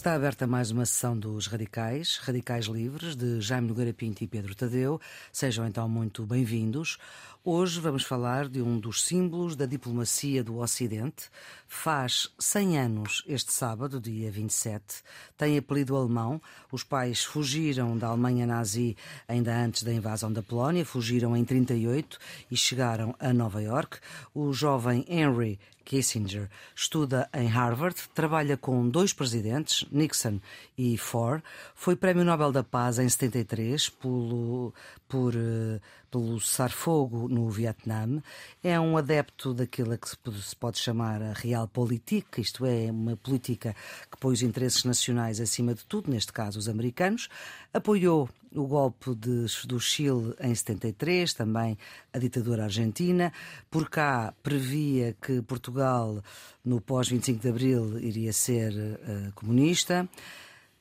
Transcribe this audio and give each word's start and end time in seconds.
Está 0.00 0.14
aberta 0.14 0.46
mais 0.46 0.70
uma 0.70 0.86
sessão 0.86 1.14
dos 1.14 1.46
Radicais, 1.46 2.16
Radicais 2.22 2.64
Livres, 2.64 3.14
de 3.14 3.38
Jaime 3.38 3.68
Nogueira 3.68 3.92
Pinto 3.92 4.24
e 4.24 4.26
Pedro 4.26 4.54
Tadeu. 4.54 4.98
Sejam 5.30 5.66
então 5.66 5.86
muito 5.90 6.24
bem-vindos. 6.24 6.96
Hoje 7.44 7.78
vamos 7.80 8.02
falar 8.02 8.48
de 8.48 8.62
um 8.62 8.80
dos 8.80 9.04
símbolos 9.04 9.54
da 9.54 9.66
diplomacia 9.66 10.42
do 10.42 10.56
Ocidente. 10.56 11.28
Faz 11.68 12.32
100 12.38 12.78
anos 12.78 13.22
este 13.26 13.52
sábado, 13.52 14.00
dia 14.00 14.30
27. 14.30 15.02
Tem 15.36 15.58
apelido 15.58 15.94
alemão. 15.94 16.40
Os 16.72 16.82
pais 16.82 17.22
fugiram 17.22 17.98
da 17.98 18.06
Alemanha 18.06 18.46
nazi 18.46 18.96
ainda 19.28 19.54
antes 19.54 19.82
da 19.82 19.92
invasão 19.92 20.32
da 20.32 20.42
Polónia, 20.42 20.82
fugiram 20.82 21.36
em 21.36 21.44
38 21.44 22.18
e 22.50 22.56
chegaram 22.56 23.14
a 23.20 23.34
Nova 23.34 23.60
York. 23.60 23.98
O 24.34 24.50
jovem 24.50 25.04
Henry 25.06 25.58
Kissinger 25.90 26.48
estuda 26.72 27.28
em 27.34 27.48
Harvard, 27.48 27.96
trabalha 28.14 28.56
com 28.56 28.88
dois 28.88 29.12
presidentes, 29.12 29.84
Nixon 29.90 30.38
e 30.78 30.96
Ford. 30.96 31.42
Foi 31.74 31.96
Prémio 31.96 32.24
Nobel 32.24 32.52
da 32.52 32.62
Paz 32.62 33.00
em 33.00 33.08
73 33.08 33.88
pelo, 33.88 34.72
por, 35.08 35.34
eh, 35.34 35.80
pelo 36.10 36.40
cessar-fogo 36.40 37.28
no 37.28 37.48
Vietnã. 37.48 38.22
É 38.62 38.78
um 38.78 38.96
adepto 38.96 39.54
daquilo 39.54 39.96
que 39.96 40.08
se 40.08 40.56
pode 40.56 40.78
chamar 40.78 41.22
a 41.22 41.32
realpolitik, 41.32 42.40
isto 42.40 42.66
é, 42.66 42.90
uma 42.90 43.16
política 43.16 43.74
que 44.10 44.18
põe 44.18 44.32
os 44.32 44.42
interesses 44.42 44.84
nacionais 44.84 45.40
acima 45.40 45.74
de 45.74 45.84
tudo, 45.84 46.10
neste 46.10 46.32
caso 46.32 46.58
os 46.58 46.68
americanos. 46.68 47.28
Apoiou 47.72 48.28
o 48.54 48.66
golpe 48.66 49.14
de, 49.14 49.46
do 49.66 49.78
Chile 49.78 50.34
em 50.40 50.54
73, 50.54 51.32
também 51.34 51.78
a 52.12 52.18
ditadura 52.18 52.64
argentina. 52.64 53.32
Por 53.70 53.88
cá 53.88 54.34
previa 54.42 55.16
que 55.20 55.40
Portugal, 55.42 56.22
no 56.64 56.80
pós-25 56.80 57.38
de 57.38 57.48
Abril, 57.48 57.98
iria 58.00 58.32
ser 58.32 58.72
uh, 58.72 59.32
comunista. 59.34 60.08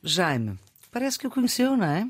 Jaime, 0.04 0.58
parece 0.92 1.20
que 1.20 1.28
o 1.28 1.30
conheceu, 1.30 1.78
não 1.78 1.86
é? 1.86 2.10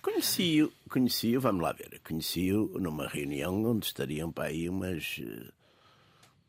Conheci-o, 0.00 0.72
conheci 0.88 1.36
vamos 1.36 1.62
lá 1.62 1.72
ver, 1.72 2.00
conheci-o 2.06 2.78
numa 2.78 3.06
reunião 3.06 3.64
onde 3.64 3.86
estariam 3.86 4.32
para 4.32 4.48
aí 4.48 4.68
umas, 4.68 5.20
eh, 5.20 5.52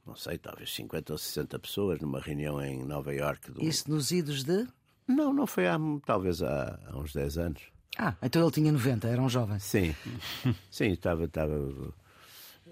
não 0.05 0.15
sei, 0.15 0.37
talvez 0.37 0.73
50 0.73 1.13
ou 1.13 1.17
60 1.17 1.59
pessoas, 1.59 1.99
numa 1.99 2.19
reunião 2.19 2.61
em 2.63 2.83
Nova 2.83 3.13
Iorque. 3.13 3.51
Do... 3.51 3.63
Isso 3.63 3.89
nos 3.89 4.11
idos 4.11 4.43
de? 4.43 4.67
Não, 5.07 5.33
não 5.33 5.45
foi 5.45 5.67
há, 5.67 5.77
talvez 6.05 6.41
há, 6.41 6.79
há 6.87 6.97
uns 6.97 7.13
10 7.13 7.37
anos. 7.37 7.61
Ah, 7.97 8.15
então 8.21 8.41
ele 8.41 8.51
tinha 8.51 8.71
90, 8.71 9.07
era 9.07 9.21
um 9.21 9.29
jovem. 9.29 9.59
Sim, 9.59 9.95
sim, 10.69 10.91
estava, 10.91 11.25
estava. 11.25 11.55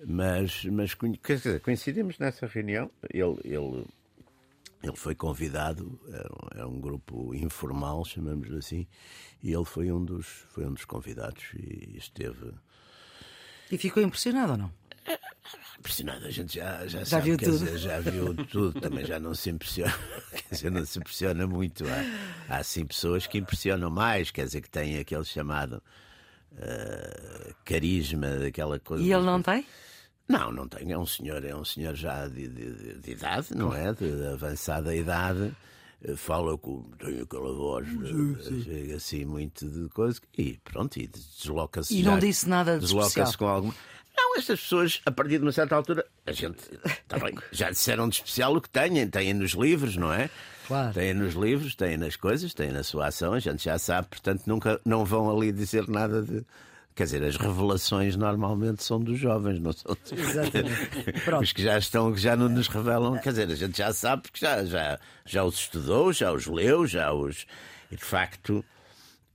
Mas, 0.06 0.66
mas 0.66 0.94
quer 0.94 1.38
dizer, 1.38 1.62
coincidimos 1.62 2.18
nessa 2.18 2.46
reunião. 2.46 2.92
Ele, 3.10 3.40
ele, 3.44 3.86
ele 4.84 4.98
foi 4.98 5.16
convidado, 5.16 5.98
é, 6.10 6.62
é 6.62 6.66
um 6.66 6.80
grupo 6.80 7.34
informal, 7.34 8.04
chamamos 8.04 8.52
assim, 8.52 8.86
e 9.42 9.54
ele 9.54 9.64
foi 9.64 9.90
um 9.92 10.04
dos, 10.04 10.28
foi 10.50 10.66
um 10.66 10.74
dos 10.74 10.84
convidados 10.84 11.44
e 11.56 11.98
esteve. 11.98 12.54
E 13.72 13.78
ficou 13.78 14.04
impressionado 14.04 14.52
ou 14.52 14.58
não? 14.58 14.74
Impressionado, 15.80 16.26
a 16.26 16.30
gente 16.30 16.56
já, 16.56 16.86
já, 16.86 17.00
já 17.00 17.06
sabe, 17.06 17.24
viu 17.26 17.38
tudo. 17.38 17.60
Dizer, 17.60 17.78
já 17.78 18.00
viu 18.00 18.36
tudo, 18.48 18.80
também 18.80 19.06
já 19.06 19.20
não 19.20 19.34
se 19.34 19.50
impressiona, 19.50 19.94
quer 20.32 20.56
dizer, 20.56 20.70
não 20.70 20.86
se 20.86 21.00
impressiona 21.00 21.48
muito. 21.48 21.86
Há, 21.88 22.58
há 22.58 22.64
sim 22.64 22.86
pessoas 22.86 23.26
que 23.26 23.38
impressionam 23.38 23.90
mais, 23.90 24.32
quer 24.32 24.46
dizer, 24.46 24.62
que 24.62 24.70
têm 24.70 24.98
aquele 24.98 25.26
chamado 25.26 25.82
uh, 26.54 27.56
carisma, 27.66 28.28
daquela 28.38 28.80
coisa. 28.80 29.04
E 29.04 29.12
ele 29.12 29.24
não 29.24 29.42
tem? 29.42 29.66
Não, 30.34 30.52
não 30.52 30.68
tem. 30.68 30.92
É 30.92 30.98
um 30.98 31.06
senhor, 31.06 31.44
é 31.44 31.56
um 31.56 31.64
senhor 31.64 31.96
já 31.96 32.28
de, 32.28 32.48
de, 32.48 33.00
de 33.00 33.12
idade, 33.12 33.48
não 33.56 33.74
é? 33.74 33.94
De, 33.94 34.12
de 34.12 34.28
avançada 34.28 34.96
idade 34.96 35.54
fala 36.18 36.58
com 36.58 36.84
tem 37.00 37.22
aquela 37.22 37.54
voz 37.54 37.88
chega 38.66 38.98
assim 38.98 39.24
muito 39.24 39.66
de 39.66 39.88
coisa 39.88 40.20
e 40.38 40.60
pronto 40.62 41.00
e 41.00 41.08
desloca-se 41.08 41.98
e 41.98 42.04
não 42.04 42.20
disse 42.20 42.50
nada 42.50 42.74
de 42.74 42.82
desloca-se 42.82 43.38
com 43.38 43.48
alguma 43.48 43.74
não, 44.16 44.38
estas 44.38 44.62
pessoas, 44.62 45.02
a 45.06 45.12
partir 45.12 45.40
de 45.40 45.44
uma 45.44 45.52
certa 45.52 45.76
altura, 45.76 46.06
a 46.26 46.32
gente 46.32 46.58
também 47.08 47.36
já 47.52 47.70
disseram 47.72 48.08
de 48.08 48.16
especial 48.16 48.56
o 48.56 48.62
que 48.62 48.70
têm, 48.70 49.08
têm 49.10 49.34
nos 49.34 49.52
livros, 49.52 49.98
não 49.98 50.14
é? 50.14 50.30
Claro. 50.68 50.94
Têm 50.94 51.14
nos 51.14 51.34
livros, 51.34 51.76
têm 51.76 51.98
nas 51.98 52.16
coisas, 52.16 52.54
têm 52.54 52.72
na 52.72 52.84
sua 52.84 53.08
ação, 53.08 53.34
a 53.34 53.40
gente 53.40 53.64
já 53.64 53.78
sabe, 53.78 54.08
portanto 54.08 54.44
nunca 54.46 54.80
não 54.86 55.04
vão 55.04 55.36
ali 55.36 55.52
dizer 55.52 55.88
nada 55.88 56.22
de. 56.22 56.46
Quer 56.96 57.06
dizer, 57.06 57.24
as 57.24 57.38
revelações 57.38 58.16
normalmente 58.16 58.84
são 58.84 59.00
dos 59.00 59.18
jovens, 59.18 59.60
não 59.60 59.74
são 59.74 59.96
dos... 59.96 60.12
Exatamente. 60.12 60.90
os 61.42 61.52
que 61.52 61.64
já 61.64 61.78
estão, 61.78 62.14
que 62.14 62.20
já 62.20 62.36
não 62.36 62.48
nos 62.48 62.68
revelam. 62.68 63.18
Quer 63.18 63.30
dizer, 63.30 63.50
a 63.50 63.56
gente 63.56 63.78
já 63.78 63.92
sabe 63.92 64.24
porque 64.24 64.46
já, 64.46 64.64
já, 64.64 65.00
já 65.26 65.44
os 65.44 65.56
estudou, 65.56 66.14
já 66.14 66.32
os 66.32 66.46
leu, 66.46 66.86
já 66.86 67.12
os. 67.12 67.48
E 67.92 67.96
de 67.96 68.04
facto, 68.04 68.64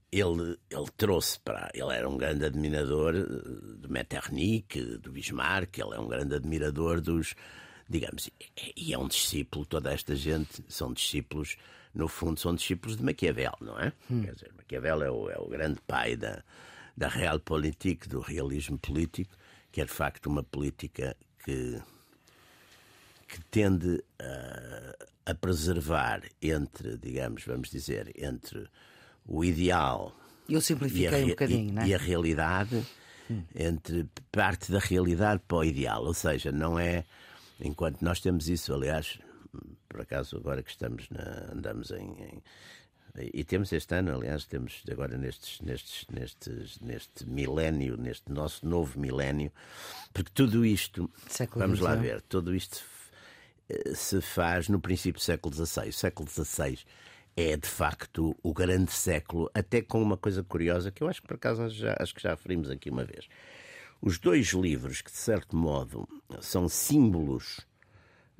ele, 0.09 0.57
ele 0.69 0.87
trouxe 0.95 1.37
para. 1.41 1.69
Ele 1.73 1.93
era 1.93 2.07
um 2.07 2.17
grande 2.17 2.45
admirador 2.45 3.13
eh, 3.15 3.77
do 3.77 3.89
Metternich, 3.89 4.81
do 4.97 5.11
Bismarck, 5.11 5.77
ele 5.77 5.95
é 5.95 5.99
um 5.99 6.07
grande 6.07 6.35
admirador 6.35 7.01
dos. 7.01 7.35
Digamos, 7.89 8.29
e 8.77 8.93
é 8.93 8.97
um 8.97 9.07
discípulo, 9.07 9.65
toda 9.65 9.91
esta 9.91 10.15
gente 10.15 10.63
são 10.67 10.93
discípulos, 10.93 11.57
no 11.93 12.07
fundo, 12.07 12.39
são 12.39 12.53
discípulos 12.53 12.95
de 12.95 13.03
Maquiavel, 13.03 13.53
não 13.59 13.79
é? 13.79 13.91
Hum. 14.11 14.21
Quer 14.21 14.33
dizer, 14.35 14.51
Maquiavel 14.55 15.03
é 15.03 15.11
o, 15.11 15.29
é 15.29 15.37
o 15.39 15.49
grande 15.49 15.79
pai 15.87 16.15
da, 16.15 16.43
da 16.99 17.07
realpolitik, 17.07 18.09
do 18.09 18.19
realismo 18.19 18.77
político, 18.77 19.33
que 19.71 19.79
é 19.79 19.85
de 19.85 19.91
facto 19.91 20.25
uma 20.25 20.43
política 20.43 21.15
que, 21.45 21.81
que 23.25 23.39
tende 23.45 24.03
a, 24.19 25.31
a 25.31 25.33
preservar 25.35 26.23
entre, 26.41 26.97
digamos, 26.97 27.45
vamos 27.45 27.69
dizer, 27.69 28.11
entre 28.17 28.67
o 29.25 29.45
ideal 29.45 30.13
eu 30.49 30.59
simplifiquei 30.59 31.19
e 31.19 31.23
a, 31.23 31.25
um 31.25 31.29
bocadinho, 31.29 31.79
e, 31.79 31.83
é? 31.83 31.87
e 31.87 31.95
a 31.95 31.97
realidade, 31.97 32.85
hum. 33.29 33.43
entre 33.55 34.09
parte 34.29 34.69
da 34.69 34.79
realidade 34.79 35.41
para 35.47 35.57
o 35.57 35.63
ideal. 35.63 36.03
Ou 36.03 36.13
seja, 36.13 36.51
não 36.51 36.77
é. 36.77 37.05
Enquanto 37.61 38.01
nós 38.01 38.19
temos 38.19 38.49
isso, 38.49 38.73
aliás, 38.73 39.19
por 39.87 40.01
acaso 40.01 40.35
agora 40.35 40.63
que 40.63 40.71
estamos 40.71 41.07
na, 41.09 41.53
andamos 41.53 41.91
em, 41.91 42.11
em 42.23 42.43
e 43.33 43.43
temos 43.43 43.71
este 43.71 43.95
ano, 43.95 44.15
aliás, 44.15 44.45
temos 44.45 44.83
agora 44.89 45.17
nestes, 45.17 45.59
nestes, 45.61 46.05
nestes, 46.09 46.79
neste 46.79 47.25
milénio, 47.25 47.97
neste 47.97 48.31
nosso 48.31 48.65
novo 48.67 48.99
milénio, 48.99 49.51
porque 50.13 50.31
tudo 50.33 50.65
isto, 50.65 51.09
século 51.27 51.65
vamos 51.65 51.79
lá 51.79 51.95
ver, 51.95 52.21
tudo 52.21 52.55
isto 52.55 52.83
se 53.93 54.19
faz 54.21 54.67
no 54.67 54.79
princípio 54.79 55.19
do 55.19 55.23
século 55.23 55.53
XVI. 55.53 55.89
O 55.89 55.93
século 55.93 56.29
XVI 56.29 56.79
é 57.35 57.55
de 57.55 57.67
facto 57.67 58.35
o 58.41 58.53
grande 58.53 58.91
século, 58.91 59.49
até 59.53 59.81
com 59.81 60.01
uma 60.01 60.17
coisa 60.17 60.43
curiosa 60.43 60.91
que 60.91 61.03
eu 61.03 61.07
acho 61.07 61.21
que 61.21 61.27
por 61.27 61.35
acaso 61.35 61.69
já, 61.69 61.95
acho 61.99 62.13
que 62.13 62.21
já 62.21 62.31
referimos 62.31 62.69
aqui 62.69 62.89
uma 62.89 63.05
vez. 63.05 63.27
Os 64.01 64.17
dois 64.17 64.47
livros 64.53 65.01
que, 65.01 65.11
de 65.11 65.17
certo 65.17 65.55
modo, 65.55 66.07
são 66.39 66.69
símbolos 66.69 67.59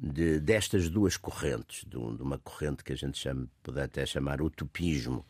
de, 0.02 0.40
destas 0.40 0.90
duas 0.90 1.18
correntes, 1.18 1.84
de, 1.84 1.92
de, 1.92 2.22
uma 2.22 2.38
corrente 2.38 2.84
que 2.84 2.94
a 2.94 2.96
gente 2.96 3.18
chama, 3.18 3.48
pode 3.62 3.82
até 3.82 4.06
chamar 4.06 4.42
utopismo, 4.42 5.26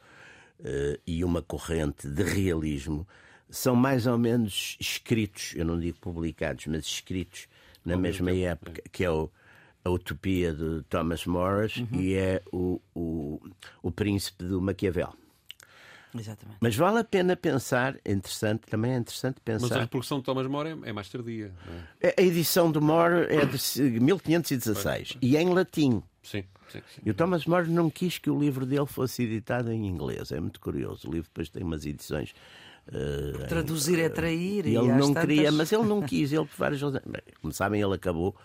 uh, 0.59 0.99
e 1.05 1.23
uma 1.23 1.41
corrente 1.41 2.07
de 2.07 2.23
realismo, 2.23 3.07
são 3.49 3.75
mais 3.75 4.05
ou 4.05 4.17
menos 4.17 4.77
escritos, 4.79 5.53
eu 5.55 5.65
não 5.65 5.79
digo 5.79 5.97
publicados, 5.99 6.67
mas 6.67 6.85
escritos 6.85 7.47
na 7.83 7.97
mesma 7.97 8.31
época, 8.31 8.83
que 8.91 9.03
é 9.03 9.09
o 9.09 9.31
a 9.83 9.89
Utopia 9.89 10.53
de 10.53 10.83
Thomas 10.89 11.25
Morris 11.25 11.77
uhum. 11.77 11.87
e 11.99 12.13
é 12.13 12.41
o, 12.51 12.81
o, 12.93 13.39
o 13.81 13.91
Príncipe 13.91 14.43
do 14.43 14.61
Maquiavel. 14.61 15.13
Exatamente. 16.17 16.57
Mas 16.59 16.75
vale 16.75 16.99
a 16.99 17.03
pena 17.03 17.35
pensar, 17.35 17.95
é 18.03 18.11
interessante, 18.11 18.61
também 18.61 18.93
é 18.93 18.97
interessante 18.97 19.39
pensar. 19.43 19.67
Mas 19.67 19.77
a 19.77 19.81
reprodução 19.81 20.19
de 20.19 20.25
Thomas 20.25 20.47
More 20.47 20.69
é, 20.69 20.89
é 20.89 20.93
mais 20.93 21.09
tardia. 21.09 21.53
É? 22.01 22.15
A 22.17 22.21
edição 22.21 22.71
do 22.71 22.81
More 22.81 23.27
é 23.29 23.45
de 23.45 23.99
1516 23.99 25.17
e 25.21 25.37
é 25.37 25.41
em 25.41 25.49
latim. 25.49 26.01
Sim, 26.23 26.43
sim, 26.69 26.81
sim. 26.95 27.01
E 27.05 27.11
o 27.11 27.13
Thomas 27.13 27.45
More 27.45 27.69
não 27.69 27.89
quis 27.89 28.17
que 28.17 28.29
o 28.29 28.39
livro 28.39 28.65
dele 28.65 28.87
fosse 28.87 29.23
editado 29.23 29.71
em 29.71 29.85
inglês. 29.85 30.31
É 30.31 30.39
muito 30.39 30.59
curioso. 30.59 31.07
O 31.07 31.11
livro 31.11 31.29
depois 31.29 31.49
tem 31.49 31.63
umas 31.63 31.85
edições. 31.85 32.33
Uh, 32.87 33.47
Traduzir 33.47 33.99
em, 33.99 34.03
é 34.03 34.09
trair. 34.09 34.65
E 34.65 34.75
ele 34.75 34.87
não 34.87 35.13
tantas... 35.13 35.21
queria, 35.21 35.51
mas 35.51 35.71
ele 35.71 35.83
não 35.83 36.01
quis. 36.03 36.33
Ele, 36.33 36.45
por 36.45 36.57
várias 36.57 36.81
razões. 36.81 37.03
Como 37.39 37.53
sabem, 37.53 37.81
ele 37.81 37.93
acabou 37.93 38.35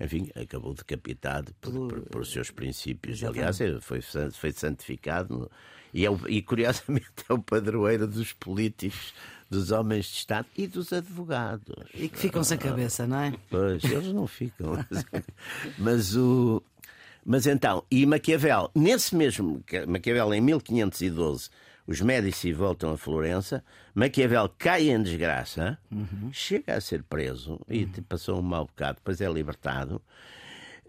enfim, 0.00 0.30
acabou 0.34 0.72
decapitado 0.72 1.52
por, 1.60 1.72
por, 1.72 2.00
por 2.06 2.26
seus 2.26 2.50
princípios. 2.50 3.18
Exatamente. 3.18 3.62
Aliás, 3.62 3.84
foi, 3.84 4.00
foi 4.32 4.52
santificado 4.52 5.50
e, 5.92 6.04
é 6.04 6.10
o, 6.10 6.18
e, 6.28 6.42
curiosamente, 6.42 7.10
é 7.28 7.32
o 7.32 7.38
padroeiro 7.38 8.06
dos 8.06 8.32
políticos, 8.32 9.12
dos 9.48 9.70
homens 9.70 10.06
de 10.06 10.16
Estado 10.18 10.46
e 10.56 10.66
dos 10.66 10.92
advogados. 10.92 11.74
E 11.94 12.08
que 12.08 12.18
ficam 12.18 12.44
sem 12.44 12.56
cabeça, 12.56 13.06
não 13.06 13.18
é? 13.18 13.34
Pois, 13.48 13.82
eles 13.84 14.12
não 14.12 14.26
ficam. 14.26 14.72
Mas 15.78 16.16
o. 16.16 16.62
Mas 17.24 17.46
então, 17.46 17.84
e 17.90 18.06
Maquiavel, 18.06 18.70
nesse 18.74 19.14
mesmo. 19.14 19.62
Maquiavel, 19.86 20.32
em 20.34 20.40
1512 20.40 21.50
os 21.90 22.00
Médici 22.00 22.52
voltam 22.52 22.92
a 22.92 22.96
Florença, 22.96 23.64
Maquiavel 23.92 24.48
cai 24.56 24.90
em 24.90 25.02
desgraça, 25.02 25.76
uhum. 25.90 26.30
chega 26.32 26.74
a 26.76 26.80
ser 26.80 27.02
preso 27.02 27.60
e 27.68 27.82
uhum. 27.82 27.90
passou 28.08 28.38
um 28.38 28.42
mau 28.42 28.64
bocado, 28.64 28.98
depois 28.98 29.20
é 29.20 29.28
libertado. 29.28 30.00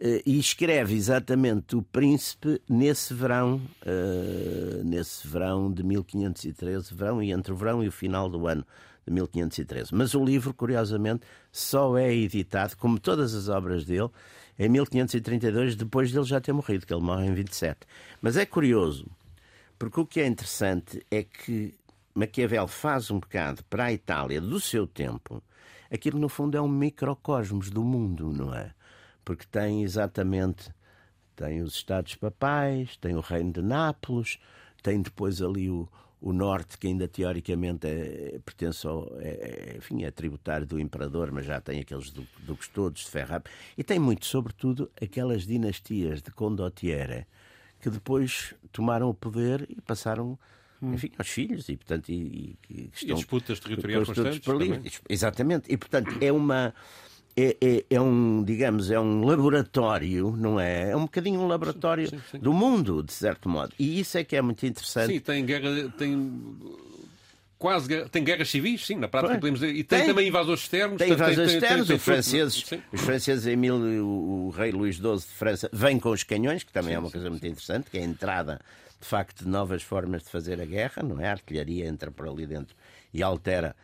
Eh, 0.03 0.23
e 0.25 0.39
escreve 0.39 0.95
exatamente 0.95 1.75
o 1.75 1.83
príncipe 1.83 2.59
nesse 2.67 3.13
verão, 3.13 3.61
uh, 3.85 4.83
nesse 4.83 5.27
verão 5.27 5.71
de 5.71 5.83
1513, 5.83 6.91
verão 6.95 7.21
e 7.21 7.31
entre 7.31 7.53
o 7.53 7.55
verão 7.55 7.83
e 7.83 7.87
o 7.87 7.91
final 7.91 8.27
do 8.27 8.47
ano 8.47 8.65
de 9.05 9.13
1513. 9.13 9.93
Mas 9.93 10.15
o 10.15 10.25
livro, 10.25 10.55
curiosamente, 10.55 11.23
só 11.51 11.95
é 11.99 12.11
editado, 12.11 12.75
como 12.77 12.99
todas 12.99 13.35
as 13.35 13.47
obras 13.47 13.85
dele, 13.85 14.09
em 14.57 14.67
1532, 14.69 15.75
depois 15.75 16.11
dele 16.11 16.25
já 16.25 16.41
ter 16.41 16.51
morrido, 16.51 16.87
que 16.87 16.93
ele 16.95 17.03
morre 17.03 17.27
em 17.27 17.33
27. 17.35 17.81
Mas 18.19 18.37
é 18.37 18.45
curioso, 18.45 19.05
porque 19.77 19.99
o 19.99 20.05
que 20.05 20.19
é 20.19 20.25
interessante 20.25 21.05
é 21.11 21.21
que 21.21 21.75
Maquiavel 22.15 22.67
faz 22.67 23.11
um 23.11 23.19
bocado 23.19 23.63
para 23.65 23.85
a 23.85 23.93
Itália 23.93 24.41
do 24.41 24.59
seu 24.59 24.87
tempo, 24.87 25.43
aquilo 25.91 26.17
no 26.17 26.27
fundo 26.27 26.57
é 26.57 26.61
um 26.61 26.67
microcosmos 26.67 27.69
do 27.69 27.83
mundo, 27.83 28.33
não 28.33 28.51
é? 28.51 28.73
Porque 29.23 29.45
tem 29.49 29.83
exatamente 29.83 30.71
tem 31.35 31.61
os 31.61 31.73
Estados 31.73 32.15
Papais, 32.15 32.95
tem 32.97 33.15
o 33.15 33.19
Reino 33.19 33.51
de 33.51 33.61
Nápoles, 33.61 34.37
tem 34.83 35.01
depois 35.01 35.41
ali 35.41 35.69
o, 35.69 35.89
o 36.21 36.31
norte, 36.31 36.77
que 36.77 36.87
ainda 36.87 37.07
teoricamente 37.07 37.87
é, 37.87 38.39
pertence 38.45 38.85
ao, 38.85 39.11
é, 39.19 39.29
é, 39.29 39.77
enfim, 39.77 40.03
é 40.03 40.11
tributário 40.11 40.67
do 40.67 40.79
imperador, 40.79 41.31
mas 41.31 41.45
já 41.45 41.59
tem 41.59 41.79
aqueles 41.79 42.11
duques 42.11 42.67
todos 42.67 43.01
de 43.01 43.09
Ferrap. 43.09 43.47
E 43.75 43.83
tem 43.83 43.97
muito, 43.97 44.25
sobretudo, 44.25 44.91
aquelas 45.01 45.47
dinastias 45.47 46.21
de 46.21 46.31
Condottiere 46.31 47.25
que 47.79 47.89
depois 47.89 48.53
tomaram 48.71 49.09
o 49.09 49.13
poder 49.13 49.65
e 49.67 49.81
passaram 49.81 50.37
hum. 50.79 50.93
enfim, 50.93 51.11
aos 51.17 51.27
filhos 51.27 51.67
e, 51.67 51.75
portanto, 51.75 52.09
e, 52.09 52.55
e, 52.69 52.91
estão, 52.93 53.15
e 53.15 53.19
disputas 53.19 53.59
territoriais 53.59 54.07
constantes. 54.07 55.01
Exatamente. 55.09 55.73
E, 55.73 55.75
portanto, 55.75 56.15
é 56.21 56.31
uma 56.31 56.75
é, 57.35 57.57
é, 57.61 57.85
é, 57.89 58.01
um, 58.01 58.43
digamos, 58.43 58.91
é 58.91 58.99
um 58.99 59.23
laboratório, 59.23 60.35
não 60.37 60.59
é? 60.59 60.91
É 60.91 60.95
um 60.95 61.03
bocadinho 61.03 61.39
um 61.39 61.47
laboratório 61.47 62.09
sim, 62.09 62.17
sim, 62.17 62.23
sim. 62.31 62.39
do 62.39 62.53
mundo, 62.53 63.01
de 63.03 63.13
certo 63.13 63.47
modo. 63.47 63.73
E 63.79 63.99
isso 63.99 64.17
é 64.17 64.23
que 64.23 64.35
é 64.35 64.41
muito 64.41 64.65
interessante. 64.65 65.13
Sim, 65.13 65.19
tem 65.19 65.45
guerra, 65.45 65.89
tem 65.97 66.31
quase 67.57 67.87
guerra, 67.87 68.09
tem 68.09 68.23
guerras 68.23 68.49
civis, 68.49 68.85
sim, 68.85 68.95
na 68.95 69.07
prática 69.07 69.35
podemos 69.35 69.59
dizer, 69.59 69.73
e 69.73 69.83
tem, 69.83 69.99
tem, 69.99 70.07
também 70.07 70.27
invasores 70.27 70.61
externos. 70.61 70.97
Tem 70.97 71.11
invasores 71.11 71.53
externos, 71.53 71.87
tem, 71.87 71.95
os 71.95 72.03
franceses, 72.03 72.65
os 72.91 73.01
franceses 73.01 73.45
em 73.45 73.55
mil, 73.55 73.75
o, 73.75 74.47
o, 74.47 74.49
rei 74.49 74.71
Luís 74.71 74.95
XII 74.95 75.17
de 75.17 75.21
França 75.25 75.69
vem 75.71 75.99
com 75.99 76.09
os 76.09 76.23
canhões, 76.23 76.63
que 76.63 76.73
também 76.73 76.95
é 76.95 76.99
uma 76.99 77.11
coisa 77.11 77.29
muito 77.29 77.45
interessante, 77.45 77.89
que 77.89 77.97
é 77.97 78.01
a 78.01 78.03
entrada, 78.03 78.59
de 78.99 79.07
facto, 79.07 79.43
de 79.43 79.47
novas 79.47 79.83
formas 79.83 80.23
de 80.23 80.29
fazer 80.29 80.59
a 80.59 80.65
guerra, 80.65 81.03
não 81.03 81.19
é? 81.19 81.27
A 81.27 81.31
artilharia 81.31 81.85
entra 81.87 82.09
por 82.09 82.27
ali 82.27 82.47
dentro 82.47 82.75
e 83.13 83.21
altera 83.21 83.75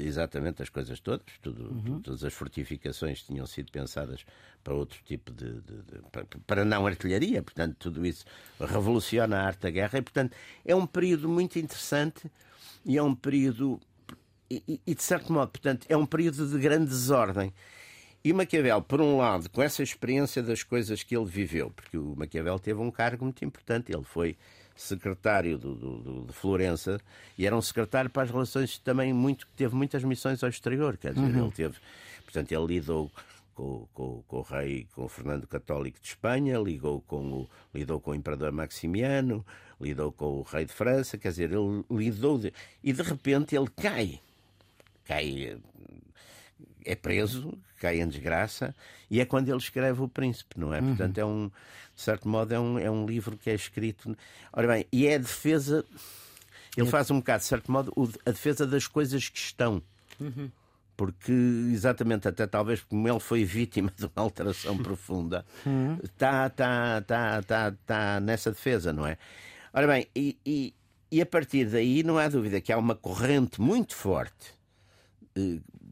exatamente 0.00 0.62
as 0.62 0.68
coisas 0.68 1.00
todas. 1.00 1.26
Tudo, 1.40 1.72
uhum. 1.72 2.00
Todas 2.00 2.24
as 2.24 2.32
fortificações 2.32 3.22
tinham 3.22 3.46
sido 3.46 3.70
pensadas 3.72 4.24
para 4.62 4.74
outro 4.74 4.98
tipo 5.04 5.32
de. 5.32 5.60
de, 5.60 5.76
de 5.82 5.98
para, 6.12 6.26
para, 6.46 6.64
não 6.64 6.86
artilharia, 6.86 7.42
portanto, 7.42 7.76
tudo 7.78 8.04
isso 8.04 8.24
revoluciona 8.60 9.38
a 9.38 9.46
arte 9.46 9.60
da 9.60 9.70
guerra 9.70 9.98
e, 9.98 10.02
portanto, 10.02 10.36
é 10.64 10.74
um 10.74 10.86
período 10.86 11.28
muito 11.28 11.58
interessante 11.58 12.30
e 12.84 12.96
é 12.96 13.02
um 13.02 13.14
período. 13.14 13.80
E, 14.50 14.80
e 14.86 14.94
de 14.94 15.02
certo 15.02 15.32
modo, 15.32 15.50
portanto, 15.50 15.86
é 15.88 15.96
um 15.96 16.06
período 16.06 16.46
de 16.46 16.58
grande 16.58 16.90
desordem. 16.90 17.52
E 18.22 18.32
Maquiavel, 18.32 18.80
por 18.80 19.02
um 19.02 19.18
lado, 19.18 19.50
com 19.50 19.62
essa 19.62 19.82
experiência 19.82 20.42
das 20.42 20.62
coisas 20.62 21.02
que 21.02 21.14
ele 21.14 21.26
viveu, 21.26 21.70
porque 21.70 21.98
o 21.98 22.14
Maquiavel 22.16 22.58
teve 22.58 22.80
um 22.80 22.90
cargo 22.90 23.24
muito 23.24 23.44
importante, 23.44 23.92
ele 23.92 24.04
foi 24.04 24.36
secretário 24.74 25.56
do, 25.58 25.74
do, 25.74 25.98
do, 25.98 26.26
de 26.26 26.32
Florença 26.32 27.00
e 27.38 27.46
era 27.46 27.56
um 27.56 27.62
secretário 27.62 28.10
para 28.10 28.24
as 28.24 28.30
relações 28.30 28.78
também 28.78 29.12
muito 29.12 29.46
teve 29.56 29.74
muitas 29.74 30.02
missões 30.02 30.42
ao 30.42 30.50
exterior 30.50 30.96
quer 30.96 31.14
dizer 31.14 31.34
uhum. 31.34 31.44
ele 31.44 31.52
teve 31.52 31.76
portanto 32.24 32.52
ele 32.52 32.66
lidou 32.66 33.10
com, 33.54 33.86
com, 33.94 34.22
com, 34.26 34.36
o 34.38 34.42
rei 34.42 34.86
com 34.94 35.04
o 35.04 35.08
Fernando 35.08 35.46
Católico 35.46 36.00
de 36.00 36.08
Espanha 36.08 36.58
lidou 36.58 37.00
com 37.02 37.32
o 37.32 37.50
lidou 37.72 38.00
com 38.00 38.10
o 38.10 38.14
imperador 38.14 38.50
Maximiano 38.50 39.44
lidou 39.80 40.10
com 40.10 40.40
o 40.40 40.42
rei 40.42 40.64
de 40.64 40.72
França 40.72 41.16
quer 41.16 41.28
dizer 41.28 41.52
ele 41.52 41.84
lidou 41.90 42.38
de, 42.38 42.52
e 42.82 42.92
de 42.92 43.02
repente 43.02 43.54
ele 43.54 43.68
cai 43.76 44.20
cai 45.04 45.56
é 46.84 46.94
preso, 46.94 47.56
cai 47.80 48.00
em 48.00 48.08
desgraça, 48.08 48.74
e 49.10 49.20
é 49.20 49.24
quando 49.24 49.48
ele 49.48 49.58
escreve 49.58 50.00
O 50.00 50.08
Príncipe, 50.08 50.58
não 50.58 50.72
é? 50.72 50.80
Uhum. 50.80 50.88
Portanto, 50.88 51.18
é 51.18 51.24
um, 51.24 51.50
de 51.94 52.02
certo 52.02 52.28
modo, 52.28 52.52
é 52.52 52.58
um, 52.58 52.78
é 52.78 52.90
um 52.90 53.06
livro 53.06 53.36
que 53.36 53.50
é 53.50 53.54
escrito. 53.54 54.16
Ora 54.52 54.66
bem, 54.68 54.86
e 54.92 55.06
é 55.06 55.14
a 55.14 55.18
defesa. 55.18 55.84
Ele 56.76 56.86
é. 56.86 56.90
faz 56.90 57.10
um 57.10 57.18
bocado, 57.18 57.40
de 57.40 57.46
certo 57.46 57.70
modo, 57.70 57.92
a 58.26 58.30
defesa 58.30 58.66
das 58.66 58.86
coisas 58.86 59.28
que 59.28 59.38
estão. 59.38 59.82
Uhum. 60.18 60.50
Porque, 60.96 61.32
exatamente, 61.72 62.28
até 62.28 62.46
talvez 62.46 62.80
como 62.80 63.08
ele 63.08 63.20
foi 63.20 63.44
vítima 63.44 63.92
de 63.96 64.04
uma 64.04 64.12
alteração 64.22 64.78
profunda, 64.78 65.44
está 66.02 66.48
tá, 66.48 67.00
tá, 67.02 67.42
tá, 67.42 67.74
tá 67.84 68.20
nessa 68.20 68.52
defesa, 68.52 68.92
não 68.92 69.04
é? 69.06 69.18
Ora 69.72 69.88
bem, 69.88 70.06
e, 70.14 70.38
e, 70.46 70.72
e 71.10 71.20
a 71.20 71.26
partir 71.26 71.64
daí 71.66 72.04
não 72.04 72.16
há 72.16 72.28
dúvida 72.28 72.60
que 72.60 72.72
há 72.72 72.78
uma 72.78 72.94
corrente 72.94 73.60
muito 73.60 73.94
forte 73.94 74.53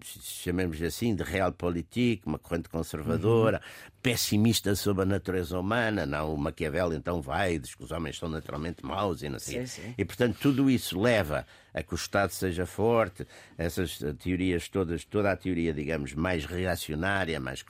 chamemos 0.04 0.80
assim, 0.82 1.14
de 1.14 1.22
realpolitik, 1.22 2.26
uma 2.26 2.38
corrente 2.38 2.68
conservadora, 2.68 3.58
uhum. 3.58 3.92
pessimista 4.02 4.74
sobre 4.74 5.02
a 5.02 5.06
natureza 5.06 5.58
humana. 5.58 6.06
Não, 6.06 6.34
o 6.34 6.38
Maquiavel 6.38 6.92
então 6.92 7.20
vai, 7.20 7.58
diz 7.58 7.74
que 7.74 7.82
os 7.82 7.90
homens 7.90 8.18
são 8.18 8.28
naturalmente 8.28 8.84
maus 8.84 9.22
e 9.22 9.28
não 9.28 9.38
sei. 9.38 9.66
Sim, 9.66 9.82
sim. 9.82 9.94
E 9.96 10.04
portanto 10.04 10.38
tudo 10.40 10.70
isso 10.70 11.00
leva 11.00 11.46
a 11.74 11.82
que 11.82 11.94
o 11.94 11.96
Estado 11.96 12.30
seja 12.30 12.66
forte, 12.66 13.26
essas 13.56 13.98
teorias 14.18 14.68
todas, 14.68 15.04
toda 15.04 15.30
a 15.30 15.36
teoria, 15.36 15.72
digamos, 15.72 16.14
mais 16.14 16.44
reacionária, 16.44 17.40
mais, 17.40 17.64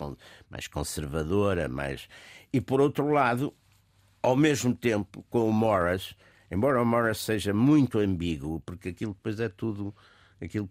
mais 0.51 0.67
conservadora, 0.67 1.69
mais. 1.69 2.09
E 2.53 2.61
por 2.61 2.81
outro 2.81 3.11
lado, 3.11 3.55
ao 4.23 4.37
mesmo 4.37 4.75
tempo, 4.75 5.25
com 5.31 5.49
o 5.49 5.53
Morris, 5.53 6.15
embora 6.51 6.83
o 6.83 6.85
Morris 6.87 7.19
seja 7.19 7.53
muito 7.53 7.99
ambíguo, 7.99 8.61
porque 8.61 8.91
aquilo 8.91 9.15
depois 9.15 9.39
é 9.41 9.49
tudo 9.49 9.95
aquilo 10.45 10.69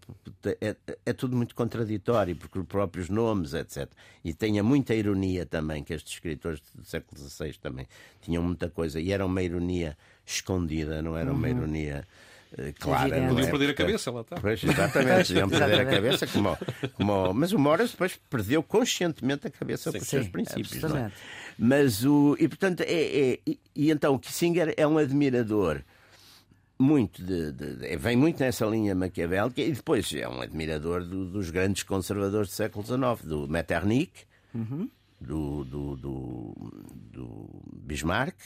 é, 0.60 0.76
é, 1.06 1.12
tudo 1.12 1.36
muito 1.36 1.54
contraditório, 1.54 2.36
porque 2.36 2.58
os 2.58 2.66
próprios 2.66 3.08
nomes, 3.08 3.54
etc. 3.54 3.88
E 4.24 4.34
tenha 4.34 4.62
muita 4.62 4.94
ironia 4.94 5.46
também, 5.46 5.82
que 5.82 5.94
estes 5.94 6.14
escritores 6.14 6.60
do 6.74 6.84
século 6.84 7.20
XVI 7.20 7.54
também 7.54 7.86
tinham 8.20 8.42
muita 8.42 8.68
coisa, 8.68 9.00
e 9.00 9.12
era 9.12 9.24
uma 9.24 9.42
ironia 9.42 9.96
escondida, 10.26 11.00
não 11.00 11.16
era 11.16 11.32
uma 11.32 11.48
uhum. 11.48 11.56
ironia. 11.56 12.06
Uh, 12.52 12.72
clara, 12.78 13.28
Podiam 13.28 13.38
é? 13.38 13.50
perder 13.50 13.70
a 13.70 13.74
cabeça, 13.74 14.10
lá 14.10 14.20
está. 14.20 14.36
Pois, 14.38 14.62
exatamente, 14.62 15.28
podiam 15.28 15.48
perder 15.50 15.80
a 15.80 15.84
cabeça. 15.86 16.26
Como, 16.26 16.58
como, 16.94 17.32
mas 17.32 17.52
o 17.52 17.58
Morris 17.58 17.92
depois 17.92 18.20
perdeu 18.28 18.62
conscientemente 18.62 19.46
a 19.46 19.50
cabeça 19.50 19.90
sim, 19.90 19.96
com 19.96 20.02
os 20.02 20.08
seus 20.08 20.28
princípios. 20.28 20.84
É? 20.84 21.10
Mas 21.58 22.04
o. 22.04 22.36
E 22.38 22.46
portanto, 22.46 22.82
é, 22.82 22.84
é 22.92 23.38
e, 23.46 23.58
e 23.74 23.90
então, 23.90 24.18
Kissinger 24.18 24.74
é 24.76 24.86
um 24.86 24.98
admirador 24.98 25.82
muito 26.82 27.24
de, 27.24 27.52
de, 27.52 27.76
de, 27.76 27.96
vem 27.96 28.16
muito 28.16 28.40
nessa 28.40 28.66
linha 28.66 28.94
maquiavélica 28.94 29.60
e 29.62 29.72
depois 29.72 30.12
é 30.12 30.28
um 30.28 30.40
admirador 30.40 31.04
do, 31.04 31.30
dos 31.30 31.48
grandes 31.48 31.82
conservadores 31.84 32.48
do 32.48 32.54
século 32.54 32.84
XIX, 32.84 33.24
do 33.24 33.48
Metternich, 33.48 34.26
uhum. 34.52 34.90
do, 35.20 35.64
do, 35.64 35.96
do, 35.96 36.54
Bismarck, 37.72 38.36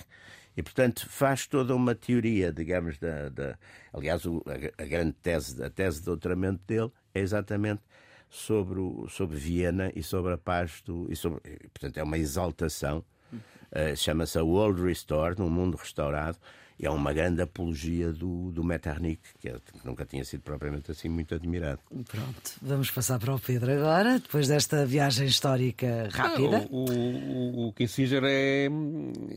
e 0.57 0.62
portanto 0.62 1.09
faz 1.09 1.47
toda 1.47 1.75
uma 1.75 1.95
teoria, 1.95 2.52
digamos, 2.52 2.99
da, 2.99 3.28
da 3.31 3.59
aliás 3.93 4.25
o, 4.26 4.43
a, 4.47 4.83
a, 4.83 4.87
grande 4.87 5.12
tese, 5.23 5.62
a 5.62 5.71
tese 5.71 6.00
de 6.00 6.05
doutoramento 6.05 6.61
dele 6.66 6.93
é 7.14 7.21
exatamente 7.21 7.83
sobre, 8.28 8.78
o, 8.78 9.09
sobre 9.09 9.37
Viena 9.37 9.90
e 9.95 10.02
sobre 10.02 10.35
a 10.35 10.38
paz 10.38 10.83
do, 10.85 11.11
e 11.11 11.16
sobre, 11.16 11.40
portanto 11.73 11.97
é 11.97 12.02
uma 12.02 12.19
exaltação, 12.19 13.05
uh, 13.33 13.97
chama-se 13.97 14.38
a 14.38 14.43
World 14.43 14.83
Restored, 14.83 15.40
um 15.40 15.49
mundo 15.49 15.76
restaurado 15.76 16.38
é 16.80 16.90
uma 16.90 17.12
grande 17.12 17.40
apologia 17.40 18.12
do, 18.12 18.50
do 18.50 18.62
Metternich, 18.62 19.21
que, 19.40 19.49
é, 19.49 19.52
que, 19.52 19.87
nunca 19.87 20.04
tinha 20.04 20.25
sido 20.25 20.42
propriamente 20.42 20.90
assim 20.90 21.09
muito 21.09 21.35
admirado. 21.35 21.80
Pronto, 21.88 22.52
vamos 22.61 22.90
passar 22.90 23.18
para 23.18 23.35
o 23.35 23.38
Pedro 23.38 23.73
agora, 23.73 24.18
depois 24.18 24.47
desta 24.47 24.85
viagem 24.85 25.26
histórica 25.26 26.09
rápida. 26.12 26.59
Ah, 26.59 26.68
o, 26.71 26.85
o, 26.85 27.68
o 27.68 27.73
Kissinger 27.73 28.23
é, 28.25 28.68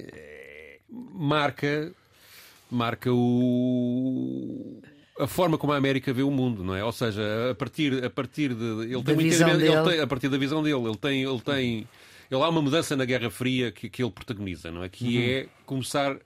é, 0.04 0.80
marca, 0.90 1.94
marca 2.70 3.10
o 3.12 4.82
a 5.20 5.28
forma 5.28 5.58
como 5.58 5.74
a 5.74 5.76
América 5.76 6.14
vê 6.14 6.24
o 6.24 6.32
mundo, 6.32 6.64
não 6.64 6.74
é? 6.74 6.84
Ou 6.84 6.94
seja, 6.94 7.52
a 7.52 7.56
partir, 7.56 8.04
a 8.04 8.10
partir 8.10 8.54
de 8.54 8.64
ele 8.64 9.04
tem, 9.04 9.20
ele 9.20 9.84
tem, 9.84 10.00
a 10.00 10.08
partir 10.08 10.30
da 10.30 10.38
visão 10.38 10.64
dele, 10.64 10.80
ele 10.80 10.96
tem, 10.96 11.24
ele 11.24 11.42
tem, 11.42 11.88
ele 12.32 12.42
há 12.42 12.48
uma 12.48 12.62
mudança 12.62 12.96
na 12.96 13.04
Guerra 13.04 13.30
Fria 13.30 13.70
que, 13.70 13.90
que 13.90 14.02
ele 14.02 14.12
protagoniza, 14.12 14.72
não 14.72 14.82
é? 14.82 14.88
Que 14.88 15.18
uhum. 15.18 15.24
é 15.24 15.48
começar 15.66 16.18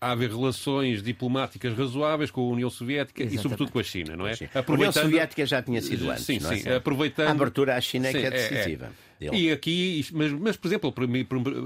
a 0.00 0.12
haver 0.12 0.30
relações 0.30 1.02
diplomáticas 1.02 1.76
razoáveis 1.76 2.30
com 2.30 2.40
a 2.42 2.52
União 2.52 2.70
Soviética 2.70 3.22
Exatamente. 3.22 3.38
e, 3.38 3.42
sobretudo, 3.42 3.72
com 3.72 3.78
a 3.78 3.82
China, 3.82 4.16
não 4.16 4.26
é? 4.26 4.32
A 4.54 4.72
União 4.72 4.92
Soviética 4.92 5.44
já 5.44 5.60
tinha 5.60 5.82
sido 5.82 6.10
antes. 6.10 6.24
Sim, 6.24 6.38
não 6.40 6.52
é? 6.52 6.56
sim. 6.56 6.68
Aproveitando... 6.70 7.28
A 7.28 7.32
abertura 7.32 7.76
à 7.76 7.80
China 7.80 8.08
é 8.08 8.12
sim, 8.12 8.18
que 8.18 8.24
é, 8.24 8.28
é 8.28 8.30
decisiva. 8.30 8.92
Dele. 9.18 9.36
E 9.36 9.50
aqui, 9.50 10.06
mas, 10.12 10.32
mas 10.32 10.56
por 10.56 10.68
exemplo, 10.68 10.94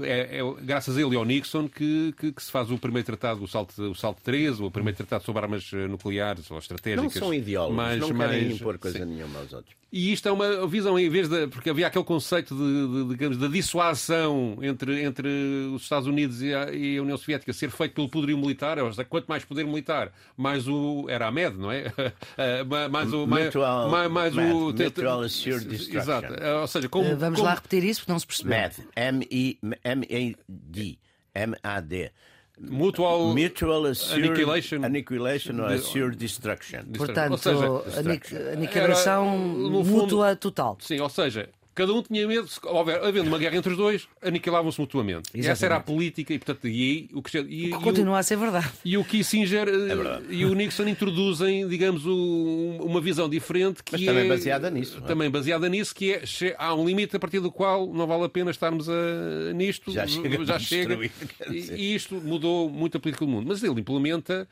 é, 0.03 0.39
é, 0.39 0.61
graças 0.61 0.97
a 0.97 1.01
ele 1.01 1.13
e 1.13 1.15
ao 1.15 1.25
Nixon 1.25 1.67
que, 1.67 2.13
que, 2.17 2.31
que, 2.31 2.43
se 2.43 2.51
faz 2.51 2.71
o 2.71 2.77
primeiro 2.77 3.05
tratado, 3.05 3.43
o 3.43 3.47
Salto, 3.47 3.79
o 3.81 3.95
Salto 3.95 4.21
13, 4.23 4.63
o 4.63 4.71
primeiro 4.71 4.97
tratado 4.97 5.23
sobre 5.23 5.41
armas 5.43 5.69
eh, 5.73 5.87
nucleares 5.87 6.49
ou 6.49 6.57
estratégicas. 6.57 7.03
Não 7.03 7.09
são 7.09 7.33
ideólogos, 7.33 7.75
mas, 7.75 7.99
não 7.99 8.07
querem 8.07 8.17
mais, 8.43 8.55
impor 8.55 8.77
coisa 8.77 8.99
sim. 8.99 9.05
nenhuma 9.05 9.39
aos 9.39 9.53
outros. 9.53 9.83
E 9.93 10.11
isto 10.11 10.27
é 10.27 10.31
uma 10.31 10.65
visão, 10.65 10.97
em 10.97 11.07
vez 11.07 11.29
de. 11.29 11.45
Porque 11.45 11.69
havia 11.69 11.85
aquele 11.85 12.03
conceito 12.03 12.55
de, 12.55 12.87
de 12.87 13.09
digamos, 13.09 13.37
da 13.37 13.47
dissuasão 13.47 14.57
entre, 14.59 15.03
entre 15.03 15.27
os 15.71 15.83
Estados 15.83 16.07
Unidos 16.07 16.41
e 16.41 16.51
a, 16.51 16.73
e 16.73 16.97
a, 16.97 17.01
União 17.03 17.15
Soviética 17.15 17.53
ser 17.53 17.69
feito 17.69 17.93
pelo 17.93 18.09
poderio 18.09 18.35
militar, 18.35 18.79
ou 18.79 18.91
seja, 18.91 19.05
quanto 19.05 19.27
mais 19.27 19.45
poder 19.45 19.63
militar, 19.65 20.11
mais 20.35 20.67
o. 20.67 21.05
Era 21.07 21.27
a 21.27 21.31
MED, 21.31 21.57
não 21.57 21.71
é? 21.71 21.93
Eh, 22.35 22.63
mais 22.89 23.13
o. 23.13 23.27
Mutual, 23.27 23.89
mais, 23.89 24.11
mais 24.11 24.33
MED, 24.33 24.51
o. 24.51 24.59
Mutual 24.71 25.21
Destruction. 25.21 25.99
Exato. 25.99 26.33
Ou 26.61 26.67
seja, 26.67 26.89
como. 26.89 27.15
Vamos 27.15 27.39
como... 27.43 27.49
lá 27.49 27.55
repetir 27.55 27.83
isso 27.83 28.01
porque 28.01 28.11
não 28.11 28.19
se 28.19 28.27
percebeu. 28.27 28.51
MED. 28.51 28.75
M-I-M-A-D. 28.95 30.99
M-A-D. 31.35 32.11
Mutual, 32.59 33.35
Mutual 33.35 33.87
assured, 33.87 34.29
Annihilation, 34.29 34.85
annihilation 34.85 35.59
or 35.59 35.73
assured 35.73 36.17
destruction. 36.17 36.83
Portanto, 36.95 37.37
seja, 37.37 38.53
aniquilação 38.53 39.37
mútua 39.37 40.35
total. 40.35 40.77
Sim, 40.79 40.99
ou 40.99 41.09
seja, 41.09 41.49
Cada 41.75 41.93
um 41.93 42.01
tinha 42.03 42.27
medo, 42.27 42.47
se 42.47 42.59
houver, 42.63 43.03
havendo 43.03 43.27
uma 43.27 43.39
guerra 43.39 43.57
entre 43.57 43.71
os 43.71 43.77
dois, 43.77 44.07
aniquilavam-se 44.21 44.79
mutuamente. 44.79 45.29
Exatamente. 45.29 45.49
Essa 45.49 45.65
era 45.65 45.75
a 45.77 45.79
política 45.79 46.33
e, 46.33 46.37
portanto, 46.37 46.67
e, 46.67 47.09
o 47.13 47.21
que, 47.21 47.37
e, 47.37 47.73
o 47.73 47.77
que 47.77 47.83
continua 47.83 48.13
o, 48.13 48.17
a 48.17 48.23
ser 48.23 48.37
verdade. 48.37 48.69
E 48.85 48.95
o 48.95 49.03
Kissinger 49.03 49.67
é 49.67 50.21
e 50.29 50.45
o 50.45 50.53
Nixon 50.53 50.87
introduzem, 50.87 51.67
digamos, 51.67 52.05
o, 52.05 52.77
uma 52.81 53.01
visão 53.01 53.27
diferente 53.27 53.83
que 53.83 53.93
Mas 53.93 54.01
é, 54.03 54.05
também 54.05 54.27
baseada 54.27 54.69
nisso. 54.69 54.99
É? 55.03 55.07
Também 55.07 55.29
baseada 55.31 55.67
nisso, 55.67 55.95
que 55.95 56.13
é 56.13 56.23
há 56.57 56.75
um 56.75 56.85
limite 56.85 57.15
a 57.15 57.19
partir 57.19 57.39
do 57.39 57.51
qual 57.51 57.91
não 57.91 58.05
vale 58.05 58.25
a 58.25 58.29
pena 58.29 58.51
estarmos 58.51 58.87
a, 58.87 59.53
nisto. 59.55 59.91
Já 59.91 60.05
chega. 60.05 60.45
Já 60.45 60.59
chega 60.59 61.11
e, 61.49 61.57
e 61.57 61.95
isto 61.95 62.15
mudou 62.15 62.69
muito 62.69 62.97
a 62.97 62.99
política 62.99 63.25
do 63.25 63.31
mundo. 63.31 63.47
Mas 63.47 63.63
ele 63.63 63.79
implementa 63.79 64.47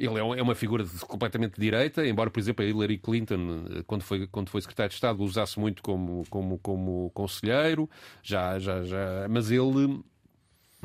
ele 0.00 0.18
é, 0.18 0.38
é 0.38 0.42
uma 0.42 0.54
figura 0.54 0.84
completamente 1.06 1.54
de 1.56 1.60
direita, 1.60 2.06
embora, 2.06 2.30
por 2.30 2.40
exemplo, 2.40 2.64
a 2.64 2.68
Hillary 2.68 2.96
Clinton, 2.96 3.66
eh, 3.70 3.82
quando 3.86 4.02
foi, 4.02 4.26
quando 4.26 4.48
foi 4.48 4.62
secretário 4.62 4.88
de 4.88 4.94
Estado, 4.94 5.22
usasse 5.22 5.60
muito 5.60 5.82
como, 5.82 6.24
como, 6.30 6.58
como 6.58 7.10
conselheiro, 7.12 7.88
já, 8.22 8.58
já, 8.58 8.82
já, 8.82 9.28
mas 9.28 9.50
ele 9.50 10.02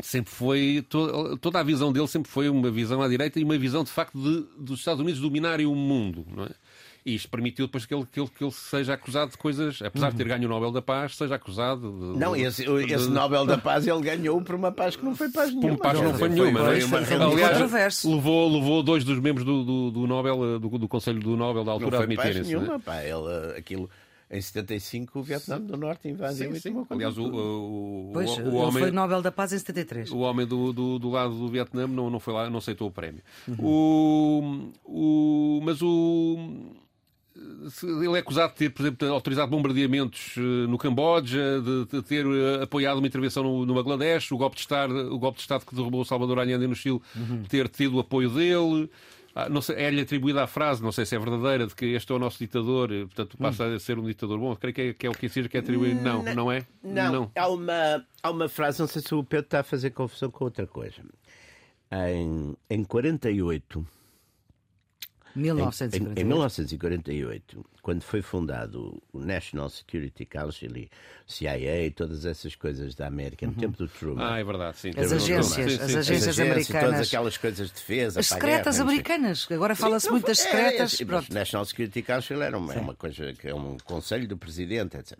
sempre 0.04 0.34
foi 0.34 0.86
toda 1.40 1.60
a 1.60 1.64
visão 1.64 1.94
dele 1.94 2.08
sempre 2.08 2.30
foi 2.30 2.50
uma 2.50 2.70
visão 2.70 3.02
à 3.02 3.08
direita 3.08 3.40
e 3.40 3.46
uma 3.46 3.58
visão 3.58 3.82
de 3.82 3.90
facto 3.90 4.20
de, 4.20 4.46
dos 4.62 4.80
Estados 4.80 5.00
Unidos 5.00 5.22
dominarem 5.22 5.66
o 5.66 5.74
mundo, 5.74 6.26
não 6.30 6.44
é? 6.44 6.50
E 7.06 7.14
isto 7.14 7.30
permitiu 7.30 7.68
depois 7.68 7.86
que 7.86 7.94
ele, 7.94 8.04
que 8.12 8.20
ele, 8.20 8.30
que 8.36 8.44
ele 8.44 8.52
seja 8.52 8.96
acusado 8.96 9.30
de 9.30 9.38
coisas, 9.38 9.80
apesar 9.80 10.08
uhum. 10.08 10.12
de 10.14 10.18
ter 10.18 10.28
ganho 10.28 10.46
o 10.48 10.50
Nobel 10.50 10.72
da 10.72 10.82
Paz, 10.82 11.16
seja 11.16 11.36
acusado 11.36 11.92
de. 11.92 12.20
Não, 12.20 12.36
esse, 12.36 12.66
esse 12.66 13.10
Nobel 13.12 13.46
da 13.46 13.60
Paz 13.60 13.86
ele 13.86 14.02
ganhou 14.02 14.42
por 14.42 14.56
uma 14.56 14.72
paz 14.72 14.96
que 14.96 15.06
não 15.06 15.16
foi 15.16 15.30
paz 15.30 15.50
nenhuma. 15.54 15.62
Por 15.62 15.70
uma 15.70 15.78
paz 15.78 16.02
não 16.02 16.14
foi 16.16 16.30
nenhuma. 16.30 16.66
Foi, 16.66 16.82
foi, 16.82 17.06
foi, 17.06 17.18
Aliás, 17.22 18.04
levou, 18.04 18.52
levou 18.52 18.82
dois 18.82 19.04
dos 19.04 19.20
membros 19.20 19.46
do, 19.46 19.64
do, 19.64 19.92
do 19.92 20.08
Nobel, 20.08 20.60
do, 20.60 20.80
do, 20.80 20.88
Conselho 20.88 21.20
do 21.20 21.38
Nobel 21.38 21.64
da 21.64 21.74
altura 21.74 22.00
a 22.00 22.02
admitirem-se. 22.02 22.56
Não 22.56 22.66
foi 22.66 22.80
paz 22.80 23.04
nenhuma, 23.06 23.24
pá. 23.24 23.36
Ele, 23.52 23.60
aquilo. 23.60 23.90
Em 24.28 24.42
75, 24.42 25.20
o 25.20 25.22
Vietnã 25.22 25.62
do 25.62 25.78
Norte 25.78 26.10
invadiu 26.10 26.56
sim, 26.56 26.60
sim. 26.60 26.86
Aliás, 26.90 27.16
o, 27.16 27.26
o, 27.26 28.10
pois, 28.12 28.36
o, 28.40 28.42
o 28.42 28.56
homem, 28.56 28.82
foi 28.82 28.92
Nobel 28.92 29.22
da 29.22 29.32
Paz 29.32 29.54
em 29.54 29.60
73. 29.60 30.10
O 30.10 30.18
homem 30.18 30.48
do, 30.48 30.74
do, 30.74 30.98
do 30.98 31.12
lado 31.12 31.36
do 31.36 31.48
Vietnã 31.48 31.86
não, 31.86 32.10
não 32.10 32.20
foi 32.20 32.34
lá, 32.34 32.50
não 32.50 32.58
aceitou 32.58 32.88
o 32.88 32.92
prémio. 32.92 33.22
Uhum. 33.48 33.56
O, 33.60 34.72
o, 34.84 35.62
mas 35.64 35.80
o 35.84 36.74
ele 37.84 38.16
é 38.16 38.20
acusado 38.20 38.54
de 38.54 38.60
ter, 38.60 38.70
por 38.70 38.84
exemplo, 38.84 39.12
autorizado 39.12 39.52
bombardeamentos 39.52 40.36
eh, 40.38 40.68
no 40.68 40.78
Camboja, 40.78 41.62
de, 41.62 42.02
ter 42.04 42.26
eh, 42.26 42.64
apoiado 42.64 42.98
uma 42.98 43.08
intervenção 43.08 43.44
no, 43.66 43.74
Bangladesh, 43.74 44.32
o 44.32 44.38
golpe 44.38 44.56
de 44.56 44.62
Estado, 44.62 45.14
o 45.14 45.20
golpe 45.20 45.38
de 45.38 45.42
Estado 45.42 45.66
que 45.66 45.76
derrubou 45.76 46.02
o 46.02 46.06
Salvador 46.06 46.40
Allende 46.40 46.66
no 46.66 46.76
Chile, 46.76 47.02
uhum. 47.16 47.44
ter 47.44 47.68
tido 47.68 47.98
o 47.98 48.00
apoio 48.00 48.30
dele. 48.30 48.90
Ah, 49.38 49.50
é-lhe 49.76 50.00
atribuída 50.00 50.44
a 50.44 50.48
frase, 50.48 50.82
não 50.82 50.94
sei 50.94 51.06
se 51.06 51.14
é 51.14 51.20
verdadeira, 51.20 51.68
de 51.68 51.76
que 51.76 51.88
este 51.88 52.10
é 52.10 52.16
o 52.16 52.20
nosso 52.20 52.40
ditador, 52.40 52.90
eh, 52.90 53.02
portanto 53.02 53.38
passa 53.38 53.66
hum. 53.66 53.76
a 53.76 53.80
ser 53.80 54.00
um 54.00 54.06
ditador 54.06 54.40
bom. 54.40 54.56
Creio 54.56 54.74
que 54.74 54.82
é, 54.82 54.94
que 54.94 55.08
é 55.08 55.10
o 55.10 55.14
que 55.14 55.28
seja 55.28 55.50
que 55.50 55.58
é 55.58 55.60
atribuído. 55.60 56.02
Não, 56.02 56.24
não, 56.24 56.36
não 56.36 56.52
é? 56.52 56.66
Não. 56.82 57.12
não. 57.12 57.32
Há, 57.36 57.50
uma, 57.50 58.06
há 58.24 58.32
uma 58.32 58.48
frase, 58.48 58.80
não 58.80 58.88
sei 58.88 59.02
se 59.02 59.14
o 59.14 59.22
Pedro 59.26 59.48
está 59.48 59.60
a 59.60 59.64
fazer 59.64 59.90
confusão 59.90 60.32
com 60.32 60.46
outra 60.46 60.66
coisa. 60.66 61.04
Em, 61.92 62.56
em 62.70 62.84
48 62.86 63.86
1948. 65.36 66.20
Em, 66.20 66.22
em, 66.22 66.26
1948, 66.26 67.66
quando 67.82 68.04
foi 68.04 68.22
fundado 68.22 69.02
o 69.12 69.20
National 69.20 69.70
Security 69.70 70.26
Council 70.26 70.76
e 70.78 70.90
CIA 71.28 71.86
e 71.86 71.92
todas 71.92 72.26
essas 72.26 72.56
coisas 72.56 72.96
da 72.96 73.08
América, 73.08 73.46
no 73.46 73.54
uhum. 73.54 73.60
tempo 73.60 73.78
do 73.78 73.88
Truman. 73.88 74.34
Ah, 74.34 74.40
é 74.40 74.44
verdade, 74.44 74.78
sim. 74.78 74.92
As 74.96 75.12
agências, 75.12 75.46
sim, 75.48 75.70
sim, 75.70 75.84
as 75.84 75.96
agências 75.96 76.40
americanas. 76.40 76.84
Todas 76.84 77.08
aquelas 77.08 77.38
coisas 77.38 77.68
de 77.68 77.74
defesa. 77.74 78.20
As 78.20 78.28
secretas 78.28 78.78
guerra, 78.78 78.90
americanas. 78.90 79.48
Agora 79.52 79.76
fala-se 79.76 80.10
muito 80.10 80.28
das 80.28 80.40
secretas. 80.40 81.00
É, 81.00 81.04
é, 81.04 81.06
o 81.06 81.34
National 81.34 81.66
Security 81.66 82.02
Council 82.02 82.42
era 82.42 82.58
uma, 82.58 82.74
é 82.74 82.80
uma 82.80 82.96
coisa 82.96 83.34
que 83.34 83.48
é 83.48 83.56
um 83.56 83.78
conselho 83.84 84.28
do 84.28 84.38
presidente, 84.38 84.98
etc. 84.98 85.18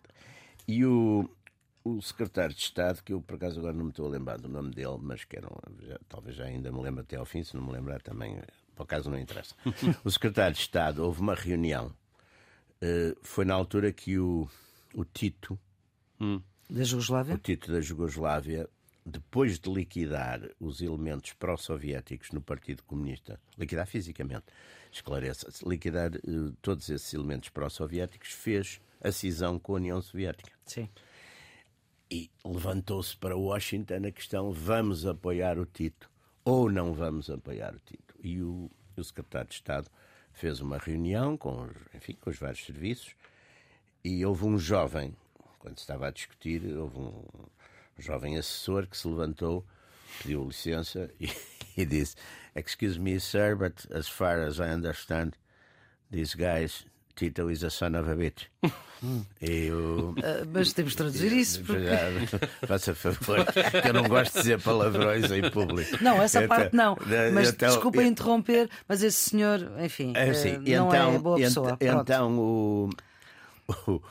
E 0.68 0.86
o, 0.86 1.30
o 1.84 2.02
secretário 2.02 2.56
de 2.56 2.62
Estado, 2.62 3.04
que 3.04 3.14
eu 3.14 3.22
por 3.22 3.36
acaso 3.36 3.60
agora 3.60 3.74
não 3.74 3.86
me 3.86 3.92
estou 3.92 4.08
a 4.08 4.10
lembrar 4.10 4.38
do 4.38 4.50
nome 4.50 4.72
dele, 4.72 4.98
mas 5.00 5.24
que 5.24 5.38
era 5.38 5.48
um, 5.48 5.86
já, 5.86 6.00
talvez 6.10 6.36
já 6.36 6.46
ainda 6.46 6.72
me 6.72 6.82
lembro 6.82 7.02
até 7.02 7.16
ao 7.16 7.26
fim, 7.26 7.44
se 7.44 7.56
não 7.56 7.64
me 7.64 7.72
lembrar 7.72 8.02
também 8.02 8.40
por 8.76 8.84
acaso 8.84 9.10
não 9.10 9.18
interessa. 9.18 9.56
o 10.04 10.12
secretário 10.12 10.54
de 10.54 10.62
Estado, 10.62 11.04
houve 11.04 11.22
uma 11.22 11.36
reunião, 11.36 11.88
uh, 11.88 13.18
foi 13.22 13.46
na 13.46 13.54
altura 13.54 13.92
que 13.92 14.20
o, 14.20 14.48
o 14.94 15.06
Tito. 15.06 15.58
Hum. 16.20 16.42
Da 16.70 16.84
Jugoslávia? 16.84 17.36
O 17.36 17.38
Tito 17.38 17.72
da 17.72 17.80
Jugoslávia, 17.80 18.70
depois 19.06 19.60
de 19.60 19.72
liquidar 19.72 20.42
os 20.60 20.82
elementos 20.82 21.34
pró-soviéticos 21.34 22.32
no 22.32 22.42
Partido 22.42 22.84
Comunista, 22.84 23.40
liquidar 23.58 23.88
fisicamente, 23.88 24.46
esclareça-se, 24.92 25.68
liquidar 25.68 26.12
uh, 26.16 26.52
todos 26.62 26.90
esses 26.90 27.14
elementos 27.14 27.50
pró-soviéticos, 27.50 28.30
fez 28.32 28.82
a 29.02 29.12
cisão 29.12 29.60
com 29.60 29.74
a 29.74 29.76
União 29.76 30.02
Soviética. 30.02 30.52
Sim. 30.66 30.90
E 32.10 32.30
levantou-se 32.44 33.16
para 33.18 33.36
Washington 33.36 34.08
a 34.08 34.12
questão: 34.12 34.52
vamos 34.52 35.06
apoiar 35.06 35.58
o 35.58 35.66
Tito 35.66 36.10
ou 36.46 36.72
não 36.72 36.94
vamos 36.94 37.30
apoiar 37.30 37.74
o 37.74 37.80
Tito. 37.80 38.05
E 38.26 38.42
o, 38.42 38.72
o 38.98 39.04
secretário 39.04 39.48
de 39.48 39.54
Estado 39.54 39.88
fez 40.34 40.60
uma 40.60 40.80
reunião 40.80 41.38
com, 41.38 41.70
enfim, 41.94 42.18
com 42.20 42.32
os 42.32 42.40
vários 42.40 42.66
serviços 42.66 43.16
e 44.04 44.26
houve 44.26 44.46
um 44.46 44.58
jovem, 44.58 45.16
quando 45.60 45.78
estava 45.78 46.08
a 46.08 46.12
discutir, 46.12 46.76
houve 46.76 46.98
um 46.98 47.24
jovem 48.00 48.36
assessor 48.36 48.88
que 48.88 48.98
se 48.98 49.08
levantou, 49.08 49.64
pediu 50.24 50.44
licença 50.44 51.08
e, 51.22 51.30
e 51.78 51.86
disse: 51.86 52.16
Excuse 52.56 53.00
me, 53.00 53.20
sir, 53.20 53.56
but 53.56 53.86
as 53.92 54.08
far 54.08 54.40
as 54.40 54.58
I 54.58 54.74
understand, 54.74 55.34
these 56.12 56.36
guys 56.36 56.84
Tito 57.16 57.50
is 57.50 57.64
a 57.64 57.70
son 57.70 57.96
of 57.96 58.10
a 58.10 58.16
bitch. 58.16 58.48
Eu... 59.42 60.10
Uh, 60.12 60.48
mas 60.52 60.74
temos 60.74 60.92
de 60.92 60.98
traduzir 60.98 61.32
isso. 61.38 61.64
Porque... 61.64 61.86
Faça 62.68 62.96
favor, 62.96 63.46
que 63.46 63.88
eu 63.88 63.94
não 63.94 64.04
gosto 64.04 64.34
de 64.34 64.40
dizer 64.40 64.62
palavrões 64.62 65.32
em 65.32 65.50
público. 65.50 65.98
Não, 66.02 66.22
essa 66.22 66.44
então, 66.44 66.58
parte 66.58 66.76
não. 66.76 66.98
Mas 67.34 67.50
então, 67.50 67.70
desculpa 67.70 68.02
eu... 68.02 68.08
interromper, 68.08 68.70
mas 68.88 69.04
esse 69.04 69.30
senhor, 69.30 69.72
enfim, 69.80 70.14
é, 70.16 70.30
assim, 70.30 70.58
não 70.58 70.94
é 70.94 70.98
então, 70.98 71.16
é 71.16 71.20
boa 71.20 71.38
pessoa. 71.38 71.78
Ent, 71.80 72.02
então 72.02 72.38
o, 72.38 72.90
o, 73.68 74.02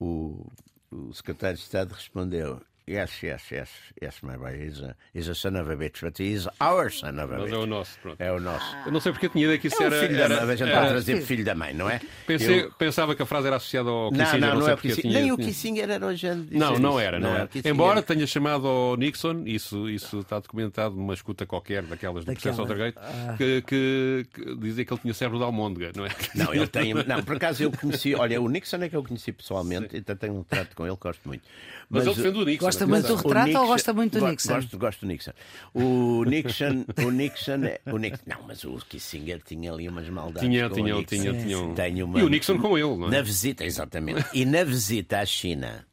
o, 0.00 0.52
o 0.90 1.14
secretário 1.14 1.56
de 1.56 1.62
Estado 1.62 1.92
respondeu: 1.92 2.60
Yes, 2.88 3.22
yes, 3.22 3.42
yes, 3.52 3.70
yes, 4.02 4.22
my 4.22 4.36
boy. 4.36 4.58
He's 4.58 4.80
a, 4.80 4.96
he's 5.14 5.28
a 5.28 5.34
son 5.34 5.56
of 5.56 5.70
a 5.70 5.76
bitch, 5.76 6.00
but 6.00 6.18
he's 6.18 6.48
our 6.60 6.90
son 6.90 7.20
of 7.20 7.32
a 7.32 7.38
Mas 7.38 7.50
bitch. 7.50 7.54
é 7.54 7.58
o 7.58 7.66
nosso, 7.66 7.98
pronto. 8.00 8.20
É 8.20 8.32
o 8.32 8.40
nosso. 8.40 8.76
Eu 8.84 8.90
não 8.90 8.98
sei 8.98 9.12
porque 9.12 9.28
tinha 9.28 9.44
ideia 9.44 9.58
que 9.58 9.68
isso 9.68 9.80
é 9.80 9.86
era. 9.86 10.00
Filho 10.00 10.20
era, 10.20 10.28
da 10.28 10.46
mãe, 10.46 10.52
a 10.52 10.56
gente 10.56 10.70
era, 10.70 10.88
trazer 10.88 11.12
era, 11.12 11.22
filho 11.22 11.44
da 11.44 11.54
mãe, 11.54 11.74
não 11.74 11.88
é? 11.88 12.00
Pensei, 12.26 12.62
Eu... 12.62 12.72
Pensava 12.72 13.14
que 13.14 13.22
a 13.22 13.26
frase 13.26 13.46
era 13.46 13.56
associada 13.56 13.88
ao 13.88 14.10
Kissinger. 14.10 14.40
Não, 14.40 14.48
não, 14.48 14.54
não, 14.54 14.60
não 14.60 14.68
é 14.68 14.76
Kissinger. 14.76 15.02
Tinha... 15.02 15.20
Nem 15.20 15.32
o 15.32 15.36
Kissinger 15.36 15.84
era 15.84 15.98
nojento. 16.00 16.48
Não, 16.50 16.78
não 16.78 16.98
era, 16.98 17.20
não, 17.20 17.30
não 17.30 17.36
era. 17.36 17.48
Embora 17.64 18.02
tenha 18.02 18.26
chamado 18.26 18.66
ao 18.66 18.96
Nixon, 18.96 19.44
isso, 19.46 19.88
isso 19.88 20.18
está 20.18 20.40
documentado 20.40 20.96
numa 20.96 21.14
escuta 21.14 21.46
qualquer 21.46 21.84
daquelas 21.84 22.24
do 22.24 22.32
processo 22.32 22.62
Watergate, 22.62 22.98
ah. 22.98 23.34
que, 23.38 23.62
que, 23.62 24.26
que 24.34 24.56
dizia 24.56 24.84
que 24.84 24.92
ele 24.92 25.00
tinha 25.02 25.14
cérebro 25.14 25.38
de 25.38 25.44
almôndega, 25.44 25.92
não 25.94 26.04
é? 26.04 26.10
Não, 26.34 26.52
ele 26.52 26.66
tem. 26.66 26.92
Não, 27.06 27.22
por 27.22 27.36
acaso 27.36 27.62
eu 27.62 27.70
conheci. 27.70 28.14
Olha, 28.14 28.40
o 28.40 28.48
Nixon 28.48 28.78
é 28.82 28.88
que 28.88 28.96
eu 28.96 29.04
conheci 29.04 29.32
pessoalmente, 29.32 29.96
então 29.96 30.16
tenho 30.16 30.34
um 30.34 30.42
trato 30.42 30.74
com 30.74 30.84
ele, 30.84 30.96
gosto 31.00 31.20
muito. 31.26 31.42
Mas, 31.88 32.06
Mas 32.06 32.16
ele 32.16 32.16
defende 32.16 32.42
o 32.42 32.44
Nixon. 32.44 32.71
Gosta 32.72 32.86
muito 32.86 33.06
do 33.06 33.16
retrato 33.16 33.58
ou 33.58 33.66
gosta 33.66 33.92
muito 33.92 34.18
do 34.18 34.28
Nixon? 34.28 34.54
Gosto, 34.54 34.78
gosto 34.78 35.00
do 35.00 35.06
Nixon. 35.06 35.32
O 35.74 36.24
Nixon, 36.24 36.84
o 37.04 37.10
Nixon, 37.10 37.60
o 37.86 37.98
Nixon, 37.98 38.22
não, 38.26 38.42
mas 38.46 38.64
o 38.64 38.76
Kissinger 38.88 39.42
tinha 39.42 39.72
ali 39.72 39.88
umas 39.88 40.08
maldades. 40.08 40.48
Tinha, 40.48 40.68
tinha, 40.70 41.04
tinha, 41.04 41.32
tinha. 41.34 42.04
Uma, 42.04 42.18
e 42.18 42.22
o 42.22 42.28
Nixon 42.28 42.58
com 42.58 42.76
ele, 42.78 42.96
não 42.96 43.08
é? 43.08 43.10
Na 43.10 43.22
visita, 43.22 43.64
exatamente. 43.64 44.24
E 44.32 44.44
na 44.44 44.64
visita 44.64 45.20
à 45.20 45.26
China 45.26 45.86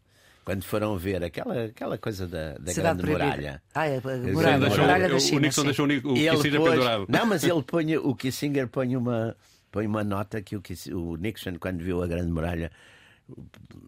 quando 0.50 0.63
foram 0.63 0.98
ver 0.98 1.24
aquela, 1.24 1.65
aquela 1.65 1.95
coisa 1.98 2.27
da, 2.27 2.53
da 2.53 2.74
Grande 2.74 3.05
Muralha. 3.05 3.62
Ah, 3.75 3.86
é, 3.86 3.98
a 3.98 4.01
muralha, 4.01 4.59
deixou, 4.59 4.79
muralha 4.81 5.09
da 5.09 5.19
China. 5.19 5.38
O 5.38 5.39
Nixon 5.41 5.62
sim. 5.62 5.67
deixou 5.67 5.86
o 5.86 6.13
Kissinger 6.15 6.59
pôs, 6.59 6.71
pendurado. 6.71 7.05
Não, 7.07 7.25
mas 7.27 7.43
ele 7.43 7.62
põe, 7.67 7.98
o 7.98 8.15
Kissinger 8.15 8.67
põe 8.67 8.95
uma, 8.98 9.38
põe 9.71 9.86
uma 9.86 10.03
nota 10.03 10.41
que 10.41 10.55
o, 10.55 10.63
o 10.93 11.15
Nixon, 11.17 11.59
quando 11.59 11.83
viu 11.83 12.01
a 12.01 12.07
Grande 12.07 12.31
Muralha, 12.31 12.71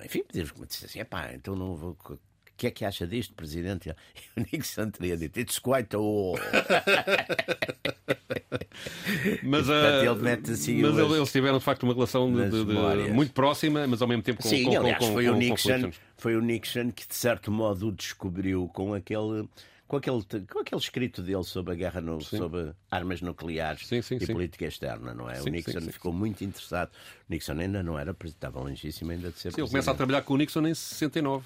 enfim, 0.06 0.24
disse 0.32 0.86
assim: 0.86 1.04
pá, 1.04 1.32
então 1.34 1.56
não 1.56 1.76
vou. 1.76 1.98
O 2.62 2.64
que 2.64 2.68
é 2.68 2.72
que 2.72 2.86
acha 2.86 3.08
disto, 3.08 3.34
presidente? 3.34 3.90
E 3.90 4.40
o 4.40 4.46
Nixon 4.54 4.92
teria 4.92 5.18
dito: 5.18 5.40
It's 5.40 5.58
quite 5.58 5.96
all. 5.96 6.36
Mas, 9.44 9.64
E, 9.66 9.68
portanto, 9.68 10.02
ah, 10.02 10.06
ele 10.06 10.22
mete 10.22 10.52
assim 10.52 10.82
mas 10.82 10.92
umas- 10.98 11.18
eles 11.18 11.32
tiveram 11.32 11.58
de 11.58 11.64
facto 11.64 11.84
uma 11.84 11.94
relação 11.94 12.32
de- 12.32 12.50
de- 12.50 12.66
de- 12.66 13.12
muito 13.12 13.34
próxima, 13.34 13.86
mas 13.88 14.02
ao 14.02 14.08
mesmo 14.08 14.24
tempo 14.24 14.42
com, 14.42 14.48
Sim, 14.50 14.66
com, 14.66 14.78
aliás, 14.78 14.98
com, 15.00 15.14
foi, 15.14 15.26
com, 15.26 15.32
o 15.32 15.36
Nixon, 15.36 15.92
foi 16.18 16.36
o 16.36 16.42
Nixon 16.42 16.92
que, 16.92 17.08
de 17.08 17.16
certo 17.16 17.52
modo, 17.52 17.88
o 17.88 17.92
descobriu 17.92 18.68
com 18.70 18.94
aquele. 18.94 19.48
Com 19.88 19.98
aquele, 19.98 20.24
com 20.50 20.60
aquele 20.60 20.80
escrito 20.82 21.22
dele 21.22 21.44
sobre 21.44 21.74
a 21.74 21.76
guerra 21.76 22.00
no, 22.00 22.22
sobre 22.22 22.72
armas 22.90 23.22
nucleares 23.22 23.86
Sim, 23.88 24.02
sim, 24.02 24.16
e 24.22 24.26
sim. 24.26 24.34
política 24.34 24.66
externa, 24.66 25.14
não 25.14 25.30
é? 25.30 25.42
O 25.42 25.46
Nixon 25.46 25.82
ficou 25.82 26.14
muito 26.14 26.44
interessado. 26.46 26.90
O 27.30 27.34
Nixon 27.34 27.54
ainda 27.60 27.84
não 27.84 28.00
era 28.00 28.14
presidente, 28.14 28.38
estava 28.38 28.60
longíssimo 28.62 29.12
ainda 29.12 29.30
de 29.32 29.36
ser 29.40 29.42
Sim, 29.42 29.48
ele 29.48 29.54
presidente. 29.56 29.72
começa 29.72 29.92
a 29.92 29.96
trabalhar 29.96 30.22
com 30.22 30.34
o 30.36 30.38
Nixon 30.38 30.66
em 30.68 30.74
69. 30.74 31.44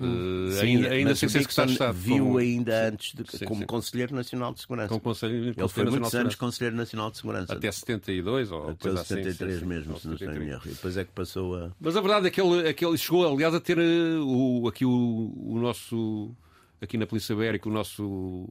Hum. 0.00 0.48
Sim, 0.50 0.60
ainda 0.76 0.88
ainda 0.88 1.14
sem 1.14 1.28
ser 1.28 1.38
secretário 1.40 1.68
de 1.68 1.74
Estado. 1.74 1.94
viu 1.96 2.24
como- 2.24 2.38
ainda 2.38 2.88
antes 2.88 3.14
de, 3.14 3.38
Sim, 3.38 3.44
como 3.44 3.60
sim. 3.60 3.66
Conselheiro 3.66 4.14
Nacional 4.14 4.52
de 4.52 4.60
Segurança. 4.60 4.88
com 4.88 4.94
o 4.96 5.00
Conselho, 5.00 5.54
Ele 5.56 5.68
foi 5.68 5.84
muitos 5.84 6.14
anos. 6.14 6.34
Conselheiro 6.34 6.76
Nacional 6.76 7.10
de 7.12 7.16
Segurança. 7.18 7.52
Até 7.52 7.70
72 7.70 8.50
ou 8.50 8.70
Até 8.70 8.74
coisa 8.74 8.94
os 8.96 9.00
assim, 9.02 9.14
73 9.22 9.54
sim, 9.54 9.60
sim, 9.60 9.66
mesmo, 9.66 9.98
se 9.98 10.06
não 10.08 10.14
estou 10.14 10.28
em 10.28 10.32
73. 10.34 10.50
erro. 10.52 10.62
E 10.66 10.68
depois 10.74 10.96
é 10.96 11.04
que 11.04 11.12
passou 11.12 11.56
a. 11.56 11.70
Mas 11.80 11.96
a 11.96 12.00
verdade 12.00 12.26
é 12.26 12.30
que 12.30 12.40
ele, 12.40 12.68
é 12.68 12.72
que 12.72 12.84
ele 12.84 12.98
chegou, 12.98 13.32
aliás, 13.32 13.54
a 13.54 13.60
ter 13.60 13.78
eh, 13.78 14.18
o, 14.20 14.66
aqui 14.68 14.84
o, 14.84 15.32
o 15.36 15.58
nosso, 15.60 16.34
aqui 16.82 16.98
na 16.98 17.06
Polícia 17.06 17.32
Ibérica, 17.32 17.68
o 17.68 17.72
nosso 17.72 18.48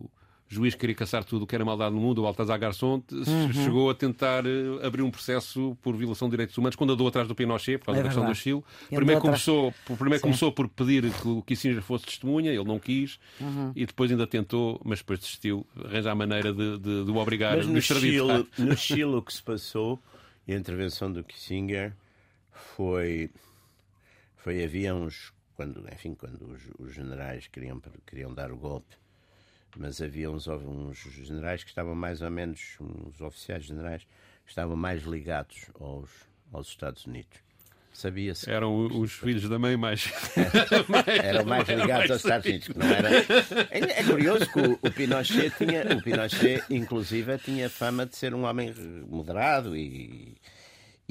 juiz 0.53 0.74
que 0.74 0.79
queria 0.81 0.95
caçar 0.95 1.24
tudo 1.24 1.43
o 1.43 1.48
que 1.48 1.55
era 1.55 1.65
maldade 1.65 1.93
no 1.95 2.01
mundo, 2.01 2.19
o 2.19 2.24
Baltazar 2.24 2.60
Garçon, 2.60 3.03
Uhum. 3.12 3.53
chegou 3.53 3.89
a 3.89 3.95
tentar 3.95 4.45
eh, 4.45 4.86
abrir 4.86 5.01
um 5.01 5.10
processo 5.12 5.77
por 5.81 5.95
violação 5.95 6.27
de 6.27 6.31
direitos 6.31 6.57
humanos 6.57 6.75
quando 6.75 6.93
andou 6.93 7.07
atrás 7.07 7.27
do 7.27 7.36
Pinochet, 7.36 7.77
por 7.79 7.88
causa 7.88 8.00
É 8.00 8.03
da 8.03 8.10
questão 8.10 8.25
do. 8.25 8.36
Chile. 8.36 8.63
Primeiro, 8.89 9.19
atrás- 9.19 9.22
começou, 9.45 9.74
por- 9.86 9.98
primeiro 9.98 10.17
Sim. 10.19 10.24
começou 10.24 10.51
por 10.51 10.67
pedir 10.69 11.12
que 11.12 11.27
o 11.27 11.41
Kissinger 11.41 11.81
fosse 11.81 12.05
testemunha, 12.05 12.51
ele 12.51 12.63
não 12.63 12.79
quis, 12.79 13.19
Uhum. 13.41 13.72
e 13.75 13.86
depois 13.86 14.12
ainda 14.12 14.27
tentou, 14.27 14.79
mas 14.86 15.00
depois 15.00 15.19
desistiu, 15.19 15.65
arranjar 15.83 16.12
a 16.12 16.15
maneira 16.15 16.53
de, 16.53 16.77
de, 16.77 17.05
de 17.05 17.12
o 17.12 17.15
obrigar 17.17 17.57
Mas 17.57 17.67
no. 17.67 17.81
Chile, 17.81 18.48
no 18.57 18.77
Chile 18.77 19.03
o 19.03 19.22
que 19.22 19.33
se 19.33 19.41
passou 19.43 20.00
e 20.48 20.53
a 20.53 20.57
intervenção 20.57 21.12
do 21.12 21.24
Kissinger 21.24 21.93
foi. 22.51 23.29
foi 24.36 24.63
havia 24.63 24.93
uns. 24.93 25.31
Quando, 25.55 25.86
enfim, 25.93 26.15
quando 26.15 26.48
os, 26.51 26.62
os 26.79 26.93
generais 26.95 27.48
queriam, 27.48 27.79
queriam 28.07 28.33
dar 28.33 28.51
o 28.51 28.57
golpe, 28.57 28.95
mas 29.75 30.01
havia 30.01 30.30
uns, 30.30 30.48
uns 30.48 30.98
generais 30.98 31.63
que 31.63 31.70
estavam 31.70 31.96
mais 31.96 32.22
ou 32.22 32.30
menos, 32.30 32.77
uns 32.80 33.22
oficiais 33.22 33.65
generais, 33.65 34.03
que 34.44 34.50
estavam 34.50 34.75
mais 34.75 35.03
ligados 35.03 35.65
aos, 35.80 36.10
aos 36.51 36.68
Estados 36.68 37.06
Unidos. 37.06 37.44
Sabia-se 37.94 38.50
Eram 38.50 38.88
os 39.00 39.13
filhos 39.13 39.48
da 39.48 39.60
mãe 39.60 39.77
mais. 39.77 40.12
eram 41.24 41.46
mais 41.46 41.68
ligados 41.70 42.10
aos 42.10 42.24
Estados 42.24 42.48
Unidos. 42.48 42.68
que 42.70 42.77
Não 42.80 42.88
era... 42.88 43.10
é, 43.70 44.00
é 44.00 44.03
curioso 44.03 44.51
que 44.51 44.60
o, 44.60 44.74
o 44.82 44.92
Pinochet 44.92 45.51
tinha, 45.56 45.84
o 45.96 46.01
Pinochet, 46.01 46.63
inclusive, 46.72 47.38
tinha 47.38 47.70
fama 47.70 48.08
de 48.08 48.15
ser 48.15 48.34
um 48.34 48.46
homem 48.46 48.74
moderado 49.08 49.77
e. 49.77 50.36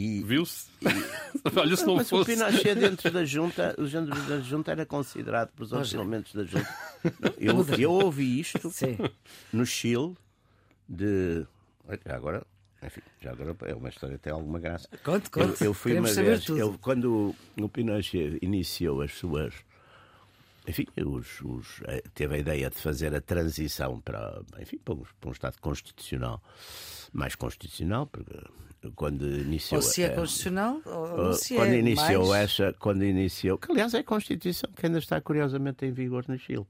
e 0.03 0.23
Viu-se? 0.23 0.67
Olha, 1.57 1.77
se 1.77 1.87
não 1.87 1.97
mas 1.97 2.07
o 2.07 2.11
fosse. 2.11 2.33
Pinochet 2.33 2.75
dentro 2.79 3.11
da 3.11 3.25
junta, 3.25 3.75
o 3.79 3.85
dentro 3.85 4.23
da 4.23 4.41
junta 4.41 4.73
era 4.73 4.85
considerado 4.85 5.51
por 5.53 5.63
outros 5.73 5.95
elementos 5.95 6.35
da 6.35 6.45
junta. 6.45 6.69
Eu, 7.39 7.67
eu 7.79 7.91
ouvi 7.91 8.39
isto 8.39 8.71
Sim. 8.71 8.97
no 9.53 9.67
Chile 9.67 10.15
de. 10.89 11.45
Já 12.07 12.15
agora, 12.15 12.47
enfim, 12.81 13.01
já 13.21 13.33
agora 13.33 13.57
é 13.63 13.75
uma 13.75 13.89
história 13.89 14.17
que 14.17 14.23
tem 14.23 14.33
alguma 14.33 14.61
graça. 14.61 14.89
Conte, 15.03 15.29
Eu, 15.35 15.49
conte. 15.49 15.65
eu 15.65 15.75
fui 15.75 15.91
Queremos 15.91 16.17
uma 16.17 16.23
vez, 16.23 16.49
eu, 16.49 16.79
quando 16.81 17.35
o 17.61 17.69
Pinochet 17.69 18.39
iniciou 18.41 19.03
as 19.03 19.13
suas. 19.15 19.53
Enfim, 20.67 20.87
os, 21.05 21.41
os, 21.41 21.81
eh, 21.87 22.03
teve 22.15 22.37
a 22.37 22.39
ideia 22.39 22.71
de 22.71 22.77
fazer 22.77 23.15
a 23.15 23.21
transição 23.21 24.01
para, 24.01 24.41
enfim, 24.61 24.79
para, 24.79 24.95
um, 24.95 25.03
para 25.21 25.29
um 25.29 25.33
Estado 25.33 25.57
constitucional, 25.61 26.41
mais 27.13 27.35
constitucional, 27.35 28.07
porque 28.07 28.33
quando 28.95 29.27
iniciou. 29.27 29.81
Ou 29.81 29.83
se 29.83 30.03
é 30.03 30.07
eh, 30.07 30.11
constitucional, 30.11 30.81
ou 30.87 31.31
Uh, 31.31 31.35
se 31.35 31.57
quando 31.57 31.73
é 31.73 31.79
iniciou 31.79 32.29
mais... 32.29 32.45
essa, 32.51 32.73
quando 32.79 33.05
iniciou, 33.05 33.59
que 33.59 33.73
aliás 33.73 33.93
é 33.95 33.99
a 33.99 34.05
Constituição 34.05 34.71
que 34.75 34.87
ainda 34.87 34.99
está 34.99 35.21
curiosamente 35.21 35.85
em 35.85 35.93
vigor 35.93 36.25
no 36.29 36.39
Chile. 36.39 36.67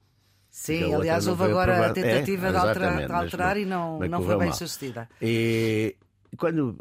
Sim, 0.49 0.93
a 0.93 0.97
aliás, 0.97 1.27
houve 1.27 1.45
agora 1.45 1.73
a 1.73 1.77
aprovada. 1.91 1.95
tentativa 1.95 2.49
É, 2.49 2.51
de 2.51 2.57
alterar, 2.57 3.07
de 3.07 3.13
alterar 3.13 3.57
e 3.57 3.65
não, 3.65 3.99
não 4.01 4.23
foi 4.23 4.37
bem 4.37 4.49
mal. 4.49 4.57
sucedida. 4.57 5.09
E 5.21 5.97
quando 6.37 6.77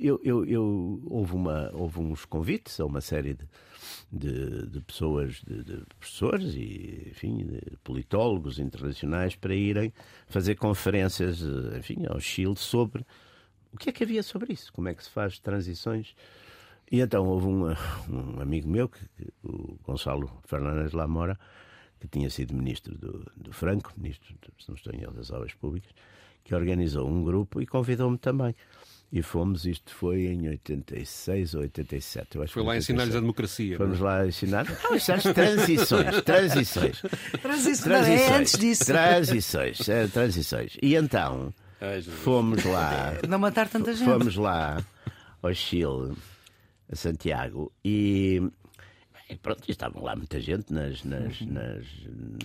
eu, 0.00 0.20
eu, 0.24 0.44
eu- 0.44 1.00
houve, 1.06 1.34
uma, 1.34 1.70
houve 1.74 2.00
uns 2.00 2.24
convites 2.24 2.80
a 2.80 2.84
uma 2.84 3.00
série 3.00 3.34
de, 3.34 3.44
de, 4.12 4.66
de 4.66 4.80
pessoas, 4.80 5.42
de, 5.46 5.62
de 5.62 5.84
professores 5.98 6.54
e 6.54 7.08
enfim, 7.10 7.46
politólogos 7.84 8.58
internacionais 8.58 9.36
para 9.36 9.54
irem 9.54 9.92
fazer 10.26 10.56
conferências, 10.56 11.40
enfim, 11.76 12.04
ao 12.08 12.20
Chile 12.20 12.56
sobre 12.56 13.04
o 13.72 13.78
que 13.78 13.90
é 13.90 13.92
que 13.92 14.04
havia 14.04 14.22
sobre 14.22 14.52
isso, 14.52 14.72
como 14.72 14.88
é 14.88 14.94
que 14.94 15.04
se 15.04 15.10
faz 15.10 15.38
transições. 15.38 16.14
E 16.90 17.00
então 17.00 17.26
houve 17.26 17.46
um, 17.46 18.40
amigo 18.40 18.68
meu, 18.68 18.88
que, 18.88 19.00
que- 19.16 19.32
o 19.42 19.78
Gonçalo 19.84 20.30
Fernandes 20.46 20.92
Lamora, 20.92 21.38
que 22.00 22.08
tinha 22.08 22.30
sido 22.30 22.54
ministro 22.54 22.96
do, 22.96 23.24
do 23.36 23.52
Franco, 23.52 23.92
ministro, 23.96 24.34
se 24.58 24.68
não 24.68 24.76
estou 24.76 24.92
em 24.94 25.00
das 25.12 25.30
Obras 25.30 25.54
Públicas, 25.54 25.90
que 26.44 26.54
organizou 26.54 27.08
um 27.08 27.24
grupo 27.24 27.60
e 27.60 27.66
convidou-me 27.66 28.18
também. 28.18 28.54
E 29.12 29.22
fomos, 29.22 29.64
isto 29.64 29.94
foi 29.94 30.26
em 30.26 30.48
86 30.48 31.54
ou 31.54 31.60
87. 31.62 32.36
Eu 32.36 32.42
acho 32.42 32.52
Foi 32.52 32.62
que 32.62 32.66
lá 32.66 32.72
87. 32.74 32.92
ensinar-lhes 32.92 33.16
a 33.16 33.20
democracia. 33.20 33.76
Fomos 33.76 34.00
não 34.00 34.08
é? 34.08 34.10
lá 34.10 34.26
ensinar. 34.26 34.66
É 34.68 34.96
as 34.96 35.22
transições, 35.22 36.22
transições. 36.22 37.02
Transição, 37.40 37.92
não, 37.92 37.98
é 38.04 38.36
antes 38.36 38.58
disso. 38.58 38.84
Transições, 38.84 39.88
é, 39.88 40.06
transições. 40.08 40.76
E 40.82 40.96
então, 40.96 41.54
Ai, 41.80 42.02
fomos 42.02 42.64
lá 42.64 43.14
Não 43.28 43.38
matar 43.38 43.68
tanta 43.68 43.94
gente. 43.94 44.08
Fomos 44.08 44.36
lá 44.36 44.84
ao 45.42 45.54
Chile, 45.54 46.16
a 46.90 46.96
Santiago, 46.96 47.72
e, 47.84 48.42
e 49.28 49.36
pronto, 49.36 49.62
e 49.66 49.72
estavam 49.72 50.02
lá 50.02 50.14
muita 50.14 50.40
gente 50.40 50.72
nas, 50.72 51.02
nas, 51.02 51.40
nas, 51.40 51.84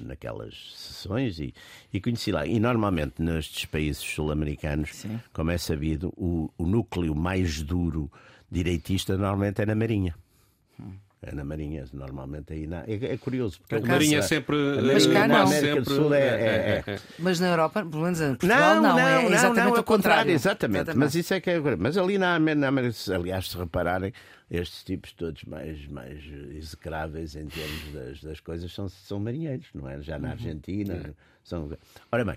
naquelas 0.04 0.74
sessões 0.76 1.39
e, 1.39 1.54
e 1.94 2.02
conheci 2.02 2.32
lá. 2.32 2.46
E 2.46 2.60
normalmente 2.60 3.22
nestes 3.22 3.65
países 3.65 4.02
sul-americanos, 4.02 5.06
como 5.32 5.52
é 5.52 5.58
sabido, 5.58 6.12
o, 6.17 6.50
o 6.58 6.65
núcleo 6.65 7.13
mais 7.13 7.62
duro 7.62 8.12
direitista 8.50 9.15
normalmente 9.15 9.62
é 9.62 9.65
na 9.65 9.76
Marinha. 9.76 10.15
É 10.80 10.84
na 11.34 11.43
Marinha, 11.43 11.86
normalmente 11.93 12.51
aí 12.51 12.65
na... 12.65 12.79
é, 12.88 13.13
é 13.13 13.17
curioso. 13.17 13.60
Porque 13.60 13.75
A 13.75 13.79
Marinha 13.81 14.17
é 14.17 14.21
sempre. 14.23 14.55
Mas 14.91 15.05
cá 15.05 15.27
não. 15.27 15.43
América 15.47 15.81
do 15.81 15.93
Sul 15.93 16.13
é- 16.15 16.19
é- 16.19 16.84
é. 16.88 16.99
Mas 17.19 17.39
na 17.39 17.49
Europa, 17.49 17.86
pelo 17.86 18.01
menos 18.03 18.19
em 18.19 18.29
Portugal, 18.29 18.75
Não, 18.75 18.81
não, 18.81 18.89
não, 18.95 18.99
é 18.99 19.21
não, 19.23 19.34
exatamente 19.34 19.69
não, 19.69 19.75
é 19.75 19.79
o 19.79 19.84
contrário. 19.84 20.31
Exatamente, 20.31 20.93
mas 20.95 21.13
isso 21.13 21.34
é 21.36 21.39
que 21.39 21.51
é. 21.51 21.60
Mas 21.77 21.95
ali 21.95 22.17
na, 22.17 22.39
na 22.39 22.67
América, 22.69 22.95
aliás, 23.15 23.49
se 23.51 23.57
repararem, 23.57 24.12
estes 24.49 24.84
tipos 24.84 25.12
todos 25.13 25.43
mais, 25.43 25.86
mais 25.88 26.19
execráveis 26.55 27.36
em 27.36 27.45
termos 27.45 27.93
das, 27.93 28.21
das 28.23 28.39
coisas 28.39 28.73
são, 28.73 28.89
são 28.89 29.19
marinheiros, 29.19 29.67
não 29.75 29.88
é? 29.88 30.01
Já 30.01 30.17
na 30.17 30.29
Uhum. 30.29 30.34
Argentina. 30.34 31.13
São... 31.43 31.69
Ora 32.12 32.25
bem, 32.25 32.36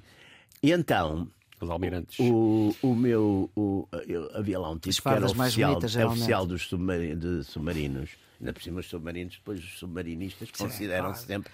e 0.63 0.73
então. 0.73 1.27
Os 1.61 1.71
almirantes. 1.71 2.19
O, 2.19 2.75
o 2.83 2.95
meu. 2.95 3.49
O, 3.57 3.89
eu- 4.07 4.31
havia 4.35 4.59
lá 4.59 4.71
um 4.71 4.79
tipo 4.79 5.01
que 5.01 5.09
era 5.09 5.25
oficial, 5.25 5.71
bonitas, 5.71 5.97
é 5.97 6.05
oficial 6.05 6.47
dos 6.47 6.67
submarinos. 7.47 8.11
Ainda 8.45 8.53
por 8.53 8.63
cima, 8.63 8.81
os 8.81 8.87
submarinos, 8.87 9.37
depois 9.37 9.59
os 9.59 9.79
submarinistas 9.79 10.51
consideram-se 10.51 11.25
sempre. 11.25 11.51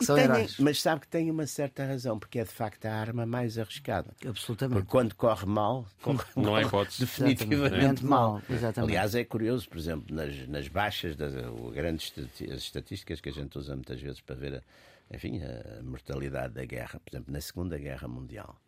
São 0.00 0.16
têm- 0.16 0.24
heróis. 0.24 0.58
mas 0.58 0.82
sabe 0.82 1.02
que 1.02 1.06
tem 1.06 1.30
uma 1.30 1.46
certa 1.46 1.86
razão, 1.86 2.18
porque 2.18 2.40
é 2.40 2.44
de 2.44 2.50
facto 2.50 2.84
a 2.86 2.92
arma 2.92 3.24
mais 3.24 3.56
arriscada. 3.58 4.12
Absolutamente. 4.26 4.78
Porque 4.80 4.90
quando 4.90 5.14
corre 5.14 5.46
mal, 5.46 5.86
corre 6.02 6.24
Não 6.34 6.50
mal, 6.54 6.62
hipótese. 6.62 6.98
definitivamente 7.02 7.74
Exatamente 7.74 8.04
mal. 8.04 8.42
exatamente. 8.50 8.90
Aliás, 8.90 9.14
é 9.14 9.24
curioso, 9.24 9.68
por 9.68 9.78
exemplo, 9.78 10.12
nas, 10.12 10.48
nas 10.48 10.66
baixas, 10.66 11.14
das 11.14 11.32
grandes 11.72 12.12
as 12.50 12.58
estatísticas 12.58 13.20
que 13.20 13.28
a 13.28 13.32
gente 13.32 13.56
usa 13.56 13.76
muitas 13.76 14.00
vezes 14.00 14.20
para 14.20 14.34
ver 14.34 14.54
a, 14.56 15.14
enfim, 15.16 15.40
a 15.44 15.80
mortalidade 15.84 16.54
da 16.54 16.64
guerra, 16.64 16.98
por 17.04 17.14
exemplo, 17.14 17.32
na 17.32 17.40
Segunda 17.40 17.78
Guerra 17.78 18.08
Mundial, 18.08 18.60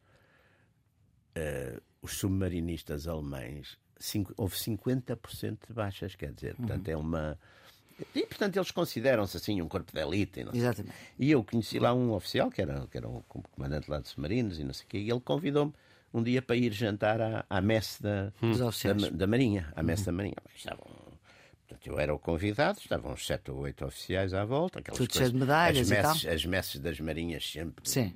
eh, 1.35 1.81
os 2.01 2.13
submarinistas 2.19 3.09
alemães, 3.09 3.77
cinco- 3.99 4.33
houve 4.37 4.57
50% 4.57 5.67
de 5.67 5.73
baixas, 5.73 6.15
quer 6.15 6.33
dizer, 6.33 6.55
portanto 6.55 6.89
é 6.89 6.97
uma. 6.97 7.37
E 8.15 8.27
portanto 8.27 8.57
eles 8.57 8.71
consideram-se 8.71 9.37
assim 9.37 9.63
um 9.63 9.69
corpo 9.69 9.93
de 9.93 10.01
elite. 10.01 10.41
Exatamente. 10.53 10.95
e 11.19 11.31
eu 11.31 11.45
conheci 11.45 11.79
lá 11.79 11.95
um 11.95 12.13
oficial, 12.13 12.51
que 12.51 12.61
era, 12.61 12.87
que 12.89 12.97
era 12.99 13.09
um 13.09 13.23
comandante 13.55 13.91
lá 13.91 14.01
de 14.01 14.09
submarinos 14.09 14.59
e 14.59 14.65
não 14.65 14.73
sei 14.75 14.85
o 14.85 14.89
quê, 14.89 14.99
e 14.99 15.11
ele 15.11 15.21
convidou-me 15.21 15.73
um 16.13 16.23
dia 16.23 16.41
para 16.43 16.57
ir 16.57 16.73
jantar 16.73 17.21
à, 17.21 17.45
à 17.49 17.61
messe 17.61 18.03
da, 18.03 18.33
Dos 18.41 18.59
da, 18.59 18.93
da 19.11 19.27
Marinha. 19.27 19.73
À 19.77 19.83
messe 19.83 20.07
da 20.07 20.13
Marinha. 20.13 20.37
Estavam, 20.55 20.85
portanto, 21.67 21.87
eu 21.87 21.99
era 21.99 22.15
o 22.15 22.19
convidado, 22.19 22.79
estavam 22.79 23.13
uns 23.13 23.27
sete 23.27 23.51
ou 23.51 23.59
oito 23.59 23.85
oficiais 23.85 24.33
à 24.35 24.45
volta. 24.45 24.79
Aquelas 24.81 24.99
Tudo 24.99 25.13
cheio 25.13 25.19
coisas- 25.25 25.33
de 25.33 25.39
medalhas 25.39 25.91
as 25.93 25.99
e 25.99 26.03
tal. 26.03 26.13
messes, 26.15 26.27
As 26.33 26.45
messes 26.45 26.81
das 26.81 27.01
Marinhas 27.01 27.51
sempre 27.51 27.89
Sim. 27.89 28.13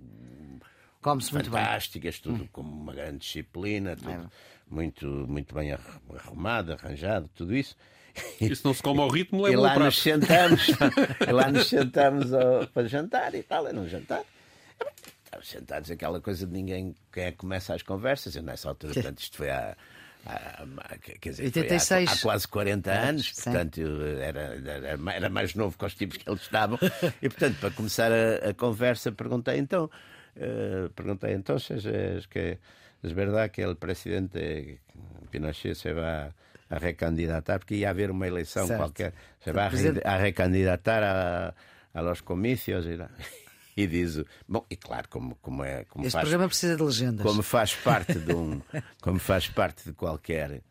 Come-se 1.01 1.33
muito 1.33 1.51
bem. 1.51 1.61
fantásticas, 1.61 2.19
tudo 2.19 2.49
com 2.53 2.61
uma 2.61 2.93
grande 2.93 3.19
disciplina, 3.19 3.97
tudo 3.97 4.31
muito, 4.69 5.07
muito 5.07 5.55
bem 5.55 5.73
arru- 5.73 6.01
arrumado, 6.17 6.73
arranjado, 6.73 7.31
tudo 7.35 7.55
isso. 7.55 7.77
Isso 8.41 8.67
não 8.67 8.75
se 8.75 8.83
come 8.83 9.01
ao 9.01 9.09
ritmo, 9.09 9.47
e 9.49 9.51
leva 9.57 9.63
lá 9.63 9.77
o 9.77 9.79
nos 9.81 9.99
sentamos, 10.01 10.67
e 11.27 11.33
lá 11.33 11.51
nos 11.51 11.69
sentamos 11.69 12.33
ao- 12.33 12.67
para 12.69 12.89
jantar 12.89 13.35
e 13.35 13.43
tal, 13.43 13.67
era 13.67 13.79
um 13.79 13.89
jantar. 13.89 14.23
Estávamos 15.25 15.49
sentados, 15.51 15.91
aquela 15.91 16.21
coisa 16.21 16.47
de 16.47 16.53
ninguém 16.53 16.95
quem 17.13 17.25
é 17.25 17.31
que 17.33 17.39
começa 17.39 17.75
as 17.75 17.83
conversas. 17.83 18.35
Eu 18.37 18.43
nessa 18.43 18.69
altura, 18.69 18.95
portanto, 18.95 19.19
isto 19.21 19.37
foi 19.37 19.51
há. 19.51 19.77
há- 20.27 20.67
quer 21.21 21.31
dizer, 21.31 21.51
foi 21.53 21.63
há- 21.63 21.65
86. 21.65 22.11
há, 22.11 22.23
quase 22.23 22.49
40 22.49 22.91
anos, 22.93 23.33
portanto 23.33 23.79
eu 23.79 24.19
era, 24.19 24.41
era, 24.65 24.99
era 25.13 25.29
mais 25.31 25.55
novo 25.55 25.77
que 25.79 25.85
os 25.85 25.95
tipos 25.95 26.17
que 26.17 26.29
eles 26.29 26.43
estavam. 26.43 26.79
E 27.23 27.29
portanto, 27.29 27.57
para 27.61 27.71
começar 27.71 28.11
a, 28.13 28.51
a 28.51 28.55
conversa, 28.55 29.13
perguntei 29.13 29.59
então, 29.59 29.91
eh, 30.37 30.89
perguntei 30.95 31.35
então 31.35 31.59
se 31.59 31.75
es 31.75 32.27
que 32.27 32.59
es 33.03 33.13
verdad 33.13 33.51
que 33.51 33.63
el 33.63 33.77
presidente 33.77 34.81
Pinochet 35.31 35.75
se 35.77 35.93
va 35.93 36.35
a 36.71 36.77
recandidatar, 36.79 37.59
porque 37.59 37.75
ia 37.77 37.91
haver 37.91 38.11
uma 38.11 38.27
eleição 38.27 38.67
Certo. 38.67 38.79
qualquer, 38.81 39.13
se 39.41 39.53
va 39.53 39.67
a, 39.67 39.69
re- 39.69 40.03
a 40.05 40.17
recandidatar 40.19 41.03
a, 41.03 41.55
a 41.95 42.01
los 42.01 42.21
comicios 42.21 42.87
e, 42.87 42.97
lá. 42.97 43.11
e 43.77 43.87
diz, 43.87 44.17
o- 44.17 44.27
bom, 44.47 44.67
e 44.71 44.77
claro, 44.77 45.09
como, 45.09 45.37
como 45.37 45.65
é, 45.65 45.85
como 45.85 46.05
Este 46.05 46.13
faz, 46.13 46.25
programa 46.25 46.49
precisa 46.49 46.77
de 46.77 46.83
legendas. 46.83 47.23
como 47.27 47.43
faz 47.43 47.75
parte 47.75 48.19
de 48.19 48.33
um, 48.33 48.61
como 49.01 49.19
faz 49.19 49.47
parte 49.49 49.85
de 49.87 49.93
qualquer 49.95 50.63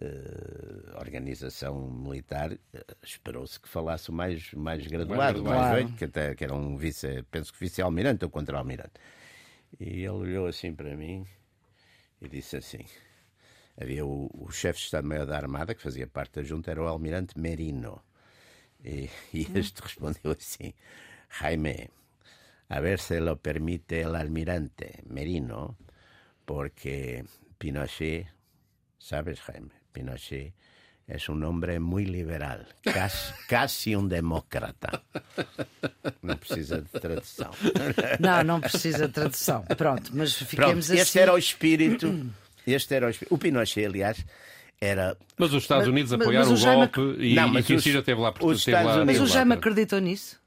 eh, 0.00 0.92
organização 0.98 1.88
militar, 1.90 2.52
eh, 2.52 2.84
esperou-se 3.02 3.58
que 3.58 3.68
falasse 3.68 4.10
o 4.10 4.12
mais, 4.12 4.52
o 4.52 4.58
mais 4.58 4.86
graduado, 4.86 5.40
o 5.40 5.44
mais 5.44 5.60
Claro. 5.60 5.74
velho, 5.76 5.92
que, 5.96 6.04
até, 6.04 6.34
que 6.34 6.44
era 6.44 6.54
um 6.54 6.76
vice, 6.76 7.22
penso 7.30 7.52
que 7.52 7.60
vice-almirante 7.60 8.24
ou 8.24 8.30
contra-almirante. 8.30 8.92
E 9.80 10.00
ele 10.00 10.08
olhou 10.10 10.46
assim 10.46 10.74
para 10.74 10.94
mim 10.96 11.26
e 12.20 12.28
disse 12.28 12.56
assim: 12.56 12.84
havia 13.80 14.04
o, 14.04 14.30
o 14.32 14.50
chefe 14.50 14.78
de 14.80 14.84
Estado-Maior 14.86 15.26
da 15.26 15.36
Armada, 15.36 15.74
que 15.74 15.82
fazia 15.82 16.06
parte 16.06 16.40
da 16.40 16.42
junta, 16.42 16.70
era 16.70 16.82
o 16.82 16.88
almirante 16.88 17.38
Merino. 17.38 18.02
E, 18.84 19.10
e 19.32 19.46
este 19.54 19.82
respondeu 19.82 20.32
assim: 20.32 20.74
Jaime, 21.28 21.90
a 22.68 22.80
ver 22.80 22.98
se 22.98 23.20
lo 23.20 23.36
permite 23.36 24.00
el 24.02 24.14
almirante 24.14 25.02
Merino, 25.06 25.76
porque 26.44 27.24
Pinochet, 27.58 28.28
¿sabes, 28.98 29.40
Jaime? 29.40 29.70
Pinochet 29.92 30.54
es 31.06 31.28
un 31.28 31.44
hombre 31.44 31.78
muy 31.78 32.04
liberal, 32.04 32.66
casi, 32.82 33.32
casi 33.48 33.94
un 33.94 34.08
demócrata. 34.08 35.02
Não 36.22 36.36
precisa 36.36 36.82
de 36.82 36.88
tradução. 37.00 37.52
Não, 38.18 38.42
não 38.42 38.60
precisa 38.60 39.06
de 39.06 39.12
tradução. 39.12 39.62
Pronto, 39.76 40.10
mas 40.12 40.34
ficamos 40.34 40.86
Pronto, 40.86 40.92
assim. 40.92 40.98
este 40.98 41.18
era 41.20 41.32
o 41.32 41.38
espírito. 41.38 42.08
Este 42.66 42.94
era 42.94 43.10
o 43.30 43.38
Pinochet, 43.38 43.86
aliás, 43.86 44.24
era. 44.80 45.16
Mas 45.38 45.52
os 45.52 45.62
Estados 45.62 45.84
Mas- 45.86 45.92
Unidos 45.92 46.12
mas- 46.12 46.20
apoiaram 46.20 46.50
mas 46.50 46.58
o 46.58 46.60
o 46.60 46.64
Jaime- 46.64 46.86
golpe 46.92 47.24
e, 47.24 47.34
Não, 47.34 47.48
e 47.48 47.50
mas 47.52 47.66
Kissinger 47.66 47.94
os- 47.96 48.00
esteve 48.00 48.20
lá, 48.20 48.30
os 48.30 48.36
esteve 48.36 48.54
Estados 48.56 48.86
lá, 48.86 49.02
Unidos- 49.02 49.20
Mas 49.20 49.30
o 49.30 49.32
Jaime 49.32 49.52
acreditou 49.54 49.98
nisso? 50.00 50.40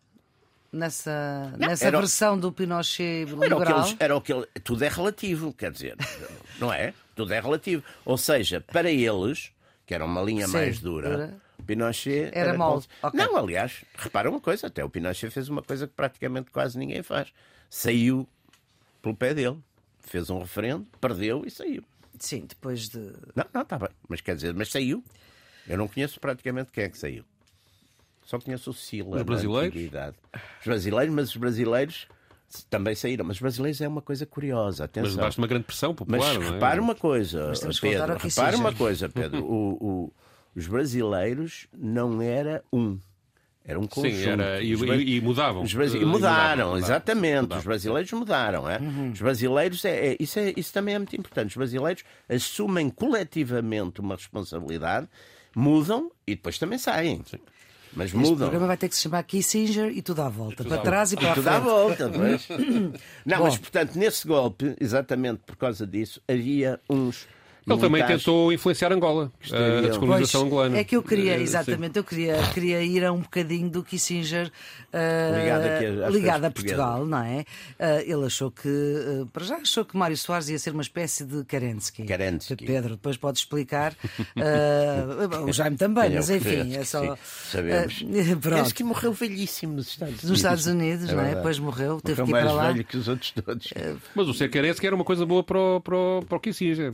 Nessa, 0.72 1.52
nessa 1.58 1.88
era 1.88 1.98
versão 1.98 2.38
do 2.38 2.52
Pinochet 2.52 3.24
Era 3.24 3.34
o, 3.36 3.40
que 3.40 3.44
liberal? 3.48 3.80
eles, 3.80 3.96
era 4.00 4.16
o 4.16 4.22
que 4.22 4.32
ele, 4.34 4.46
tudo 4.64 4.84
é 4.84 4.88
relativo, 4.88 5.52
quer 5.52 5.72
dizer, 5.72 5.96
não 6.60 6.72
é? 6.72 6.94
Tudo 7.16 7.34
é 7.34 7.40
relativo. 7.40 7.84
Ou 8.06 8.18
seja, 8.18 8.62
para 8.62 8.92
eles, 8.92 9.52
que 9.88 9.96
era 9.96 10.06
uma 10.06 10.22
linha 10.22 10.46
Sim, 10.46 10.54
mais 10.54 10.80
dura, 10.80 11.10
dura. 11.10 11.38
Pinochet 11.66 12.30
Era 12.34 12.54
mole, 12.56 12.84
quase- 12.84 12.88
ok. 13.02 13.20
Não, 13.20 13.36
aliás, 13.36 13.84
repara 13.98 14.30
uma 14.30 14.40
coisa, 14.40 14.68
até 14.68 14.84
o 14.86 14.90
Pinochet 14.90 15.32
fez 15.32 15.50
uma 15.50 15.64
coisa 15.64 15.88
que 15.88 15.94
praticamente 15.96 16.52
quase 16.52 16.78
ninguém 16.78 17.02
faz. 17.02 17.30
Saiu 17.68 18.28
pelo 19.02 19.16
pé 19.16 19.34
dele, 19.34 19.58
fez 20.02 20.30
um 20.30 20.38
referendo, 20.38 20.86
perdeu 21.02 21.44
e 21.48 21.50
saiu. 21.50 21.84
Sim, 22.20 22.46
depois 22.48 22.90
de. 22.90 23.00
Não, 23.36 23.46
não, 23.54 23.62
está 23.62 23.78
bem, 23.80 23.90
mas 24.08 24.22
quer 24.22 24.36
dizer, 24.36 24.54
mas 24.54 24.70
saiu. 24.70 25.04
Eu 25.68 25.78
não 25.78 25.88
conheço 25.88 26.20
praticamente 26.20 26.72
quem 26.72 26.84
é 26.84 26.90
que 26.90 26.98
saiu. 26.98 27.24
Só 28.26 28.40
conheço 28.40 28.70
o 28.70 28.74
Sila. 28.74 29.18
Os 29.18 29.24
brasileiros? 29.24 29.82
Os 29.82 30.66
brasileiros, 30.66 31.16
mas 31.16 31.30
os 31.30 31.36
brasileiros 31.38 32.08
também 32.70 32.94
saíram. 32.96 33.26
Mas 33.26 33.38
os 33.38 33.42
brasileiros 33.42 33.82
é 33.82 33.88
uma 33.88 34.02
coisa 34.02 34.26
curiosa. 34.26 34.84
Mas 34.84 34.90
Atenção. 34.90 35.12
debaixo 35.12 35.36
de 35.36 35.42
uma 35.42 35.48
grande 35.48 35.64
pressão 35.66 35.96
popular, 35.96 36.20
Mas 36.20 36.36
não 36.38 36.44
é? 36.44 36.52
repara 36.52 36.82
uma 36.82 36.96
coisa, 36.96 37.52
Pedro. 37.82 38.18
Repara 38.18 38.58
uma 38.58 38.74
coisa, 38.74 39.10
Pedro. 39.10 39.44
O- 39.50 39.78
o- 39.84 40.14
os 40.56 40.68
brasileiros 40.68 41.68
não 41.74 42.22
era 42.22 42.64
um. 42.74 43.00
Era 43.66 43.80
um 43.80 43.86
conjunto. 43.86 44.16
Sim, 44.16 44.30
era, 44.30 44.62
e, 44.64 44.74
e- 44.74 45.16
e 45.18 45.22
mudavam. 45.22 45.62
os 45.64 45.74
brasi- 45.74 45.98
E 45.98 46.06
mudaram, 46.06 46.70
mudavam, 46.70 46.78
exatamente. 46.78 47.42
mudavam. 47.42 47.58
Os 47.60 47.66
brasileiros 47.66 48.12
mudaram. 48.14 48.70
É? 48.70 48.80
Os 49.14 49.22
brasileiros, 49.22 49.86
é, 49.86 50.08
é- 50.14 50.18
isso, 50.20 50.40
é- 50.40 50.54
isso 50.58 50.74
também 50.74 50.96
é 50.96 50.98
muito 50.98 51.16
importante. 51.16 51.50
Os 51.52 51.56
brasileiros 51.58 52.04
assumem 52.28 52.90
coletivamente 52.90 54.00
uma 54.02 54.16
responsabilidade, 54.16 55.08
mudam 55.56 56.12
e 56.26 56.36
depois 56.36 56.58
também 56.58 56.78
saem. 56.80 57.22
Mas 57.94 58.08
Este 58.08 58.18
mudam. 58.18 58.38
programa 58.50 58.68
vai 58.68 58.78
ter 58.78 58.88
que 58.90 58.96
se 58.96 59.02
chamar 59.02 59.24
Kissinger 59.24 59.92
e 59.96 60.02
tudo 60.02 60.22
à 60.22 60.30
volta. 60.30 60.64
Para 60.64 60.78
trás 60.78 61.12
e 61.12 61.16
para 61.18 61.32
a 61.32 61.36
Tudo 61.36 61.48
à 61.48 61.52
frente. 61.54 61.64
volta, 61.66 62.10
pois. 62.10 62.48
Não, 63.26 63.38
Bom. 63.40 63.44
mas 63.46 63.58
portanto, 63.58 63.96
nesse 63.96 64.28
golpe, 64.28 64.76
exatamente 64.80 65.42
por 65.46 65.56
causa 65.56 65.86
disso, 65.88 66.22
havia 66.28 66.80
uns. 66.90 67.28
Ele 67.68 67.76
também 67.78 67.90
militares- 68.02 68.24
tentou 68.24 68.52
influenciar 68.54 68.92
Angola, 68.92 69.32
Gostariam. 69.40 69.78
a 69.78 69.82
descolonização 69.82 70.42
Pois, 70.42 70.52
angolana. 70.54 70.78
é 70.78 70.84
que 70.84 70.96
eu 70.96 71.04
queria, 71.04 71.34
Eh, 71.38 71.42
exatamente, 71.42 71.98
eu 71.98 72.04
queria, 72.04 72.38
queria 72.54 72.82
ir 72.82 73.06
a 73.06 73.12
um 73.12 73.20
bocadinho 73.22 73.70
do 73.70 73.84
Kissinger 73.84 74.52
eh, 74.92 75.32
Ligado 75.36 76.04
às 76.06 76.14
ligado 76.14 76.46
a 76.46 76.52
Portugal, 76.52 77.06
não 77.06 77.20
é? 77.24 77.46
Eh, 77.78 78.04
ele 78.08 78.26
achou 78.26 78.50
que, 78.50 78.68
eh, 78.68 79.26
para 79.32 79.44
já 79.46 79.58
achou 79.58 79.86
que 79.86 79.96
Mário 79.96 80.18
Soares 80.18 80.50
ia 80.50 80.58
ser 80.58 80.72
uma 80.72 80.82
espécie 80.82 81.24
de 81.26 81.44
Kerensky. 81.46 82.04
Kerensky. 82.06 82.56
Pedro, 82.66 82.92
depois 82.92 83.18
pode 83.18 83.38
explicar. 83.40 83.94
Eh, 84.36 85.04
o 85.48 85.52
Jaime 85.52 85.76
também, 85.78 86.06
é 86.06 86.16
mas 86.16 86.30
enfim, 86.30 86.50
Kerensky? 86.50 86.78
é 86.78 86.84
só. 86.86 87.18
Sabemos. 87.52 88.04
Eh, 88.14 88.36
pronto. 88.36 88.56
Penso 88.64 88.74
que 88.76 88.84
morreu 88.84 89.14
velhíssimo 89.14 89.74
nos 89.74 89.88
Estados 89.90 90.14
Unidos. 90.14 90.30
Nos 90.30 90.40
Estados 90.40 90.66
Unidos, 90.66 91.12
não 91.14 91.22
é? 91.22 91.36
Depois 91.36 91.60
morreu, 91.60 92.00
teve 92.02 92.24
que 92.24 92.30
ir 92.30 92.32
mais 92.32 92.46
para 92.46 92.54
lá. 92.54 92.72
velho 92.72 92.84
que 92.86 92.98
os 92.98 93.08
outros 93.08 93.32
todos. 93.32 93.74
Mas 94.16 94.28
o 94.28 94.34
Sequerense 94.34 94.80
que 94.80 94.88
era 94.88 94.96
uma 94.96 95.04
coisa 95.06 95.26
boa 95.26 95.44
para 95.44 95.60
o, 95.60 95.82
para 95.82 95.96
o, 95.96 96.26
para 96.28 96.38
o 96.38 96.40
Kissinger. 96.40 96.94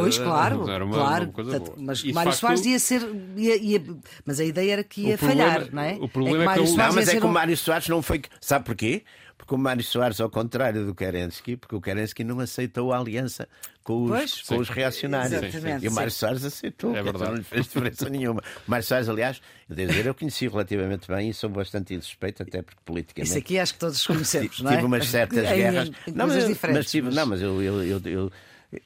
Pois, 0.00 0.18
Eh, 0.18 0.22
claro, 0.24 0.70
Era 0.70 0.84
uma, 0.84 0.94
claro. 0.94 1.24
uma 1.26 1.32
coisa 1.32 1.58
boa. 1.58 1.74
mas 1.78 2.00
E, 2.04 2.12
Mário 2.12 2.30
facto, 2.32 2.40
Soares 2.40 2.66
ia 2.66 2.78
ser. 2.78 3.02
Ia, 3.36 3.56
ia- 3.56 3.82
mas 4.24 4.40
a 4.40 4.44
ideia 4.44 4.72
era 4.72 4.84
que 4.84 5.02
ia 5.08 5.14
O 5.14 5.18
problema- 5.18 5.50
falhar, 5.52 5.68
não 5.72 5.82
é? 5.82 5.96
o 6.00 6.08
problema 6.08 6.36
é 6.36 6.40
que 6.40 6.44
Mário 6.46 6.62
o- 6.62 6.66
Soares 6.66 6.76
Não, 6.78 6.86
ia 6.86 7.06
mas 7.06 7.08
é 7.14 7.20
que 7.20 7.26
o 7.26 7.28
Mário 7.28 7.56
Soares 7.56 7.88
não 7.88 8.02
foi. 8.02 8.22
Sabe 8.40 8.64
porquê? 8.64 9.02
Porque 9.36 9.56
o 9.56 9.58
Mário 9.58 9.82
Soares, 9.82 10.20
ao 10.20 10.30
contrário 10.30 10.86
do 10.86 10.94
Kerensky, 10.94 11.56
porque 11.56 11.74
o 11.74 11.80
Kerensky 11.80 12.22
não 12.22 12.38
aceitou 12.38 12.92
a 12.92 12.98
aliança 12.98 13.48
com 13.82 14.04
os, 14.04 14.10
Pois. 14.10 14.42
com 14.42 14.56
os 14.58 14.68
reacionários. 14.68 15.32
Exatamente, 15.42 15.84
E 15.84 15.88
o 15.88 15.92
Mário 15.92 16.12
sim. 16.12 16.18
Soares 16.18 16.44
aceitou. 16.44 16.90
É 16.90 16.98
dizer, 17.00 17.02
verdade. 17.02 17.30
Não 17.32 17.36
lhe 17.38 17.42
fez 17.42 17.66
diferença 17.66 18.06
nenhuma. 18.08 18.40
O 18.40 18.70
Mário 18.70 18.86
Soares, 18.86 19.08
aliás, 19.08 19.42
eu 19.68 19.74
devo 19.74 19.90
dizer, 19.90 20.06
eu 20.06 20.14
conheci 20.14 20.46
relativamente 20.46 21.08
bem 21.08 21.30
e 21.30 21.34
sou 21.34 21.50
bastante 21.50 21.92
insuspeito, 21.92 22.40
até 22.44 22.62
porque 22.62 22.78
politicamente. 22.84 23.30
Isso 23.30 23.38
aqui 23.38 23.58
acho 23.58 23.72
que 23.72 23.80
todos 23.80 24.06
conhecemos, 24.06 24.50
Tive 24.58 24.62
não 24.62 24.70
é? 24.70 24.84
umas 24.84 25.08
certas 25.08 25.42
guerras. 25.50 25.90
Não, 26.14 26.28
mas, 26.28 26.60
mas 26.72 26.90
tive- 26.90 27.10
não, 27.10 27.26
mas 27.26 27.42
eu, 27.42 27.60
eu, 27.60 27.82
eu- 27.82 28.00
eu- 28.04 28.32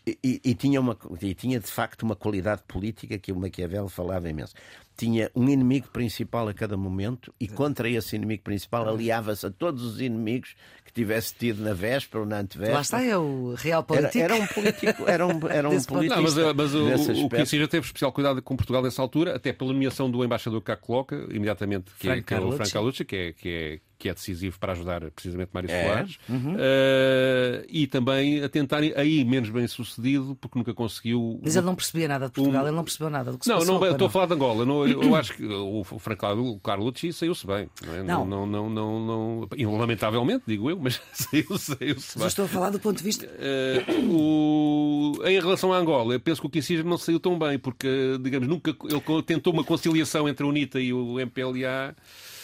e, 0.06 0.18
e- 0.22 0.40
e 0.44 0.54
tinha 0.54 0.80
uma, 0.80 0.96
e 1.22 1.34
tinha 1.34 1.60
de 1.60 1.66
facto 1.68 2.02
uma 2.02 2.16
qualidade 2.16 2.62
política 2.66 3.18
que 3.18 3.30
o 3.30 3.36
Maquiavel 3.36 3.88
falava 3.88 4.28
imenso. 4.28 4.54
Tinha 4.96 5.30
um 5.34 5.48
inimigo 5.48 5.88
principal 5.88 6.48
a 6.48 6.54
cada 6.54 6.76
momento 6.76 7.32
e 7.38 7.46
contra 7.46 7.88
esse 7.88 8.16
inimigo 8.16 8.42
principal 8.42 8.88
aliava-se 8.88 9.44
a 9.46 9.50
todos 9.50 9.82
os 9.84 10.00
inimigos 10.00 10.54
que 10.86 10.92
tivesse 10.92 11.34
tido 11.34 11.62
na 11.62 11.74
véspera 11.74 12.20
ou 12.20 12.26
na 12.26 12.38
antevéspera. 12.38 12.74
Lá 12.76 12.80
está, 12.80 13.04
é 13.04 13.16
o 13.16 13.54
real 13.54 13.84
Era, 13.90 14.08
político. 14.08 14.24
era 14.24 14.34
um 14.34 14.46
político, 14.46 15.04
era 15.06 15.26
um, 15.26 15.48
era 15.48 15.68
um 15.70 15.82
político. 15.82 16.14
Não, 16.16 16.22
mas, 16.22 16.38
eh, 16.38 16.52
mas 16.54 16.74
o, 16.74 17.26
o. 17.26 17.28
Kissinger 17.28 17.68
teve 17.68 17.84
especial 17.86 18.10
cuidado 18.10 18.40
com 18.40 18.56
Portugal 18.56 18.82
nessa 18.82 19.02
altura, 19.02 19.36
até 19.36 19.52
pela 19.52 19.70
nomeação 19.72 20.10
do 20.10 20.24
embaixador 20.24 20.60
que 20.60 20.66
cá 20.66 20.76
coloca, 20.76 21.14
imediatamente, 21.30 21.90
que, 21.98 22.08
é, 22.08 22.12
Franco 22.12 22.26
que 22.26 22.34
é 22.34 22.40
o. 22.40 22.52
Franco 22.52 22.72
Carlucci, 22.72 23.04
que 23.04 23.16
é, 23.16 23.32
que, 23.34 23.48
é, 23.50 23.80
que 23.98 24.08
é 24.08 24.14
decisivo 24.14 24.58
para 24.58 24.72
ajudar 24.72 25.00
precisamente 25.10 25.50
Mário 25.52 25.70
É. 25.70 25.84
Soares. 25.86 26.18
Uhum. 26.28 26.56
Eh, 26.58 27.64
e 27.68 27.86
também 27.86 28.42
a 28.44 28.48
tentar, 28.48 28.78
aí 28.82 29.24
menos 29.24 29.48
bem 29.50 29.66
sucedido, 29.66 30.36
porque 30.40 30.58
nunca 30.58 30.74
conseguiu. 30.74 31.40
Mas 31.42 31.56
ele 31.56 31.64
não 31.66 31.74
percebia 31.74 32.06
nada 32.08 32.26
de 32.26 32.32
Portugal, 32.32 32.66
ele 32.66 32.76
não 32.76 32.84
percebeu 32.84 33.08
nada 33.10 33.32
do 33.32 33.38
que 33.38 33.44
se 33.44 33.50
Não, 33.50 33.58
passou. 33.58 33.80
não, 33.80 33.90
estou 33.90 34.06
a 34.06 34.10
falar 34.10 34.26
de 34.26 34.34
Angola. 34.34 34.64
Não, 34.66 34.86
eu, 34.86 35.02
eu 35.02 35.14
acho 35.16 35.34
que 35.34 35.44
o 35.46 35.82
Franco 35.98 36.60
Carlucci 36.60 37.12
saiu-se 37.12 37.46
bem. 37.46 37.68
Não, 37.86 37.94
é? 37.94 38.02
Não. 38.02 38.24
não, 38.26 38.46
não, 38.46 38.70
não, 38.70 39.06
não, 39.06 39.48
e 39.56 39.64
Lamentavelmente, 39.66 40.44
digo 40.46 40.70
eu, 40.70 40.78
mas 40.78 41.00
saiu- 41.12 41.58
saiu-se 41.58 41.78
Mas 41.78 42.14
bem. 42.16 42.22
eu 42.22 42.26
estou 42.28 42.44
a 42.44 42.48
falar 42.48 42.70
do 42.70 42.78
ponto 42.80 42.98
de 42.98 43.04
vista. 43.04 43.26
Eh, 43.38 43.84
o- 44.10 45.14
Em 45.24 45.40
relação 45.40 45.72
à 45.72 45.78
Angola, 45.78 46.14
eu 46.14 46.20
penso 46.20 46.40
que 46.40 46.46
o 46.46 46.50
Kissinger 46.50 46.84
não 46.84 46.98
saiu 46.98 47.18
tão 47.20 47.38
bem, 47.38 47.58
porque, 47.58 48.18
digamos, 48.20 48.48
nunca 48.48 48.74
ele 48.84 49.22
tentou 49.22 49.52
uma 49.52 49.64
conciliação 49.64 50.28
entre 50.28 50.44
a 50.44 50.48
UNITA 50.48 50.80
e 50.80 50.92
o 50.92 51.18
MPLA. 51.20 51.94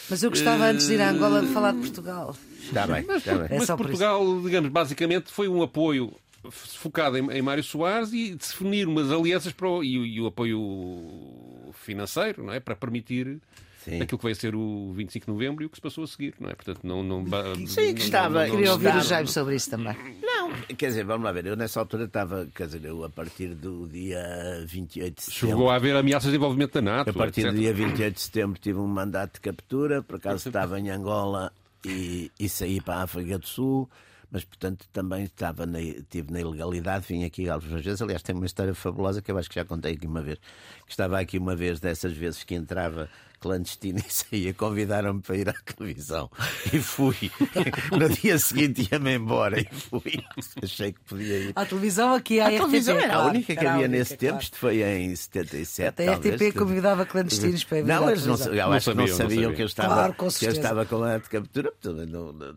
Mas 0.09 0.21
eu 0.23 0.29
gostava 0.29 0.65
antes 0.65 0.87
de 0.87 0.93
ir 0.93 1.01
à 1.01 1.09
Angola 1.09 1.41
de 1.41 1.47
falar 1.47 1.71
de 1.73 1.79
Portugal. 1.79 2.35
Está 2.61 2.85
bem, 2.87 3.05
está 3.15 3.35
bem. 3.35 3.47
É 3.49 3.57
Mas 3.59 3.67
Portugal, 3.67 4.41
digamos, 4.41 4.69
basicamente 4.71 5.31
foi 5.31 5.47
um 5.47 5.61
apoio 5.61 6.13
focado 6.49 7.17
em, 7.17 7.31
em 7.31 7.41
Mário 7.41 7.63
Soares 7.63 8.11
e 8.13 8.35
definir 8.35 8.87
umas 8.87 9.11
alianças 9.11 9.53
para 9.53 9.67
o, 9.69 9.83
e, 9.83 9.97
o- 9.97 10.05
e 10.05 10.19
o 10.21 10.27
apoio 10.27 11.71
financeiro, 11.73 12.43
não 12.43 12.53
é? 12.53 12.59
Para 12.59 12.75
permitir 12.75 13.39
Sim. 13.83 14.01
aquilo 14.01 14.17
que 14.17 14.23
vai 14.23 14.33
ser 14.35 14.55
o 14.55 14.93
25 14.93 15.25
de 15.25 15.31
novembro 15.31 15.63
e 15.63 15.65
o 15.65 15.69
que 15.69 15.75
se 15.77 15.81
passou 15.81 16.03
a 16.03 16.07
seguir, 16.07 16.33
não 16.39 16.49
é? 16.49 16.55
Portanto, 16.55 16.79
não. 16.83 17.03
não 17.03 17.25
Sim, 17.67 17.93
que 17.93 18.01
estava- 18.01 18.41
não- 18.41 18.47
não- 18.47 18.55
Queria 18.55 18.71
ouvir 18.73 18.95
o 18.95 19.01
Jaime 19.01 19.27
sobre 19.27 19.55
isso 19.55 19.69
também. 19.69 19.95
Não, 20.21 20.51
quer 20.77 20.87
dizer, 20.87 21.03
vamos 21.05 21.25
lá 21.25 21.31
ver, 21.31 21.45
eu 21.45 21.55
nessa 21.55 21.79
altura 21.79 22.05
estava, 22.05 22.47
quer 22.55 22.67
dizer, 22.67 22.85
eu 22.85 23.03
a 23.03 23.09
partir 23.09 23.53
do 23.55 23.87
dia 23.87 24.63
28 24.67 25.15
de 25.17 25.21
setembro. 25.23 25.49
Chegou 25.49 25.69
a 25.69 25.75
haver 25.75 25.95
ameaças 25.95 26.29
de 26.31 26.37
envolvimento 26.37 26.73
da 26.73 26.81
NATO. 26.81 27.09
A 27.09 27.13
partir 27.13 27.41
etc. 27.41 27.53
do 27.53 27.59
dia 27.59 27.73
28 27.73 28.13
de 28.15 28.21
setembro 28.21 28.59
tive 28.59 28.79
um 28.79 28.87
mandato 28.87 29.33
de 29.35 29.41
captura, 29.41 30.01
por 30.01 30.15
acaso 30.15 30.47
estava 30.49 30.79
em 30.79 30.89
Angola 30.89 31.51
e, 31.85 32.31
e 32.39 32.47
saí 32.47 32.79
para 32.79 32.95
a 32.95 33.03
África 33.03 33.37
do 33.37 33.45
Sul, 33.45 33.89
mas 34.31 34.43
portanto 34.43 34.85
também 34.91 35.25
estava 35.25 35.65
na, 35.65 35.79
estive 35.81 36.31
na 36.31 36.39
ilegalidade, 36.41 37.05
vim 37.07 37.23
aqui 37.23 37.49
algumas 37.49 37.83
vezes. 37.83 38.01
Aliás, 38.01 38.21
tem 38.23 38.35
uma 38.35 38.45
história 38.45 38.73
fabulosa 38.73 39.21
que 39.21 39.31
eu 39.31 39.37
acho 39.37 39.49
que 39.49 39.55
já 39.55 39.65
contei 39.65 39.93
aqui 39.93 40.07
uma 40.07 40.21
vez. 40.21 40.39
Que 40.85 40.91
estava 40.91 41.19
aqui 41.19 41.37
uma 41.37 41.55
vez 41.55 41.79
dessas 41.79 42.13
vezes 42.13 42.43
que 42.43 42.55
entrava 42.55 43.09
clandestino 43.43 43.99
e 44.07 44.11
saía, 44.11 44.53
convidaram-me 44.53 45.21
para 45.21 45.35
ir 45.37 45.49
à 45.49 45.53
televisão 45.53 46.29
e 46.71 46.79
fui. 46.79 47.15
No 47.91 48.09
dia 48.09 48.39
seguinte 48.39 48.87
ia-me 48.91 49.15
embora 49.15 49.59
e 49.59 49.65
fui. 49.71 50.23
Achei 50.63 50.93
que 50.93 50.99
podia 51.01 51.37
ir. 51.39 51.53
À 51.55 51.65
televisão 51.65 52.13
aqui, 52.13 52.39
à 52.39 52.45
A 52.45 52.47
RTP. 52.49 52.57
televisão 52.59 52.97
era 52.97 53.05
a 53.05 53.15
claro, 53.17 53.29
única 53.29 53.55
que 53.55 53.59
havia 53.65 53.71
única, 53.73 53.87
nesse 53.89 54.17
claro. 54.17 54.33
tempo, 54.33 54.43
isto 54.43 54.57
foi 54.57 54.81
em 54.81 55.15
77. 55.15 55.89
Até 55.89 56.07
a 56.07 56.11
talvez, 56.13 56.35
RTP 56.41 56.57
convidava 56.57 57.05
clandestinos 57.05 57.63
para 57.65 57.77
vir 57.81 57.87
Não, 57.87 58.07
à 58.07 58.11
eles 58.11 58.25
não, 58.25 58.35
televisão. 58.37 58.53
eu 58.53 58.65
Não 58.67 58.73
acho 58.73 58.89
que 58.91 58.97
não 58.97 59.07
sabiam, 59.07 59.07
não 59.07 59.17
sabiam 59.17 59.35
sabiam. 59.41 59.53
que 59.55 59.61
eu 59.61 59.65
estava, 59.65 59.93
Claro, 59.93 60.13
com 60.13 60.27
que 60.29 60.45
eu 60.45 60.51
estava 60.51 60.85
com 60.85 61.03
a 61.03 61.17
de 61.17 61.29
captura, 61.29 61.73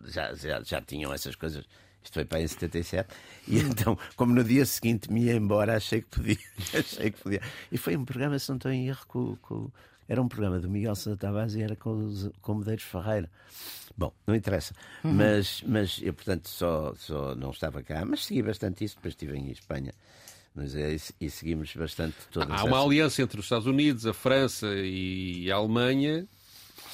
já, 0.07 0.35
já, 0.35 0.63
já 0.63 0.81
tinham 0.81 1.13
essas 1.13 1.35
coisas. 1.35 1.65
Isto 2.03 2.15
foi 2.15 2.25
para 2.25 2.41
em 2.41 2.47
77. 2.47 3.09
E 3.49 3.59
então, 3.59 3.99
como 4.15 4.33
no 4.33 4.45
dia 4.45 4.65
seguinte 4.65 5.13
me 5.13 5.25
ia 5.25 5.35
embora, 5.35 5.77
achei 5.77 6.03
que 6.03 6.07
podia. 6.09 6.39
achei 6.73 7.11
que 7.11 7.21
podia. 7.21 7.41
E 7.73 7.77
foi 7.77 7.97
um 7.97 8.05
programa, 8.05 8.39
se 8.39 8.49
não 8.49 8.57
estou 8.57 8.71
em 8.71 8.87
erro, 8.87 9.05
com, 9.09 9.37
com- 9.43 9.71
era 10.09 10.21
um 10.23 10.29
programa 10.29 10.59
do 10.59 10.69
Miguel 10.69 10.95
Santa 10.95 11.17
Tavares 11.17 11.55
e 11.55 11.63
era 11.63 11.77
com, 11.77 12.05
os, 12.05 12.31
com 12.41 12.53
o 12.53 12.55
Medeiros 12.57 12.85
Ferreira. 12.85 13.31
Bom, 13.97 14.13
não 14.27 14.35
interessa. 14.35 14.75
Uhum. 15.03 15.15
Mas, 15.15 15.63
mas 15.67 16.01
eu, 16.03 16.13
portanto, 16.13 16.49
só, 16.49 16.95
só 16.97 17.35
não 17.35 17.51
estava 17.51 17.83
cá, 17.83 18.05
mas 18.05 18.27
segui 18.27 18.43
bastante 18.43 18.85
isso, 18.85 18.97
depois 18.97 19.13
estive 19.13 19.37
em 19.37 19.51
Espanha. 19.51 19.93
Mas 20.55 20.75
é 20.75 20.95
isso, 20.95 21.13
e 21.21 21.29
seguimos 21.29 21.75
bastante 21.75 22.17
todas 22.33 22.49
Há 22.51 22.65
uma 22.65 22.83
aliança 22.83 23.21
entre 23.21 23.39
os 23.39 23.45
Estados 23.45 23.67
Unidos, 23.67 24.07
a 24.07 24.15
França 24.15 24.69
e 24.75 25.51
a 25.51 25.57
Alemanha. 25.57 26.27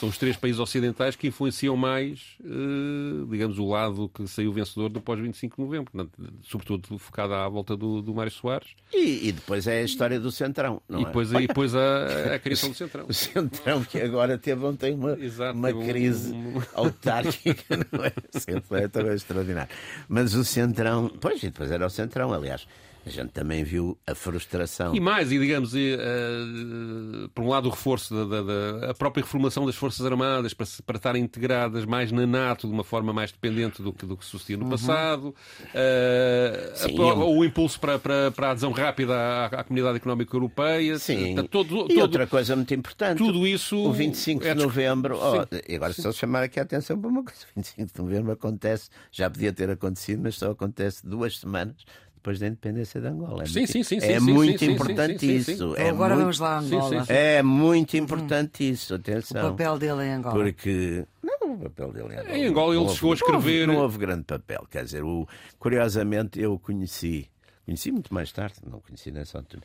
São 0.03 0.09
os 0.09 0.19
três 0.19 0.37
países 0.37 0.59
ocidentais 0.59 1.15
que 1.15 1.29
influenciam 1.29 1.77
mais, 1.77 2.37
eh, 2.45 3.25
digamos, 3.31 3.57
o 3.61 3.69
lado 3.69 4.11
que 4.12 4.27
saiu 4.27 4.53
vencedor 4.53 4.88
do 4.88 5.01
pós-25 5.01 5.55
de 5.55 5.62
novembro. 5.62 6.11
Sobretudo 6.43 6.99
focado 6.99 7.35
à 7.35 7.49
volta 7.49 7.77
do, 7.77 8.03
do 8.03 8.12
Mário 8.12 8.33
Soares. 8.33 8.71
E, 8.93 9.29
e 9.29 9.31
depois 9.31 9.69
é 9.69 9.79
a 9.79 9.85
história 9.85 10.19
do 10.19 10.33
Centrão. 10.33 10.83
Não 10.88 10.99
e 10.99 11.03
é? 11.03 11.07
depois, 11.07 11.31
e 11.33 11.47
depois 11.47 11.73
a, 11.77 12.35
a 12.35 12.38
criação 12.41 12.71
do 12.71 12.75
Centrão. 12.75 13.07
O 13.09 13.15
Centrão 13.15 13.85
que 13.85 14.01
agora 14.01 14.37
teve 14.37 14.65
ontem 14.65 14.93
uma, 14.93 15.12
Exato, 15.12 15.57
uma 15.57 15.69
um- 15.69 15.87
crise 15.87 16.33
um- 16.33 16.61
autárquica, 16.75 17.77
não 17.93 18.05
é? 18.05 18.12
Sempre 18.41 18.81
é 18.83 18.88
também 18.88 19.15
extraordinário. 19.15 19.71
Mas 20.09 20.35
o 20.35 20.45
Centrão, 20.45 21.12
pois, 21.21 21.41
e 21.45 21.47
depois 21.47 21.71
era 21.71 21.87
o 21.87 21.91
Centrão, 21.91 22.33
aliás, 22.33 22.67
a 23.05 23.11
gente 23.11 23.31
também 23.31 23.65
viu 23.65 23.99
a 24.07 24.15
frustração. 24.15 24.95
E 24.95 25.01
mais, 25.01 25.33
e 25.33 25.38
digamos, 25.38 25.75
e, 25.75 25.97
eh, 25.99 27.29
por 27.35 27.45
um 27.45 27.49
lado, 27.49 27.67
o 27.67 27.71
reforço 27.71 28.15
da, 28.15 28.25
da- 28.25 28.43
da- 28.43 28.91
a 28.91 28.95
própria 28.95 29.23
reformulação 29.25 29.67
das 29.67 29.75
Forças 29.75 30.05
Armadas 30.07 30.55
para, 30.55 30.67
para 30.87 30.97
estarem 30.97 31.23
integradas 31.23 31.85
mais 31.85 32.12
na 32.12 32.27
NATO 32.27 32.67
de 32.67 32.73
uma 32.73 32.85
forma 32.85 33.12
mais 33.12 33.33
dependente 33.33 33.83
do 33.83 33.93
que, 33.93 34.07
do 34.07 34.17
que 34.17 34.25
sucedia 34.25 34.57
no 34.57 34.69
passado, 34.69 35.35
eh, 35.75 36.71
a 36.73 36.77
Sim, 36.77 36.95
pro- 36.95 37.09
eu- 37.09 37.31
o 37.38 37.45
impulso 37.45 37.79
para, 37.81 37.99
para, 37.99 38.31
para 38.31 38.49
a 38.49 38.51
adesão 38.53 38.71
rápida 38.73 39.15
à, 39.15 39.47
à 39.47 39.65
Comunidade 39.65 39.97
Económica 39.97 40.35
Europeia, 40.37 40.99
Sim. 40.99 41.35
Portanto, 41.35 41.49
todo, 41.49 41.85
e 41.91 41.95
todo- 41.95 42.03
outra 42.03 42.27
coisa 42.27 42.55
muito 42.57 42.73
importante. 42.75 43.19
tudo 43.19 43.47
isso 43.47 43.77
O 43.77 43.93
25 43.93 44.45
é 44.47 44.55
de 44.55 44.62
novembro, 44.62 45.19
oh, 45.21 45.47
e 45.69 45.75
agora 45.77 45.93
só 45.93 46.12
chamar 46.12 46.43
aqui 46.45 46.61
a 46.61 46.62
atenção 46.62 46.99
para 47.01 47.11
uma 47.11 47.23
coisa: 47.25 47.41
25 47.57 47.93
de 47.95 48.01
novembro 48.01 48.33
acontece, 48.33 48.88
já 49.11 49.29
podia 49.29 49.53
ter 49.53 49.71
acontecido, 49.71 50.21
mas 50.23 50.37
só 50.37 50.51
acontece 50.53 51.07
duas 51.07 51.38
semanas 51.38 51.77
depois 52.23 52.39
da 52.39 52.47
independência 52.47 53.01
de 53.01 53.07
Angola. 53.09 53.43
É 53.43 53.47
Sim, 53.47 53.59
muito, 53.59 53.73
sim, 53.73 53.83
sim, 53.83 53.97
é 53.97 54.21
sim, 54.21 54.21
muito 54.33 54.59
sim, 54.65 54.71
importante 54.71 55.19
sim, 55.19 55.35
isso. 55.35 55.75
É 55.77 55.89
agora 55.89 56.15
muito, 56.15 56.21
vamos 56.27 56.39
lá 56.39 56.55
a 56.55 56.59
Angola. 56.61 57.01
sim, 57.01 57.05
sim. 57.05 57.13
É 57.13 57.43
muito 57.43 57.97
importante 57.97 58.71
isso, 58.71 58.93
O 58.93 58.97
atenção. 58.97 59.51
papel 59.51 59.77
dele 59.79 60.05
em 60.05 60.13
Angola. 60.13 60.35
Porque. 60.37 61.05
Não, 61.21 61.55
o 61.55 61.59
papel 61.59 61.93
dele 61.93 62.15
é 62.15 62.39
Em 62.39 62.47
Angola 62.47 62.75
ele 62.77 62.85
não 62.85 62.95
chegou 62.95 63.11
a 63.11 63.15
houve- 63.15 63.23
não 63.27 63.35
houve- 63.35 63.49
escrever- 63.51 63.67
Não 63.67 63.77
houve, 63.77 63.99
grande 63.99 64.23
papel. 64.23 64.65
Quer 64.71 64.85
dizer, 64.85 65.03
o, 65.03 65.27
curiosamente 65.59 66.41
eu 66.41 66.57
conheci, 66.61 67.29
conheci 67.67 67.91
muito 67.91 68.15
mais 68.15 68.31
tarde, 68.31 68.55
não 68.65 68.79
conheci 68.81 69.11
nessa 69.11 69.39
altura, 69.39 69.63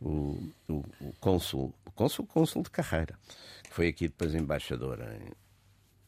o, 0.00 0.38
o, 0.68 0.72
o 1.00 1.12
cônsul, 1.20 1.74
o 1.84 1.90
cônsul, 1.90 2.26
cônsul 2.26 2.62
de 2.62 2.70
carreira, 2.70 3.18
que 3.64 3.70
foi 3.74 3.88
aqui 3.88 4.08
depois 4.08 4.34
embaixador 4.34 4.98
em. 5.00 5.30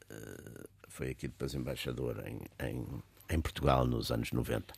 eh, 0.09 0.63
foi 0.87 1.09
aqui 1.11 1.27
depois 1.27 1.53
embaixador 1.53 2.23
em, 2.25 2.39
em, 2.67 2.85
em 3.29 3.39
Portugal 3.39 3.85
nos 3.85 4.11
anos 4.11 4.31
90. 4.31 4.73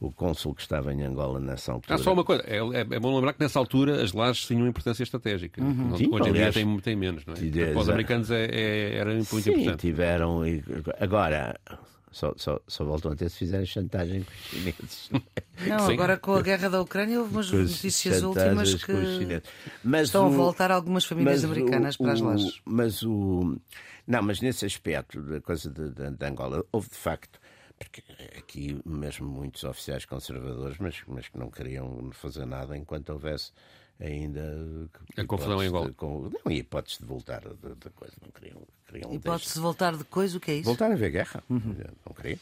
O 0.00 0.10
cônsul 0.12 0.54
que 0.54 0.60
estava 0.60 0.92
em 0.92 1.02
Angola 1.02 1.40
nessa 1.40 1.72
altura. 1.72 1.94
Há 1.94 1.98
só 1.98 2.12
uma 2.12 2.24
coisa, 2.24 2.42
é, 2.46 2.56
é- 2.58 2.80
é 2.80 3.00
bom 3.00 3.14
lembrar 3.14 3.32
que 3.32 3.40
nessa 3.40 3.58
altura 3.58 4.02
as 4.02 4.12
lajes 4.12 4.46
tinham 4.46 4.66
importância 4.66 5.02
estratégica. 5.02 5.62
Não- 5.62 5.96
Sim, 5.96 6.08
Hoje 6.12 6.28
em 6.28 6.32
dia 6.32 6.52
tem, 6.52 6.78
tem 6.80 6.96
menos, 6.96 7.24
não 7.24 7.34
é? 7.34 7.72
Para 7.72 7.78
os 7.80 7.88
americanos 7.88 8.30
é, 8.30 8.44
é- 8.44 8.96
era 8.96 9.12
muito 9.14 9.24
Sim, 9.40 9.50
importante. 9.52 9.80
tiveram. 9.80 10.46
e- 10.46 10.62
Agora, 11.00 11.58
só, 12.10 12.34
só, 12.36 12.60
só 12.66 12.84
voltam 12.84 13.12
a 13.12 13.16
ter 13.16 13.30
se 13.30 13.38
fizerem 13.38 13.64
chantagem 13.64 14.22
com 14.24 14.30
os 14.32 14.50
chineses. 14.50 15.10
não 15.66 15.76
é? 15.76 15.78
Sim. 15.78 15.92
agora 15.94 16.16
com 16.18 16.34
a 16.34 16.42
guerra 16.42 16.68
da 16.68 16.82
Ucrânia 16.82 17.20
houve 17.20 17.32
umas 17.34 17.50
notícias 17.50 18.22
últimas 18.22 18.74
que. 18.84 18.92
Mas 19.82 20.08
estão 20.08 20.26
a 20.26 20.28
o- 20.28 20.32
voltar 20.32 20.70
algumas 20.70 21.04
famílias 21.04 21.44
americanas 21.44 21.94
o- 21.94 21.98
para 22.02 22.12
as 22.12 22.20
lajes. 22.20 22.60
Mas 22.64 23.02
o. 23.02 23.56
Não, 24.06 24.22
mas 24.22 24.40
nesse 24.42 24.66
aspecto 24.66 25.22
da 25.22 25.40
coisa 25.40 25.70
de, 25.70 25.88
de- 25.90 26.10
de 26.10 26.26
Angola, 26.26 26.62
houve 26.70 26.88
de 26.90 26.96
facto. 26.96 27.38
Porque 27.78 28.02
aqui 28.38 28.80
mesmo 28.84 29.26
muitos 29.28 29.64
oficiais 29.64 30.04
conservadores, 30.04 30.78
mas, 30.78 31.02
mas 31.06 31.28
que 31.28 31.38
não 31.38 31.50
queriam 31.50 32.10
fazer 32.12 32.46
nada 32.46 32.76
enquanto 32.76 33.10
houvesse 33.10 33.50
ainda 34.00 34.88
A 35.16 35.24
confusão 35.24 35.62
em 35.62 35.66
hipótese 35.66 35.68
Angola. 35.68 35.86
de- 35.88 35.94
com- 35.94 36.30
não, 36.44 36.52
e 36.52 36.58
hipótese 36.58 36.98
de 37.00 37.04
voltar 37.06 37.40
da 37.42 37.74
da 37.74 37.90
coisa, 37.90 38.14
não 38.22 38.30
queriam, 38.30 38.62
queriam 38.88 39.08
E 39.10 39.18
deixar- 39.18 39.30
pode-se 39.30 39.58
voltar 39.58 39.96
de 39.96 40.04
coisa, 40.04 40.36
o 40.36 40.40
que 40.40 40.50
é 40.50 40.54
isso? 40.56 40.64
voltar 40.64 40.90
a 40.90 40.94
haver 40.94 41.10
guerra. 41.10 41.42
Não 41.48 42.14
queria. 42.14 42.38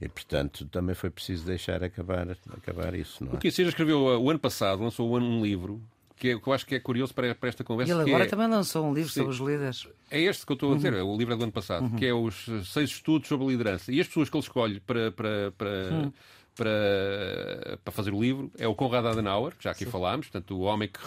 E, 0.00 0.08
portanto, 0.08 0.66
também 0.66 0.94
foi 0.94 1.08
preciso 1.08 1.46
deixar 1.46 1.82
acabar, 1.82 2.26
acabar 2.52 2.94
isso. 2.94 3.24
Não 3.24 3.32
é? 3.32 3.36
O 3.36 3.38
que 3.38 3.50
seja 3.50 3.70
escreveu 3.70 4.00
uh, 4.04 4.18
o 4.20 4.28
ano 4.30 4.38
passado, 4.38 4.82
lançou 4.82 5.08
o 5.08 5.16
ano 5.16 5.24
um 5.26 5.42
livro 5.42 5.80
que, 6.16 6.30
é- 6.30 6.38
que 6.38 6.46
eu 6.48 6.52
acho 6.52 6.66
que 6.66 6.74
é 6.74 6.80
curioso 6.80 7.12
para, 7.14 7.34
para 7.34 7.48
esta 7.48 7.62
E 7.62 7.66
conversa. 7.66 7.92
ele 7.92 8.04
que 8.04 8.10
agora 8.10 8.24
é, 8.24 8.28
também 8.28 8.48
lançou 8.48 8.86
um 8.86 8.94
livro 8.94 9.10
sobre 9.10 9.30
os 9.30 9.38
líderes. 9.38 9.86
é 10.10 10.20
este 10.20 10.44
que 10.46 10.52
eu 10.52 10.54
estou 10.54 10.72
a 10.72 10.76
dizer, 10.76 10.92
Uhum. 10.94 10.98
é 10.98 11.02
o 11.02 11.16
livro 11.16 11.34
é 11.34 11.36
do 11.36 11.42
ano 11.44 11.52
passado, 11.52 11.90
que 11.96 12.06
é 12.06 12.14
os 12.14 12.46
seis 12.64 12.90
estudos 12.90 13.28
sobre 13.28 13.46
liderança. 13.48 13.92
E 13.92 14.00
as 14.00 14.06
pessoas 14.06 14.28
que 14.30 14.36
ele 14.36 14.42
escolhe 14.44 14.80
para, 14.80 15.12
para, 15.12 15.52
para, 15.58 16.12
para, 16.56 17.78
para 17.84 17.92
fazer 17.92 18.12
o 18.12 18.20
livro 18.20 18.50
é 18.58 18.66
o 18.66 18.74
Konrad 18.74 19.04
Adenauer, 19.06 19.54
que 19.56 19.64
já 19.64 19.70
aqui 19.70 19.84
falámos, 19.84 20.26
portanto, 20.28 20.56
o 20.56 20.60
homem 20.60 20.88
que, 20.88 20.98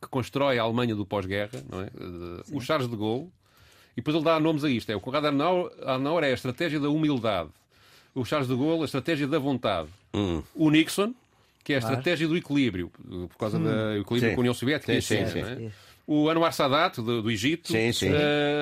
que 0.00 0.08
constrói 0.08 0.58
a 0.58 0.62
Alemanha 0.62 0.94
do 0.94 1.04
pós-guerra, 1.04 1.62
não 1.70 1.80
é? 1.82 1.88
O 2.52 2.60
Charles 2.60 2.88
de 2.88 2.96
Gaulle, 2.96 3.28
e 3.94 3.96
depois 3.96 4.14
ele 4.14 4.24
dá 4.24 4.38
nomes 4.40 4.64
a 4.64 4.70
isto. 4.70 4.90
É, 4.90 4.96
o 4.96 5.00
Konrad 5.00 5.24
Adenauer, 5.26 5.70
Adenauer 5.82 6.24
é 6.24 6.30
a 6.30 6.34
estratégia 6.34 6.80
da 6.80 6.88
humildade. 6.88 7.50
O 8.14 8.24
Charles 8.24 8.48
de 8.48 8.54
Gaulle, 8.54 8.82
a 8.82 8.84
estratégia 8.84 9.26
da 9.26 9.38
vontade. 9.38 9.88
O 10.54 10.70
Nixon, 10.70 11.14
que 11.64 11.72
é 11.72 11.76
a 11.76 11.78
estratégia 11.78 12.26
do 12.28 12.36
equilíbrio, 12.36 12.90
por 13.28 13.36
causa 13.38 13.58
do 13.58 13.68
equilíbrio 14.00 14.30
Sim. 14.30 14.34
com 14.34 14.40
a 14.40 14.42
União 14.42 14.54
Soviética. 14.54 15.00
Sim, 15.00 15.14
etc, 15.16 15.32
sim, 15.32 15.38
é? 15.40 15.56
sim. 15.56 15.70
O 16.04 16.28
Anwar 16.28 16.52
Sadat, 16.52 16.96
do, 17.00 17.22
do 17.22 17.30
Egito, 17.30 17.68
Sim, 17.70 17.92
sim. 17.92 18.08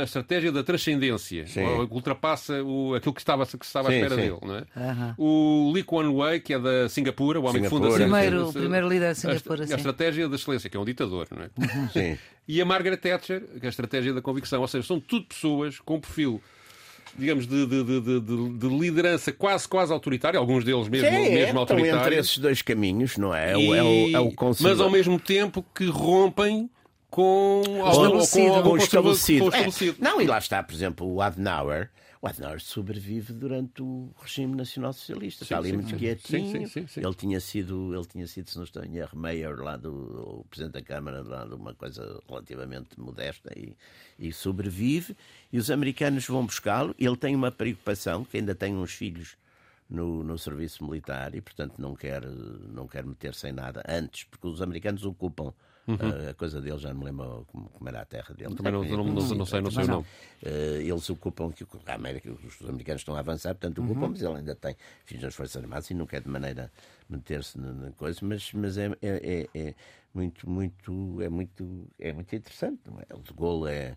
a 0.00 0.02
estratégia 0.04 0.52
da 0.52 0.62
transcendência, 0.62 1.44
que 1.44 1.58
ultrapassa 1.90 2.62
o, 2.62 2.94
aquilo 2.94 3.14
que 3.14 3.20
estava, 3.20 3.46
que 3.46 3.64
estava 3.64 3.88
à 3.88 3.92
Sim, 3.92 3.96
espera 3.96 4.14
sim. 4.14 4.20
dele. 4.28 4.38
Não 4.42 4.56
é? 4.56 4.64
Aham. 4.76 5.14
O 5.16 5.72
Lee 5.74 5.82
Kuan 5.82 6.10
Yew, 6.12 6.40
que 6.42 6.52
é 6.52 6.58
da 6.58 6.88
Singapura, 6.90 7.40
o 7.40 7.44
homem 7.44 7.62
Singapura, 7.62 7.80
que 7.86 7.92
funda 7.92 8.04
a 8.04 8.06
Primeiro- 8.06 8.36
Singapura. 8.36 8.58
o 8.58 8.62
primeiro 8.62 8.88
líder 8.88 9.04
de 9.06 9.10
A- 9.12 9.14
Singapura, 9.14 9.64
A, 9.64 9.66
sim. 9.66 9.74
estratégia 9.74 10.28
da 10.28 10.36
excelência, 10.36 10.68
que 10.68 10.76
é 10.76 10.80
um 10.80 10.84
ditador. 10.84 11.26
Não 11.34 11.42
é? 11.42 11.88
Sim. 11.92 12.18
E 12.46 12.60
a 12.60 12.64
Margaret 12.66 12.98
Thatcher, 12.98 13.40
que 13.58 13.64
é 13.64 13.66
a 13.66 13.70
estratégia 13.70 14.12
da 14.12 14.20
convicção. 14.20 14.60
Ou 14.60 14.68
seja, 14.68 14.86
são 14.86 15.00
tudo 15.00 15.24
pessoas 15.24 15.80
com 15.80 15.98
perfil 15.98 16.42
digamos, 17.18 17.46
de, 17.46 17.66
de, 17.66 17.84
de, 17.84 18.00
de- 18.00 18.20
de- 18.20 18.48
de 18.58 18.68
liderança 18.68 19.32
quase, 19.32 19.66
quase 19.68 19.92
autoritária, 19.92 20.38
alguns 20.38 20.64
deles 20.64 20.88
mesmo, 20.88 21.08
Sim, 21.08 21.14
é, 21.14 21.20
mesmo 21.30 21.38
estão 21.46 21.58
autoritários. 21.60 22.00
entre 22.06 22.16
esses 22.18 22.38
dois 22.38 22.62
caminhos, 22.62 23.16
não 23.16 23.34
é? 23.34 23.52
É 23.52 23.56
o, 23.56 23.74
é 23.74 23.82
o, 23.82 24.16
é 24.16 24.20
o 24.20 24.28
E- 24.28 24.34
conserva- 24.34 24.70
Mas 24.70 24.80
ao 24.80 24.90
mesmo 24.90 25.18
tempo 25.18 25.64
que 25.74 25.86
rompem 25.86 26.68
com 27.10 27.62
estabelecido. 27.90 28.52
com, 28.62 28.62
com 28.70 28.76
estabelecido. 28.76 29.38
com 29.40 29.44
o 29.44 29.48
É, 29.48 29.56
estabelecido. 29.58 29.96
não, 30.00 30.20
e 30.20 30.26
lá 30.26 30.38
está, 30.38 30.62
por 30.62 30.74
exemplo, 30.74 31.06
o 31.12 31.20
Adenauer. 31.20 31.90
O 32.22 32.26
Adenauer 32.26 32.60
sobrevive 32.60 33.32
durante 33.32 33.82
o 33.82 34.12
regime 34.20 34.54
nacional-socialista. 34.54 35.42
Está 35.42 35.56
ali 35.56 35.70
sim, 35.70 35.76
muito 35.76 35.96
quietinho. 35.96 36.68
Sim. 36.68 36.86
Ele 36.96 37.14
tinha 37.14 37.40
sido, 37.40 37.94
ele 37.94 38.04
tinha 38.04 38.26
sido, 38.26 38.50
se 38.50 38.56
não 38.58 38.64
estou 38.64 38.84
em 38.84 38.98
erro, 38.98 39.18
mayor 39.18 39.62
lá 39.62 39.78
do 39.78 40.40
o 40.40 40.44
presidente 40.44 40.74
da 40.74 40.82
Câmara, 40.82 41.22
lá 41.22 41.46
de 41.46 41.54
uma 41.54 41.74
coisa 41.74 42.20
relativamente 42.28 43.00
modesta 43.00 43.50
e, 43.58 43.74
e 44.18 44.32
sobrevive. 44.34 45.16
E 45.50 45.56
os 45.56 45.70
americanos 45.70 46.26
vão 46.26 46.44
buscá-lo. 46.44 46.94
Ele 46.98 47.16
tem 47.16 47.34
uma 47.34 47.50
preocupação, 47.50 48.22
que 48.22 48.36
ainda 48.36 48.54
tem 48.54 48.76
uns 48.76 48.92
filhos 48.92 49.38
no, 49.88 50.22
no 50.22 50.36
serviço 50.36 50.84
militar 50.84 51.34
e, 51.34 51.40
portanto, 51.40 51.78
não 51.78 51.96
quer, 51.96 52.22
não 52.24 52.86
quer 52.86 53.02
meter-se 53.02 53.48
em 53.48 53.52
nada 53.52 53.82
antes, 53.88 54.24
porque 54.24 54.46
os 54.46 54.60
americanos 54.60 55.06
ocupam 55.06 55.54
A 56.30 56.34
coisa 56.34 56.60
dele, 56.60 56.78
já 56.78 56.92
não 56.92 57.00
me 57.00 57.06
lembro 57.06 57.46
como, 57.50 57.68
como 57.70 57.88
era 57.88 58.02
a 58.02 58.04
terra 58.04 58.34
dele. 58.34 58.54
Também 58.54 58.72
não, 58.72 58.84
não, 58.84 59.04
não, 59.04 59.34
não 59.34 59.46
sei, 59.46 59.60
não 59.60 59.70
sei 59.70 59.84
o 59.84 59.86
nome. 59.86 60.06
Eh, 60.42 60.82
eles 60.82 61.10
ocupam, 61.10 61.50
que 61.50 61.64
a 61.86 61.94
América, 61.94 62.30
os 62.30 62.68
americanos 62.68 63.00
estão 63.00 63.16
a 63.16 63.20
avançar, 63.20 63.54
portanto 63.54 63.82
ocupam, 63.82 64.08
mas 64.08 64.22
ele 64.22 64.34
ainda 64.34 64.54
tem 64.54 64.76
filhos 65.04 65.24
nas 65.24 65.34
Forças 65.34 65.62
Armadas 65.62 65.90
e 65.90 65.94
não 65.94 66.06
quer 66.06 66.20
de 66.20 66.28
maneira 66.28 66.70
meter-se 67.08 67.58
na, 67.58 67.90
coisa, 67.92 68.20
mas, 68.22 68.52
mas 68.52 68.78
é, 68.78 68.86
é, 69.02 69.48
é, 69.52 69.58
é 69.58 69.74
muito, 70.14 70.48
muito, 70.48 71.20
é 71.22 71.28
muito, 71.28 71.88
é 71.98 72.12
muito 72.12 72.34
interessante. 72.34 72.80
Não 72.86 73.00
é? 73.00 73.14
O 73.14 73.22
de 73.22 73.32
Gaulle 73.32 73.70
é. 73.70 73.96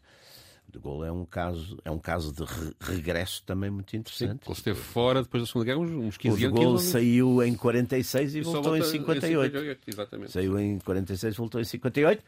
De 0.72 0.80
Gaulle 0.80 1.08
é 1.08 1.12
um 1.12 1.24
caso, 1.26 1.78
é 1.86 1.92
um 1.92 2.00
caso 2.00 2.34
de 2.34 2.44
re- 2.44 2.74
regresso 2.82 3.44
também 3.46 3.70
muito 3.70 3.96
interessante. 3.96 4.42
Ele 4.46 4.54
esteve 4.56 4.80
fora 4.80 5.22
depois 5.22 5.44
da 5.44 5.48
Segunda 5.48 5.66
Guerra, 5.66 5.78
uns, 5.80 5.92
uns 5.92 6.16
O 6.16 6.20
15 6.20 6.38
de 6.38 6.46
anos. 6.46 6.60
Gaulle 6.60 6.78
15 6.78 6.84
anos. 6.86 6.92
saiu 6.92 7.44
em 7.44 7.54
46 7.56 8.36
e 8.36 8.44
Só 8.44 8.52
voltou 8.54 8.76
em 8.76 8.80
volta 8.80 8.92
58. 8.92 9.78
Exatamente. 9.88 10.32
Saiu 10.32 10.60
em 10.60 10.80
46, 10.80 11.36
voltou 11.36 11.62
em 11.62 11.64
58, 11.64 12.24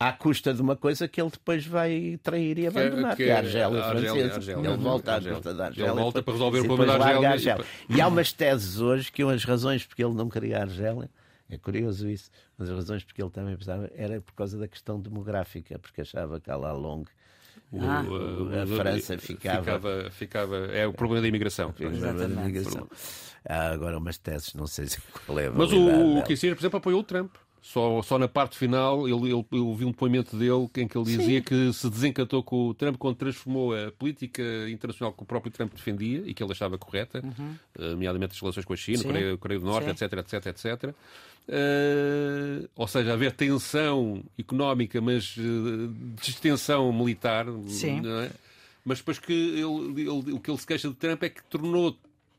à 0.00 0.12
custa 0.12 0.52
de 0.52 0.60
uma 0.60 0.74
coisa 0.74 1.06
que 1.06 1.20
ele 1.20 1.30
depois 1.30 1.64
vai 1.66 2.18
trair 2.22 2.58
e 2.58 2.66
abandonar, 2.66 3.16
que, 3.16 3.24
que 3.24 3.30
é 3.30 3.32
é 3.32 3.34
a 3.34 3.38
Argélia 3.38 3.82
Argélia, 3.84 4.10
francesa. 4.12 4.34
Argélia. 4.34 4.68
Ele 4.70 4.76
volta 4.76 5.12
à 5.12 5.14
Argélia. 5.14 5.36
custa 5.36 5.54
da 5.54 5.62
Ele 5.64 5.68
Argélia. 5.68 5.92
volta 5.94 6.22
para 6.22 6.32
resolver 6.32 6.58
o 6.60 6.64
e 6.64 6.66
problema 6.66 6.92
da 6.92 6.98
larga 6.98 7.28
a 7.28 7.32
Argélia. 7.32 7.64
E 7.88 8.00
há 8.00 8.08
umas 8.08 8.32
teses 8.32 8.80
hoje 8.80 9.12
que 9.12 9.22
as 9.22 9.44
razões 9.44 9.86
porque 9.86 10.02
ele 10.04 10.14
não 10.14 10.28
queria 10.28 10.58
a 10.58 10.62
Argélia, 10.62 11.08
é 11.48 11.56
curioso 11.56 12.08
isso, 12.08 12.28
mas 12.58 12.68
as 12.70 12.76
razões 12.76 13.04
porque 13.04 13.22
ele 13.22 13.30
também 13.30 13.56
pensava 13.56 13.88
era 13.94 14.20
por 14.20 14.34
causa 14.34 14.58
da 14.58 14.66
questão 14.66 15.00
demográfica, 15.00 15.78
porque 15.78 16.00
achava 16.00 16.40
que 16.40 16.50
a 16.50 16.56
la 16.56 16.72
longue 16.72 17.10
O- 17.70 17.82
Ah. 17.82 18.02
o- 18.08 18.58
a 18.60 18.64
o- 18.64 18.76
França 18.76 19.18
ficava- 19.18 19.60
ficava, 19.62 20.10
ficava- 20.10 20.56
É 20.72 20.86
o 20.86 20.92
problema 20.92 21.20
da 21.22 21.28
imigração. 21.28 21.74
Exatamente. 21.78 22.68
Há 23.48 23.70
agora 23.70 23.98
umas 23.98 24.18
teses, 24.18 24.54
não 24.54 24.66
sei 24.66 24.86
se 24.88 24.98
qual 25.26 25.38
é 25.38 25.46
a 25.46 25.50
Mas 25.52 25.72
o, 25.72 26.18
o. 26.18 26.22
Kissinger, 26.24 26.56
por 26.56 26.62
exemplo, 26.62 26.78
apoiou 26.78 27.00
o 27.00 27.04
Trump. 27.04 27.34
Só, 27.60 28.00
só 28.02 28.18
na 28.18 28.28
parte 28.28 28.56
final 28.56 29.06
ele, 29.08 29.30
ele, 29.32 29.44
eu 29.52 29.74
vi 29.74 29.84
um 29.84 29.90
depoimento 29.90 30.36
dele 30.36 30.68
em 30.76 30.86
que 30.88 30.96
ele 30.96 31.04
dizia 31.04 31.40
que 31.42 31.72
se 31.72 31.90
desencantou 31.90 32.42
com 32.42 32.68
o 32.68 32.74
Trump 32.74 32.96
quando 32.96 33.16
transformou 33.16 33.74
a 33.74 33.90
política 33.92 34.42
internacional 34.70 35.12
que 35.12 35.22
o 35.22 35.26
próprio 35.26 35.52
Trump 35.52 35.74
defendia 35.74 36.22
e 36.24 36.32
que 36.32 36.42
ele 36.42 36.52
achava 36.52 36.78
correta, 36.78 37.22
eh, 37.78 37.90
nomeadamente 37.90 38.32
as 38.34 38.40
relações 38.40 38.64
com 38.64 38.72
a 38.72 38.76
China, 38.76 38.98
Sim. 38.98 39.04
Coreia, 39.08 39.36
Coreia 39.36 39.60
do 39.60 39.66
Norte, 39.66 39.84
Sim. 39.84 40.04
etc, 40.04 40.12
etc, 40.18 40.46
etc. 40.46 40.94
Eh, 41.48 42.68
ou 42.76 42.86
seja, 42.86 43.12
haver 43.12 43.32
tensão 43.32 44.22
económica, 44.38 45.00
mas 45.00 45.34
eh, 45.38 45.42
distensão 46.22 46.92
militar. 46.92 47.46
Sim. 47.66 48.02
é? 48.06 48.30
Mas 48.84 48.98
depois 48.98 49.18
que 49.18 49.32
ele, 49.32 50.02
ele- 50.02 50.32
o 50.32 50.40
que 50.40 50.50
ele 50.50 50.58
se 50.58 50.66
queixa 50.66 50.88
de 50.88 50.94
Trump 50.94 51.22
é 51.22 51.28
que 51.28 51.42
tornou 51.44 51.96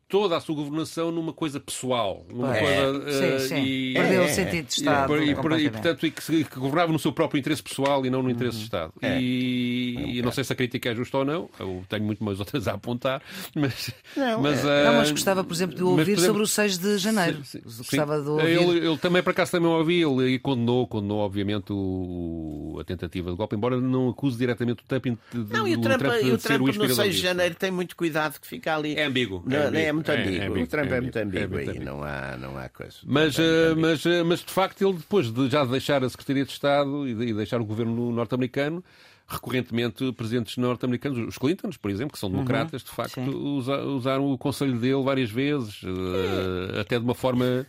toda 0.09 0.35
a 0.35 0.39
sua 0.41 0.55
governação 0.55 1.11
numa 1.11 1.31
coisa 1.31 1.59
pessoal. 1.59 2.25
Numa 2.29 2.47
Pois. 2.47 2.59
coisa, 2.59 3.11
Sim, 3.11 3.25
eh, 3.25 3.39
sim. 3.39 3.63
e- 3.63 3.93
Perdeu 3.93 4.23
É, 4.23 4.25
o 4.25 4.29
sentido 4.29 4.65
de 4.67 4.73
e, 4.73 4.79
Estado. 4.79 5.17
e, 5.17 5.29
e, 5.29 5.35
completamente. 5.35 5.71
portanto, 5.71 6.05
e 6.07 6.11
que, 6.11 6.43
que 6.45 6.59
governava 6.59 6.91
no 6.91 6.97
seu 6.99 7.11
próprio 7.13 7.39
interesse 7.39 7.61
pessoal 7.61 8.03
e 8.05 8.09
não 8.09 8.23
no 8.23 8.29
interesse 8.31 8.57
de 8.57 8.63
Estado. 8.63 8.91
É. 9.01 9.21
E, 9.21 10.17
e 10.17 10.21
não 10.23 10.31
sei 10.31 10.43
se 10.43 10.51
a 10.51 10.55
crítica 10.55 10.89
é 10.89 10.95
justa 10.95 11.19
ou 11.19 11.25
não, 11.25 11.49
eu 11.59 11.83
tenho 11.87 12.03
muito 12.03 12.23
mais 12.23 12.39
outras 12.39 12.67
a 12.67 12.73
apontar, 12.73 13.21
mas. 13.55 13.91
Não, 14.17 14.41
mas, 14.41 14.65
é- 14.65 14.83
Não, 14.85 14.91
ah, 14.91 14.97
mas 14.97 15.11
gostava, 15.11 15.43
por 15.43 15.53
exemplo, 15.53 15.75
de 15.75 15.81
mas, 15.83 15.91
ouvir 15.91 16.03
por 16.05 16.11
exemplo, 16.11 16.25
sobre 16.25 16.41
o 16.43 16.47
6 16.47 16.77
de 16.79 16.97
janeiro. 16.97 17.37
Sim, 17.45 17.59
sim, 17.59 17.77
Gostava 17.77 18.17
sim. 18.17 18.23
de 18.23 18.29
ouvir. 18.29 18.47
Ele, 18.47 18.87
ele 18.87 18.97
também, 18.97 19.21
por 19.21 19.29
acaso, 19.29 19.51
também 19.51 19.69
ouvi, 19.69 20.01
ele 20.01 20.23
aí 20.25 20.39
condenou, 20.39 20.87
condenou 20.87 21.19
obviamente, 21.19 21.71
o, 21.71 22.77
a 22.81 22.83
tentativa 22.83 23.29
de 23.29 23.37
golpe, 23.37 23.55
embora 23.55 23.79
não 23.79 24.09
acuse 24.09 24.37
diretamente 24.37 24.81
o 24.83 24.85
Trump 24.87 25.05
de, 25.05 25.43
de- 25.43 25.53
Não, 25.53 25.67
e 25.67 25.75
o 25.75 25.81
Trump, 25.81 26.01
e 26.23 26.31
o 26.31 26.37
Trump 26.37 26.61
o 26.61 26.63
no 26.63 26.69
inspirador 26.69 26.95
6 27.03 27.15
de 27.15 27.21
janeiro 27.21 27.55
tem 27.55 27.69
muito 27.71 27.95
cuidado 27.95 28.39
que 28.39 28.47
fica 28.47 28.75
ali. 28.75 28.95
É 28.95 29.05
ambíguo. 29.05 29.43
Não, 29.45 29.55
é, 29.57 29.61
é, 29.85 29.89
ambíguo. 29.89 29.98
Muito 29.99 30.11
ambíguo. 30.11 30.29
É, 30.29 30.37
é 30.37 30.47
ambíguo, 30.47 30.63
o 30.63 30.67
Trump 30.67 30.91
é, 30.91 30.97
é 30.97 31.01
muito 31.01 31.19
ambíguo, 31.19 31.57
é 31.57 31.61
ambíguo 31.61 31.77
aí, 31.77 31.85
não 31.85 32.03
há, 32.03 32.37
não 32.37 32.57
há 32.57 32.69
coisa. 32.69 32.97
Mas, 33.05 33.37
é 33.37 33.43
eh, 33.43 33.75
mas, 33.75 34.05
eh, 34.05 34.23
mas 34.23 34.39
de 34.39 34.51
facto 34.51 34.81
ele 34.81 34.97
depois 34.97 35.31
de 35.31 35.49
já 35.49 35.63
deixar 35.65 36.03
a 36.03 36.09
Secretaria 36.09 36.45
de 36.45 36.51
Estado 36.51 37.07
e 37.07 37.13
de 37.13 37.29
e 37.29 37.33
deixar 37.33 37.61
o 37.61 37.65
governo 37.65 38.11
norte-americano, 38.11 38.83
recorrentemente 39.27 40.11
presidentes 40.13 40.57
norte-americanos, 40.57 41.19
os 41.19 41.37
Clintons, 41.37 41.77
por 41.77 41.91
exemplo, 41.91 42.13
que 42.13 42.19
são 42.19 42.31
democratas, 42.31 42.83
de 42.83 42.89
facto 42.89 43.21
usaram 43.21 44.31
o 44.31 44.37
conselho 44.37 44.79
dele 44.79 45.03
várias 45.03 45.29
vezes, 45.29 45.81
eh, 45.83 46.79
até 46.79 46.97
de 46.97 47.05
uma 47.05 47.15
forma. 47.15 47.65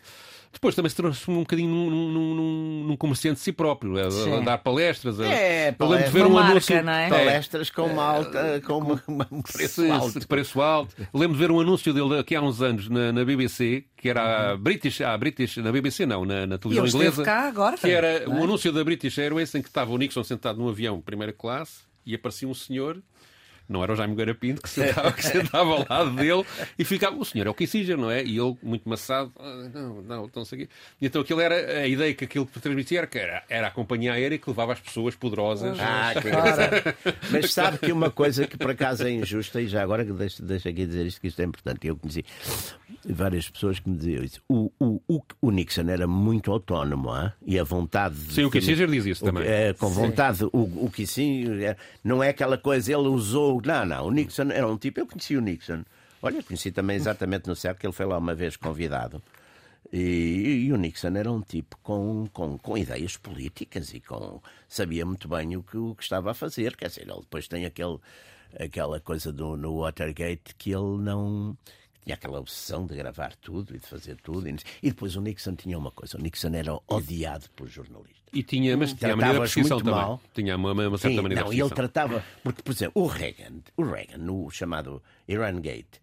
Depois 0.53 0.75
também 0.75 0.91
se 0.91 0.97
transformou 0.97 1.41
um 1.43 1.45
bocadinho 1.45 1.69
num, 1.71 1.91
num- 1.91 2.35
num- 2.35 2.85
num 2.89 2.97
comerciante 2.97 3.37
de 3.39 3.43
si 3.45 3.53
próprio, 3.53 3.97
a, 4.05 4.11
Sim. 4.11 4.35
a 4.35 4.41
dar 4.41 4.59
palestras. 4.59 5.21
A, 5.21 5.25
É, 5.25 5.75
lembro 5.81 6.05
de 6.05 6.11
ver 6.11 6.21
Uma 6.27 6.29
um 6.29 6.33
marca, 6.33 6.51
anúncio. 6.51 6.83
não 6.83 6.93
é? 6.93 7.09
Palestras 7.09 7.71
com 7.71 7.83
uma 7.87 8.03
alta, 8.03 8.61
com 8.67 8.79
uma, 8.79 9.03
uma- 9.07 9.29
um 9.31 9.43
preço 9.43 9.91
alto. 9.93 10.19
de 10.19 10.27
preço 10.27 10.61
alto. 10.61 10.95
Lembro 11.15 11.37
de 11.37 11.39
ver 11.43 11.51
um 11.53 11.61
anúncio 11.61 11.95
dele 11.95 12.19
aqui 12.19 12.35
há 12.35 12.43
uns 12.43 12.61
anos 12.61 12.89
na, 12.89 13.13
na 13.13 13.25
BBC, 13.25 13.85
que 13.97 14.09
era 14.09 14.51
a 14.53 14.57
British, 14.57 15.01
ah, 15.03 15.17
British, 15.17 15.57
na 15.59 15.71
BBC 15.71 16.05
não, 16.05 16.25
na, 16.25 16.47
na 16.47 16.59
televisão 16.59 16.87
inglesa. 17.01 17.23
cá 17.23 17.47
agora. 17.47 17.77
Que 17.79 17.89
era 17.91 18.27
não 18.27 18.37
é? 18.37 18.41
um 18.41 18.45
anúncio 18.45 18.73
da 18.73 18.83
British 18.83 19.19
Airways 19.19 19.55
em 19.55 19.63
que 19.63 19.69
estava 19.69 19.93
o 19.93 19.97
Nixon 19.97 20.25
sentado 20.25 20.59
num 20.59 20.69
avião 20.69 20.97
de 20.97 21.03
primeira 21.05 21.33
classe 21.33 21.83
e 22.05 22.13
aparecia 22.15 22.49
um 22.49 22.55
senhor, 22.55 23.01
não 23.71 23.83
era 23.83 23.93
o 23.93 23.97
Jaime 23.97 24.15
Garapinto, 24.17 24.61
que 24.63 24.69
sentava, 24.69 25.13
que 25.13 25.23
sentava 25.25 25.71
ao 25.71 25.87
lado 25.89 26.17
dele 26.17 26.45
e 26.79 26.85
ficava. 26.85 27.17
O 27.17 27.25
senhor 27.25 27.47
é 27.47 27.51
o 27.51 27.55
Kissinger, 27.55 27.97
não 27.97 28.11
é? 28.11 28.23
E 28.25 28.37
ele, 28.37 28.57
muito 28.63 28.89
maçado, 28.89 29.33
"Ah, 29.39 29.69
não, 29.73 30.03
não, 30.03 30.31
não 30.35 30.45
sei 30.45 30.59
o 30.59 30.63
quê. 30.63 30.69
E 31.01 31.07
então 31.07 31.23
aquilo 31.23 31.41
era 31.41 31.81
a 31.81 31.87
ideia 31.87 32.13
que 32.13 32.25
aquilo 32.25 32.45
transmitia 32.47 32.99
era 32.99 33.07
que 33.07 33.19
era, 33.19 33.43
era 33.49 33.69
a 33.69 33.71
companhia 33.71 34.13
aérea 34.13 34.37
que 34.39 34.51
levava 34.51 34.73
as 34.73 34.81
pessoas 34.81 35.15
poderosas. 35.15 35.79
Ah, 35.81 36.13
que 36.21 36.29
Ora. 36.29 36.97
Mas 37.31 37.53
sabe 37.53 37.79
que 37.79 37.93
uma 37.93 38.11
coisa 38.11 38.47
que 38.47 38.57
por 38.59 38.71
acaso 38.73 39.07
é 39.07 39.11
injusta, 39.11 39.61
e 39.61 39.69
já 39.69 39.83
agora 39.83 40.05
que 40.05 40.13
deixo, 40.13 40.43
deixo 40.43 40.69
aqui 40.69 40.85
dizer 40.85 41.07
isto, 41.07 41.21
que 41.21 41.29
isto 41.29 41.41
é 41.41 41.45
importante. 41.45 41.87
Eu 41.87 41.97
conheci 41.97 42.25
várias 43.09 43.49
pessoas 43.49 43.79
que 43.79 43.89
me 43.89 43.97
diziam 43.97 44.25
isso. 44.25 44.41
O, 44.49 44.71
o, 44.81 45.01
o, 45.41 45.51
Nixon 45.51 45.89
era 45.89 46.07
muito 46.07 46.51
autónomo 46.51 47.11
ah? 47.11 47.33
e 47.47 47.59
a 47.59 47.65
vontade. 47.65 48.15
de- 48.17 48.35
Sim, 48.35 48.45
o 48.45 48.51
Kissinger 48.51 48.89
diz 48.89 49.07
isso 49.07 49.25
o- 49.25 49.27
também. 49.33 49.45
é, 49.47 49.73
com 49.73 49.89
vontade, 49.89 50.45
o, 50.45 50.85
o 50.87 50.91
Kissinger 50.91 51.77
não 52.03 52.23
é 52.23 52.31
aquela 52.31 52.59
coisa, 52.59 52.93
ele 52.93 53.09
usou. 53.09 53.60
Não, 53.65 53.85
não, 53.87 54.07
o 54.07 54.11
Nixon 54.11 54.51
era 54.51 54.67
um 54.67 54.77
tipo. 54.77 55.01
Eu 55.01 55.07
conheci 55.07 55.37
o 55.37 55.41
Nixon. 55.41 55.85
Olha, 56.23 56.43
conheci 56.43 56.71
também 56.71 56.97
exatamente 56.97 57.47
no 57.47 57.57
certo 57.57 57.79
que 57.79 57.87
ele 57.87 57.93
foi 57.93 58.07
lá 58.07 58.19
uma 58.19 58.35
vez 58.35 58.57
convidado. 58.57 59.23
E, 59.93 60.67
e 60.67 60.73
o 60.73 60.77
Nixon 60.77 61.17
era 61.17 61.31
um 61.31 61.41
tipo 61.41 61.77
com, 61.83 62.27
com, 62.33 62.59
com 62.59 62.79
ideias 62.79 63.17
políticas 63.17 63.93
e 63.95 64.01
com 64.01 64.41
sabia 64.69 65.05
muito 65.05 65.27
bem 65.29 65.57
o 65.57 65.63
que, 65.63 65.77
o 65.77 65.95
que 65.95 66.03
estava 66.03 66.31
a 66.31 66.35
fazer. 66.35 66.77
Quer 66.77 66.89
dizer, 66.89 67.09
ele 67.09 67.21
depois 67.21 67.49
tem 67.49 67.65
aquele, 67.65 67.99
aquela 68.59 69.01
coisa 69.01 69.33
do, 69.33 69.57
no 69.57 69.81
Watergate 69.81 70.55
que 70.57 70.71
ele 70.71 70.99
não 70.99 71.57
tinha 72.03 72.15
aquela 72.15 72.39
obsessão 72.39 72.87
de 72.87 72.95
gravar 72.95 73.35
tudo 73.37 73.75
e 73.75 73.79
de 73.79 73.87
fazer 73.87 74.17
tudo. 74.17 74.49
E, 74.49 74.89
depois 74.91 75.17
o 75.17 75.21
Nixon 75.21 75.55
tinha 75.55 75.79
uma 75.79 75.91
coisa: 75.91 76.17
o 76.17 76.21
Nixon 76.21 76.55
era 76.55 76.79
odiado 76.89 77.49
pelos 77.51 77.73
jornalistas. 77.73 78.21
E 78.33 78.43
tinha, 78.43 78.77
mas 78.77 78.93
tinha 78.93 79.13
a 79.13 79.17
maneira 79.17 79.47
de 79.47 79.57
muito 79.57 79.79
também. 79.79 79.95
mal. 79.95 80.21
Tinha 80.35 80.57
uma, 80.57 80.73
uma 80.73 80.99
certa 80.99 81.17
Sim, 81.17 81.23
maneira 81.23 81.43
não, 81.45 81.51
de 81.51 81.57
e 81.57 81.61
ele 81.61 81.71
tratava. 81.71 82.25
Porque, 82.43 82.63
por 82.63 82.73
exemplo, 82.73 83.03
o 83.03 83.07
Reagan, 83.07 83.61
o 83.77 83.83
Reagan, 83.83 84.19
no 84.19 84.51
chamado 84.51 85.03
Iran 85.27 85.61
Gate, 85.61 85.99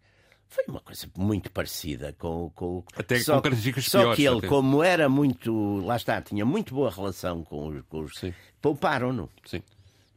foi 0.49 0.65
uma 0.67 0.79
coisa 0.79 1.10
muito 1.17 1.51
parecida 1.51 2.13
com, 2.17 2.49
com 2.53 2.83
Até 2.95 3.19
só, 3.19 3.36
com 3.36 3.41
características 3.43 3.86
só 3.86 3.99
piores, 3.99 4.15
que 4.15 4.25
ele, 4.25 4.38
até. 4.38 4.47
como 4.47 4.83
era 4.83 5.10
muito, 5.10 5.79
lá 5.86 5.95
está, 5.95 6.21
tinha 6.21 6.45
muito 6.45 6.73
boa 6.73 6.89
relação 6.89 7.43
com 7.43 7.67
os, 7.67 7.81
com 7.88 8.01
os 8.01 8.13
Sim. 8.17 8.33
pouparam-no. 8.62 9.29
Sim. 9.45 9.62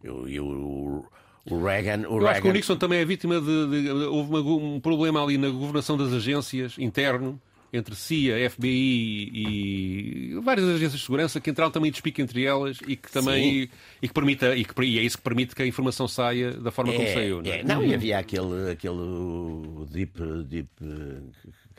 E 0.03 0.41
o, 0.41 1.05
o, 1.49 1.63
Reagan, 1.65 2.09
o 2.09 2.19
Eu 2.21 2.29
acho 2.29 2.41
que 2.41 2.49
o 2.49 2.51
Reagan 2.51 2.53
Nixon 2.53 2.77
também 2.77 2.99
é 3.01 3.05
vítima 3.05 3.41
de. 3.41 3.83
de- 3.83 3.91
houve 3.91 4.31
uma- 4.31 4.41
um 4.41 4.81
problema 4.81 5.23
ali 5.23 5.39
na 5.39 5.49
governação 5.49 5.97
das 5.97 6.13
agências 6.13 6.77
interno 6.79 7.41
entre 7.73 7.95
CIA, 7.95 8.51
FBI 8.51 9.31
e 9.33 10.41
várias 10.43 10.67
agências 10.67 10.95
de 10.99 11.05
segurança 11.07 11.41
que 11.41 11.51
entraram 11.51 11.71
também 11.71 11.91
despique 11.91 12.21
entre 12.21 12.45
elas 12.45 12.79
e 12.87 12.97
que 12.97 13.11
também 13.13 13.63
e, 13.63 13.71
e 14.03 14.09
que 14.09 14.13
permita 14.15 14.57
e, 14.57 14.65
que, 14.65 14.83
e 14.85 14.99
é 14.99 15.03
isso 15.03 15.17
que 15.17 15.23
permite 15.23 15.55
que 15.55 15.63
a 15.63 15.67
informação 15.67 16.09
saia 16.09 16.51
da 16.53 16.73
forma 16.73 16.93
como 16.93 17.05
É, 17.07 17.15
saiu. 17.15 17.41
Não, 17.43 17.51
é? 17.51 17.61
é, 17.61 17.63
não, 17.63 17.85
e 17.85 17.95
havia 17.95 18.19
aquele, 18.19 18.73
aquele 18.73 19.87
deep, 19.89 20.21
deep 20.47 20.69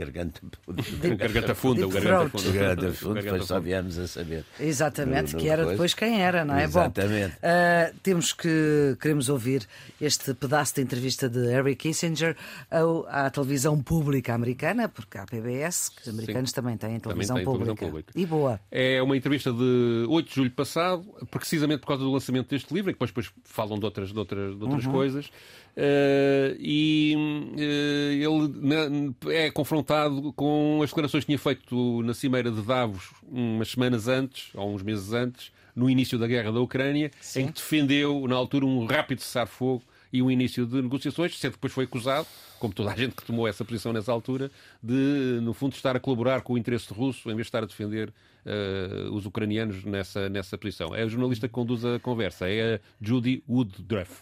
garganta, 0.05 0.41
O 0.67 0.73
garganta 1.17 1.55
funda, 1.55 1.85
o 1.85 1.89
garganta 1.89 2.29
funda. 2.29 2.51
garganta 2.51 2.81
Garganta 2.91 3.21
depois 3.21 3.45
só 3.45 3.55
funda. 3.55 3.59
viemos 3.65 3.97
a 3.99 4.07
saber. 4.07 4.45
Exatamente, 4.59 5.33
No- 5.33 5.37
no 5.37 5.43
que 5.43 5.49
era 5.49 5.57
coisa. 5.63 5.71
depois 5.71 5.93
quem 5.93 6.21
era, 6.21 6.43
não 6.45 6.55
é? 6.55 6.63
Exatamente. 6.63 7.31
Bom, 7.33 7.37
ah, 7.43 7.91
temos 8.01 8.33
que 8.33 8.97
queremos 9.01 9.29
ouvir 9.29 9.67
este 9.99 10.33
pedaço 10.33 10.75
de 10.75 10.81
entrevista 10.81 11.29
de 11.29 11.47
Harry 11.51 11.75
Kissinger 11.75 12.35
ao- 12.69 13.05
à 13.07 13.29
televisão 13.29 13.81
pública 13.81 14.33
americana, 14.33 14.87
porque 14.89 15.17
há 15.17 15.23
a 15.23 15.25
PBS, 15.25 15.89
que 15.89 16.01
os 16.03 16.09
americanos 16.09 16.51
também 16.51 16.77
têm 16.77 16.99
televisão, 16.99 17.35
têm 17.35 17.45
televisão 17.45 17.75
pública. 17.75 17.85
pública. 17.85 18.11
E 18.15 18.25
boa. 18.25 18.59
É 18.71 19.01
uma 19.01 19.15
entrevista 19.15 19.51
de 19.53 20.05
8 20.09 20.29
de 20.29 20.35
julho 20.35 20.51
passado, 20.51 21.05
precisamente 21.29 21.79
por 21.81 21.87
causa 21.87 22.03
do 22.03 22.11
lançamento 22.11 22.49
deste 22.49 22.73
livro, 22.73 22.89
e 22.89 22.93
depois, 22.93 23.11
depois 23.11 23.31
falam 23.43 23.77
de 23.77 23.85
outras, 23.85 24.11
de 24.11 24.17
outras, 24.19 24.57
de 24.57 24.63
outras 24.63 24.85
coisas. 24.87 25.29
Eh, 25.75 26.55
e 26.59 27.15
eh, 27.57 28.23
ele 28.23 29.15
é 29.35 29.49
confrontado 29.49 30.33
com 30.33 30.81
as 30.83 30.89
declarações 30.89 31.23
que 31.23 31.27
tinha 31.27 31.39
feito 31.39 32.01
na 32.03 32.13
Cimeira 32.13 32.51
de 32.51 32.61
Davos 32.61 33.11
umas 33.23 33.69
semanas 33.69 34.07
antes, 34.07 34.49
ou 34.53 34.73
uns 34.73 34.83
meses 34.83 35.13
antes, 35.13 35.51
no 35.75 35.89
início 35.89 36.19
da 36.19 36.27
guerra 36.27 36.51
da 36.51 36.59
Ucrânia, 36.59 37.11
em 37.35 37.47
que 37.47 37.53
defendeu, 37.53 38.27
na 38.27 38.35
altura, 38.35 38.65
um 38.65 38.85
rápido 38.85 39.21
cessar-fogo 39.21 39.83
e 40.11 40.21
um 40.21 40.29
início 40.29 40.65
de 40.65 40.81
negociações, 40.81 41.37
sendo 41.39 41.53
depois 41.53 41.71
foi 41.71 41.85
acusado, 41.85 42.27
como 42.59 42.73
toda 42.73 42.91
a 42.91 42.95
gente 42.95 43.15
que 43.15 43.23
tomou 43.23 43.47
essa 43.47 43.63
posição 43.63 43.93
nessa 43.93 44.11
altura, 44.11 44.51
de, 44.83 45.39
no 45.41 45.53
fundo, 45.53 45.73
estar 45.73 45.95
a 45.95 45.99
colaborar 45.99 46.41
com 46.41 46.53
o 46.53 46.57
interesse 46.57 46.93
russo 46.93 47.29
em 47.29 47.35
vez 47.35 47.45
de 47.45 47.49
estar 47.49 47.63
a 47.63 47.65
defender 47.65 48.13
uh, 48.45 49.11
os 49.13 49.25
ucranianos 49.25 49.83
nessa, 49.83 50.29
nessa 50.29 50.57
posição. 50.57 50.95
É 50.95 51.03
a 51.03 51.07
jornalista 51.07 51.47
que 51.47 51.53
conduz 51.53 51.83
a 51.85 51.99
conversa, 51.99 52.47
é 52.49 52.75
a 52.75 52.79
Judy 53.01 53.43
Woodruff. 53.47 54.21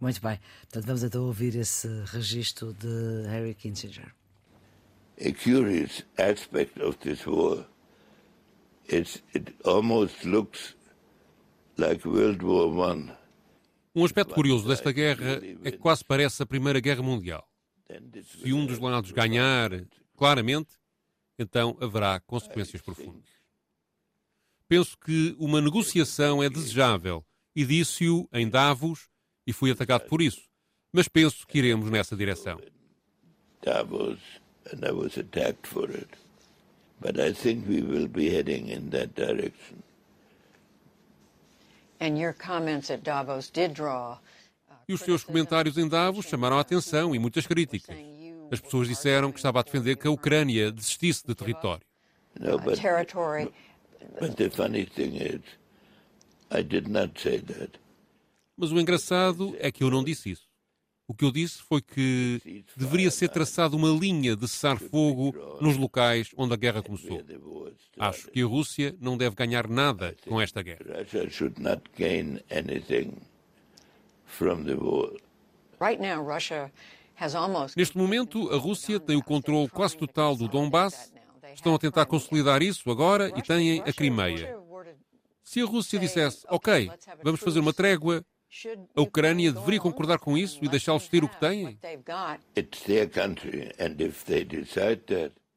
Muito 0.00 0.20
bem. 0.20 0.38
Portanto, 0.62 0.86
vamos 0.86 1.02
então 1.02 1.24
ouvir 1.24 1.54
esse 1.56 1.88
registro 2.06 2.72
de 2.74 3.28
Harry 3.28 3.54
Kissinger. 3.54 4.14
A 5.20 5.32
curious 5.32 6.04
aspect 6.16 6.80
of 6.82 6.96
this 6.98 7.26
war 7.26 7.66
is 8.88 9.22
it 9.34 9.54
almost 9.64 10.26
looks 10.26 10.74
like 11.76 12.06
World 12.08 12.44
War 12.44 12.96
I. 12.96 13.12
Um 13.94 14.04
aspecto 14.04 14.34
curioso 14.34 14.68
desta 14.68 14.92
guerra 14.92 15.40
é 15.64 15.70
que 15.72 15.78
quase 15.78 16.04
parece 16.04 16.42
a 16.42 16.46
Primeira 16.46 16.80
Guerra 16.80 17.02
Mundial. 17.02 17.46
Se 18.40 18.52
um 18.52 18.64
dos 18.64 18.78
lados 18.78 19.10
ganhar 19.10 19.70
claramente, 20.16 20.70
então 21.38 21.76
haverá 21.80 22.20
consequências 22.20 22.80
profundas. 22.80 23.39
Penso 24.70 24.96
que 24.96 25.34
uma 25.36 25.60
negociação 25.60 26.40
é 26.40 26.48
desejável 26.48 27.24
e 27.56 27.64
disse-o 27.64 28.28
em 28.32 28.48
Davos 28.48 29.08
e 29.44 29.52
fui 29.52 29.72
atacado 29.72 30.06
por 30.06 30.22
isso. 30.22 30.42
Mas 30.92 31.08
penso 31.08 31.44
que 31.44 31.58
iremos 31.58 31.90
nessa 31.90 32.16
direção. 32.16 32.60
Davos, 33.62 34.20
and 34.72 34.86
I 34.86 34.92
was 34.92 35.18
attacked 35.18 35.66
for 35.66 35.90
it. 35.90 36.06
But 37.00 37.18
I 37.18 37.32
think 37.32 37.68
we 37.68 37.82
will 37.82 38.06
be 38.06 38.28
heading 38.30 38.70
in 38.70 38.90
that 38.90 39.08
direction. 39.16 39.82
And 41.98 42.16
your 42.16 42.32
comments 42.32 42.92
at 42.92 43.00
Davos 43.02 43.50
did 43.50 43.74
draw 43.74 44.20
uh, 44.68 44.74
e 44.88 44.94
os 44.94 45.00
seus 45.00 45.24
comentários 45.24 45.78
em 45.78 45.88
Davos 45.88 46.26
chamaram 46.26 46.58
a 46.58 46.60
atenção 46.60 47.12
e 47.12 47.18
muitas 47.18 47.44
críticas. 47.44 47.96
As 48.52 48.60
pessoas 48.60 48.86
disseram 48.86 49.32
que 49.32 49.40
estava 49.40 49.58
a 49.58 49.62
defender 49.64 49.96
que 49.96 50.06
a 50.06 50.12
Ucrânia 50.12 50.70
desistisse 50.70 51.26
de 51.26 51.34
território. 51.34 51.82
No, 52.38 52.56
but, 52.58 52.78
but 54.20 54.36
the 54.36 54.50
funny 54.50 54.86
thing 54.86 55.16
is, 55.16 55.40
I 56.50 56.62
did 56.62 56.88
not 56.88 57.20
say 57.20 57.40
that. 57.40 57.78
Mas 58.56 58.72
o 58.72 58.80
engraçado 58.80 59.56
é 59.58 59.72
que 59.72 59.82
eu 59.82 59.90
não 59.90 60.04
disse 60.04 60.30
isso. 60.30 60.50
O 61.10 61.14
que 61.14 61.24
eu 61.24 61.32
disse 61.32 61.60
foi 61.62 61.82
que 61.82 62.64
deveria 62.76 63.10
ser 63.10 63.30
traçada 63.30 63.74
uma 63.74 63.88
linha 63.88 64.36
de 64.36 64.46
cessar-fogo 64.46 65.34
nos 65.60 65.76
locais 65.76 66.30
onde 66.36 66.54
a 66.54 66.56
guerra 66.56 66.84
começou. 66.84 67.20
Acho 67.98 68.30
que 68.30 68.40
a 68.40 68.46
Rússia 68.46 68.94
não 69.00 69.16
deve 69.16 69.34
ganhar 69.34 69.66
nada 69.66 70.14
com 70.28 70.40
esta 70.40 70.62
guerra. 70.62 70.86
Neste 77.76 77.98
momento, 77.98 78.50
a 78.52 78.56
Rússia 78.56 79.00
tem 79.00 79.16
o 79.16 79.22
controle 79.24 79.68
quase 79.68 79.96
total 79.96 80.36
do 80.36 80.46
Donbass. 80.46 81.12
Estão 81.54 81.74
a 81.74 81.78
tentar 81.78 82.06
consolidar 82.06 82.62
isso 82.62 82.90
agora 82.90 83.32
e 83.36 83.42
têm 83.42 83.80
a 83.80 83.92
Crimeia. 83.92 84.56
Se 85.42 85.60
a 85.60 85.64
Rússia 85.64 85.98
dissesse, 85.98 86.44
ok, 86.48 86.90
vamos 87.22 87.40
fazer 87.40 87.60
uma 87.60 87.72
trégua, 87.72 88.24
a 88.94 89.00
Ucrânia 89.00 89.52
deveria 89.52 89.80
concordar 89.80 90.18
com 90.18 90.36
isso 90.36 90.58
e 90.62 90.68
deixá-los 90.68 91.08
ter 91.08 91.24
o 91.24 91.28
que 91.28 91.40
têm? 91.40 91.78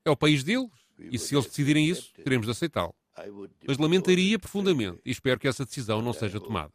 É 0.06 0.10
o 0.10 0.18
país 0.18 0.44
deles. 0.44 0.70
E 1.00 1.18
se 1.18 1.36
eles 1.36 1.48
decidirem 1.48 1.88
isso, 1.88 2.14
teremos 2.24 2.46
de 2.46 2.52
aceitá-lo. 2.52 2.94
Mas 3.68 3.78
lamentaria 3.78 4.40
profundamente 4.40 5.00
e 5.06 5.12
espero 5.12 5.40
que 5.40 5.48
essa 5.48 5.66
decisão 5.66 6.02
não 6.02 6.14
seja 6.14 6.40
tomada. 6.40 6.72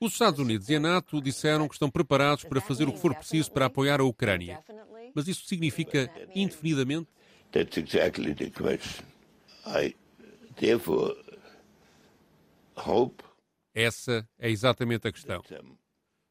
Os 0.00 0.12
Estados 0.12 0.38
Unidos 0.38 0.68
e 0.68 0.76
a 0.76 0.80
NATO 0.80 1.20
disseram 1.20 1.66
que 1.66 1.74
estão 1.74 1.90
preparados 1.90 2.44
para 2.44 2.60
fazer 2.60 2.88
o 2.88 2.92
que 2.92 3.00
for 3.00 3.14
preciso 3.14 3.50
para 3.50 3.66
apoiar 3.66 4.00
a 4.00 4.04
Ucrânia. 4.04 4.62
Mas 5.12 5.26
isso 5.26 5.44
significa 5.46 6.08
indefinidamente? 6.34 7.08
That's 7.50 7.76
exactly 7.78 8.34
the 8.34 8.50
question. 8.50 9.04
I 9.66 9.94
essa 13.74 14.28
é 14.38 14.50
exatamente 14.50 15.08
a 15.08 15.12
questão. 15.12 15.42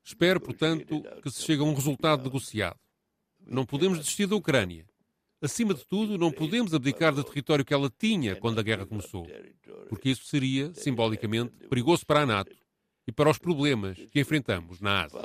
Espero, 0.04 0.40
portanto, 0.40 1.04
que 1.22 1.30
se 1.30 1.44
chegue 1.44 1.62
a 1.62 1.66
um 1.66 1.74
resultado 1.74 2.24
negociado. 2.24 2.80
Não 3.46 3.66
podemos 3.66 4.00
desistir 4.00 4.28
da 4.28 4.36
Ucrânia. 4.36 4.86
Acima 5.42 5.74
de 5.74 5.86
tudo, 5.86 6.18
não 6.18 6.32
podemos 6.32 6.74
abdicar 6.74 7.14
do 7.14 7.24
território 7.24 7.66
que 7.66 7.74
ela 7.74 7.92
tinha 7.98 8.36
quando 8.36 8.60
a 8.60 8.64
guerra 8.64 8.86
começou, 8.86 9.28
porque 9.88 10.10
isso 10.10 10.26
seria, 10.26 10.74
simbolicamente, 10.74 11.52
perigoso 11.70 12.06
para 12.06 12.22
a 12.22 12.26
NATO 12.26 12.67
e 13.08 13.12
para 13.12 13.30
os 13.30 13.38
problemas 13.38 13.98
que 14.12 14.20
enfrentamos 14.20 14.82
na 14.82 15.06
Ásia. 15.06 15.20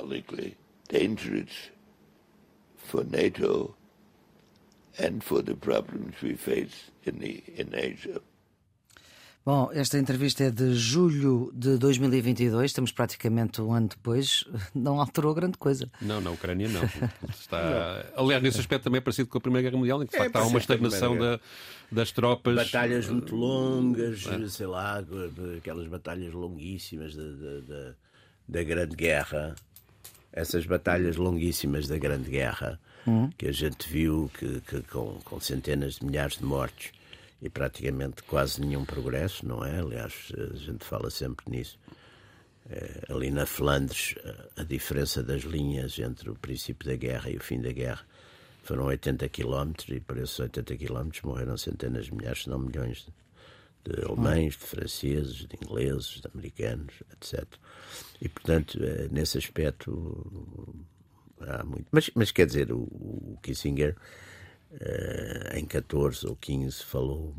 And 4.99 5.23
for 5.23 5.41
the 5.41 5.55
problems 5.55 6.21
we 6.21 6.35
face 6.35 6.91
in, 7.03 7.17
the, 7.17 7.43
in 7.57 7.73
Asia. 7.73 8.21
Bom, 9.45 9.69
esta 9.73 9.97
entrevista 9.97 10.45
é 10.45 10.49
de 10.49 10.73
julho 10.73 11.51
de 11.53 11.77
2022, 11.77 12.71
estamos 12.71 12.93
praticamente 12.93 13.61
um 13.61 13.73
ano 13.73 13.89
depois, 13.89 14.45
não 14.73 15.01
alterou 15.01 15.33
grande 15.33 15.57
coisa. 15.57 15.91
Não, 16.01 16.21
na 16.21 16.31
Ucrânia 16.31 16.69
não. 16.69 16.83
Está... 17.29 18.05
Aliás, 18.15 18.41
nesse 18.41 18.61
aspecto 18.61 18.85
também 18.85 18.99
é 18.99 19.01
parecido 19.01 19.27
com 19.27 19.37
a 19.37 19.41
Primeira 19.41 19.63
Guerra 19.63 19.77
Mundial, 19.77 20.01
em 20.01 20.05
que 20.05 20.13
de 20.13 20.17
é, 20.17 20.23
facto 20.23 20.37
há 20.37 20.45
uma 20.45 20.59
estagnação 20.59 21.17
da, 21.17 21.41
das 21.91 22.11
tropas. 22.13 22.55
Batalhas 22.55 23.09
muito 23.09 23.35
longas, 23.35 24.25
é. 24.27 24.47
sei 24.47 24.65
lá, 24.65 25.03
aquelas 25.57 25.87
batalhas 25.89 26.31
longuíssimas 26.33 27.13
da, 27.13 27.23
da, 27.23 27.93
da 28.47 28.63
Grande 28.63 28.95
Guerra, 28.95 29.55
essas 30.31 30.65
batalhas 30.65 31.17
longuíssimas 31.17 31.85
da 31.85 31.97
Grande 31.97 32.29
Guerra, 32.29 32.79
hum. 33.05 33.29
que 33.37 33.47
a 33.47 33.51
gente 33.51 33.89
viu 33.89 34.31
que, 34.39 34.61
que 34.61 34.81
com, 34.83 35.19
com 35.25 35.37
centenas 35.41 35.95
de 35.95 36.05
milhares 36.05 36.37
de 36.37 36.45
mortos 36.45 36.93
e 37.43 37.49
praticamente 37.49 38.23
quase 38.23 38.61
nenhum 38.61 38.85
progresso, 38.85 39.45
não 39.45 39.65
é? 39.65 39.77
Aliás, 39.79 40.31
a 40.53 40.55
gente 40.55 40.85
fala 40.85 41.09
sempre 41.09 41.45
nisso. 41.51 41.77
É, 42.69 43.03
ali 43.09 43.29
na 43.29 43.45
Flandres, 43.45 44.15
a 44.55 44.63
diferença 44.63 45.21
das 45.21 45.41
linhas 45.41 45.99
entre 45.99 46.29
o 46.29 46.35
princípio 46.35 46.87
da 46.87 46.95
guerra 46.95 47.29
e 47.29 47.35
o 47.35 47.41
fim 47.41 47.59
da 47.59 47.73
guerra 47.73 48.05
foram 48.63 48.85
80 48.85 49.27
quilómetros 49.27 49.89
e 49.89 49.99
por 49.99 50.17
esses 50.17 50.39
80 50.39 50.77
quilómetros 50.77 51.21
morreram 51.23 51.57
centenas 51.57 52.05
de 52.05 52.15
milhares, 52.15 52.43
se 52.43 52.49
não 52.49 52.59
milhões 52.59 53.05
de, 53.85 53.93
de 53.93 54.05
alemães, 54.05 54.53
de 54.53 54.59
franceses, 54.59 55.45
de 55.45 55.57
ingleses, 55.61 56.21
de 56.21 56.29
americanos, 56.33 56.93
etc. 57.11 57.45
E, 58.21 58.29
portanto, 58.29 58.79
é, 58.81 59.09
nesse 59.11 59.37
aspecto 59.37 60.73
há 61.41 61.61
muito. 61.65 61.87
Mas, 61.91 62.09
mas 62.15 62.31
quer 62.31 62.45
dizer, 62.45 62.71
o, 62.71 62.83
o 62.83 63.37
Kissinger 63.43 63.97
uh, 64.73 65.57
em 65.57 65.65
14 65.65 66.27
ou 66.27 66.35
15 66.35 66.83
falou 66.83 67.35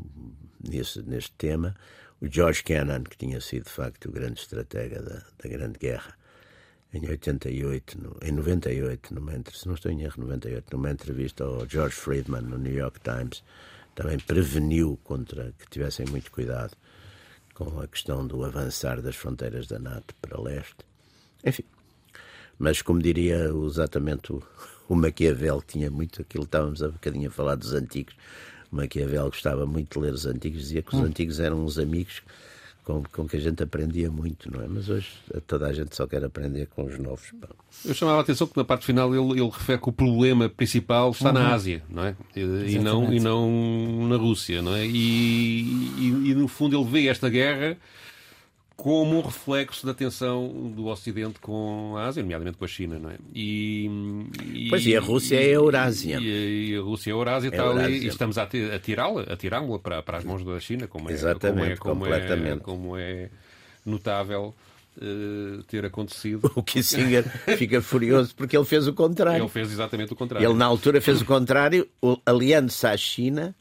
nesse, 0.63 1.01
neste 1.03 1.31
tema. 1.33 1.75
O 2.21 2.27
George 2.27 2.63
Kennan, 2.63 3.03
que 3.03 3.17
tinha 3.17 3.41
sido 3.41 3.65
de 3.65 3.71
facto 3.71 4.09
o 4.09 4.11
grande 4.11 4.39
estratega 4.39 5.01
da, 5.01 5.23
da 5.37 5.49
Grande 5.49 5.77
Guerra, 5.77 6.15
em 6.93 7.09
88, 7.09 8.01
no, 8.01 8.17
em 8.21 8.31
98, 8.31 9.13
numa, 9.13 9.33
se 9.53 9.67
não 9.67 9.75
estou 9.75 9.91
em 9.91 10.03
erro, 10.03 10.21
98, 10.21 10.65
numa 10.71 10.91
entrevista 10.91 11.43
ao 11.43 11.67
George 11.67 11.95
Friedman 11.95 12.41
no 12.41 12.57
New 12.57 12.73
York 12.73 12.99
Times, 13.01 13.43
também 13.93 14.17
preveniu 14.17 14.97
contra 15.03 15.53
que 15.59 15.69
tivessem 15.69 16.05
muito 16.07 16.31
cuidado 16.31 16.75
com 17.53 17.79
a 17.79 17.87
questão 17.87 18.25
do 18.25 18.43
avançar 18.43 19.01
das 19.01 19.15
fronteiras 19.15 19.67
da 19.67 19.79
NATO 19.79 20.13
para 20.21 20.39
leste. 20.39 20.85
Enfim, 21.43 21.63
mas 22.57 22.81
como 22.81 23.01
diria 23.01 23.49
exatamente 23.65 24.31
o, 24.31 24.43
o 24.87 24.95
Maquiavel 24.95 25.61
tinha 25.65 25.89
muito 25.89 26.21
aquilo, 26.21 26.43
estávamos 26.43 26.83
a 26.83 26.89
bocadinho 26.89 27.29
a 27.29 27.31
falar 27.31 27.55
dos 27.55 27.73
antigos. 27.73 28.15
O 28.71 28.75
Maquiavel 28.75 29.25
gostava 29.25 29.65
muito 29.65 29.99
de 29.99 30.05
ler 30.05 30.13
os 30.13 30.25
antigos, 30.25 30.61
dizia 30.61 30.81
que 30.81 30.93
os 30.93 30.99
hum. 30.99 31.05
antigos 31.05 31.39
eram 31.39 31.63
uns 31.63 31.77
amigos 31.77 32.21
com, 32.85 33.01
com 33.11 33.27
que 33.27 33.35
a 33.35 33.39
gente 33.39 33.63
aprendia 33.63 34.11
muito, 34.11 34.51
não 34.51 34.63
é? 34.63 34.67
Mas 34.67 34.87
hoje 34.89 35.07
toda 35.47 35.67
a 35.67 35.73
gente 35.73 35.95
só 35.95 36.05
quer 36.05 36.23
aprender 36.23 36.67
com 36.67 36.85
os 36.85 36.99
novos. 36.99 37.33
Eu 37.83 37.95
chamava 37.95 38.19
a 38.19 38.21
atenção 38.21 38.45
que 38.45 38.55
na 38.55 38.63
parte 38.63 38.85
final 38.85 39.13
ele, 39.13 39.41
ele 39.41 39.49
refere 39.49 39.81
que 39.81 39.89
o 39.89 39.91
problema 39.91 40.47
principal 40.47 41.09
está 41.09 41.29
uhum. 41.29 41.33
na 41.33 41.53
Ásia, 41.53 41.83
não 41.89 42.05
é? 42.05 42.15
E, 42.35 42.77
não, 42.77 43.11
e 43.11 43.19
não 43.19 44.07
na 44.07 44.17
Rússia, 44.17 44.61
não 44.61 44.75
é? 44.75 44.85
E, 44.85 45.61
e, 45.97 46.29
e 46.29 46.35
no 46.35 46.47
fundo 46.47 46.79
ele 46.79 46.89
vê 46.89 47.07
esta 47.07 47.27
guerra 47.27 47.75
como 48.75 49.17
um 49.17 49.21
reflexo 49.21 49.85
da 49.85 49.93
tensão 49.93 50.49
do 50.75 50.87
Ocidente 50.87 51.39
com 51.39 51.95
a 51.97 52.05
Ásia, 52.05 52.21
nomeadamente 52.21 52.57
com 52.57 52.65
a 52.65 52.67
China, 52.67 52.99
não 52.99 53.09
é? 53.09 53.15
E, 53.33 53.89
e 54.43 54.69
pois, 54.69 54.85
e 54.85 54.95
a 54.95 54.99
Rússia 54.99 55.37
é 55.37 55.45
a 55.45 55.53
Eurásia. 55.53 56.19
E, 56.19 56.71
e 56.71 56.75
a 56.75 56.81
Rússia 56.81 57.11
é 57.11 57.13
a 57.13 57.17
Eurásia, 57.17 57.47
é 57.47 57.51
está 57.51 57.69
ali, 57.69 57.99
e 57.99 58.07
estamos 58.07 58.37
a, 58.37 58.45
tirá-la 58.45 59.21
a 59.23 59.35
tirá-la 59.37 59.79
para, 59.79 60.03
para 60.03 60.17
as 60.17 60.23
mãos 60.23 60.43
da 60.43 60.59
China, 60.59 60.87
como 60.87 61.09
é, 61.09 61.13
Exatamente, 61.13 61.55
como 61.55 61.65
é, 61.65 61.75
como 61.77 62.01
completamente. 62.01 62.59
É, 62.59 62.63
como 62.63 62.97
é 62.97 63.29
notável. 63.85 64.53
Uh, 64.97 65.61
ter 65.63 65.83
acontecido. 65.83 66.49
O 66.55 66.63
Kissinger 66.63 67.25
fica 67.57 67.81
furioso 67.81 68.33
porque 68.33 68.55
ele 68.55 68.63
fez 68.63 68.87
o 68.87 68.93
contrário. 68.93 69.43
Ele 69.43 69.49
fez 69.49 69.69
exatamente 69.69 70.13
o 70.13 70.15
contrário. 70.15 70.47
Ele, 70.47 70.57
na 70.57 70.63
altura, 70.63 71.01
fez 71.01 71.19
o 71.21 71.25
contrário, 71.25 71.85
aliando-se 72.25 72.87
à 72.87 72.95
China 72.95 73.53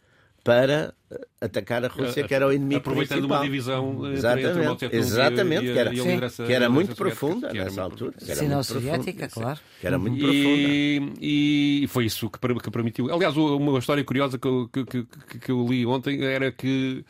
para 0.44 0.94
eh, 1.10 1.20
atacar 1.40 1.82
a 1.84 1.88
Rússia, 1.88 2.22
que 2.28 2.34
era 2.34 2.46
o 2.46 2.52
inimigo 2.52 2.80
Aproveitando 2.80 3.20
principal. 3.20 3.38
uma 3.38 3.44
divisão 3.44 3.90
entre, 3.90 3.96
entre 3.96 4.08
a 4.08 4.12
Exatamente, 4.12 4.76
Tse-tung 4.76 4.96
exatamente, 4.96 5.64
e 5.64 5.72
que 5.72 5.78
era, 5.78 5.94
e 5.94 6.00
a 6.00 6.04
liderança- 6.04 6.44
que 6.44 6.52
era 6.52 6.68
muito 6.68 6.94
profunda 6.94 7.48
que 7.48 7.56
era 7.56 7.64
nessa 7.64 7.80
muito 7.88 8.04
altura. 8.04 8.12
que 8.18 8.30
era 8.30 8.40
Sinal 8.40 8.56
muito 8.58 8.66
profunda, 8.68 8.96
soviética, 8.96 9.28
claro. 9.28 9.60
Que 9.80 9.86
era 9.86 9.98
muito 9.98 10.18
profunda. 10.18 10.38
E, 11.20 11.80
e 11.82 11.86
foi 11.88 12.04
isso 12.04 12.28
que, 12.30 12.38
que 12.60 12.70
permitiu. 12.70 13.12
Aliás, 13.12 13.34
uma 13.36 13.78
história 13.78 14.04
curiosa 14.04 14.38
que 14.38 14.46
eu, 14.46 14.68
que, 14.70 14.84
que- 14.84 15.06
que- 15.30 15.38
que 15.38 15.50
eu 15.50 15.66
li 15.66 15.86
ontem 15.86 16.22
era 16.22 16.52
que 16.52 17.04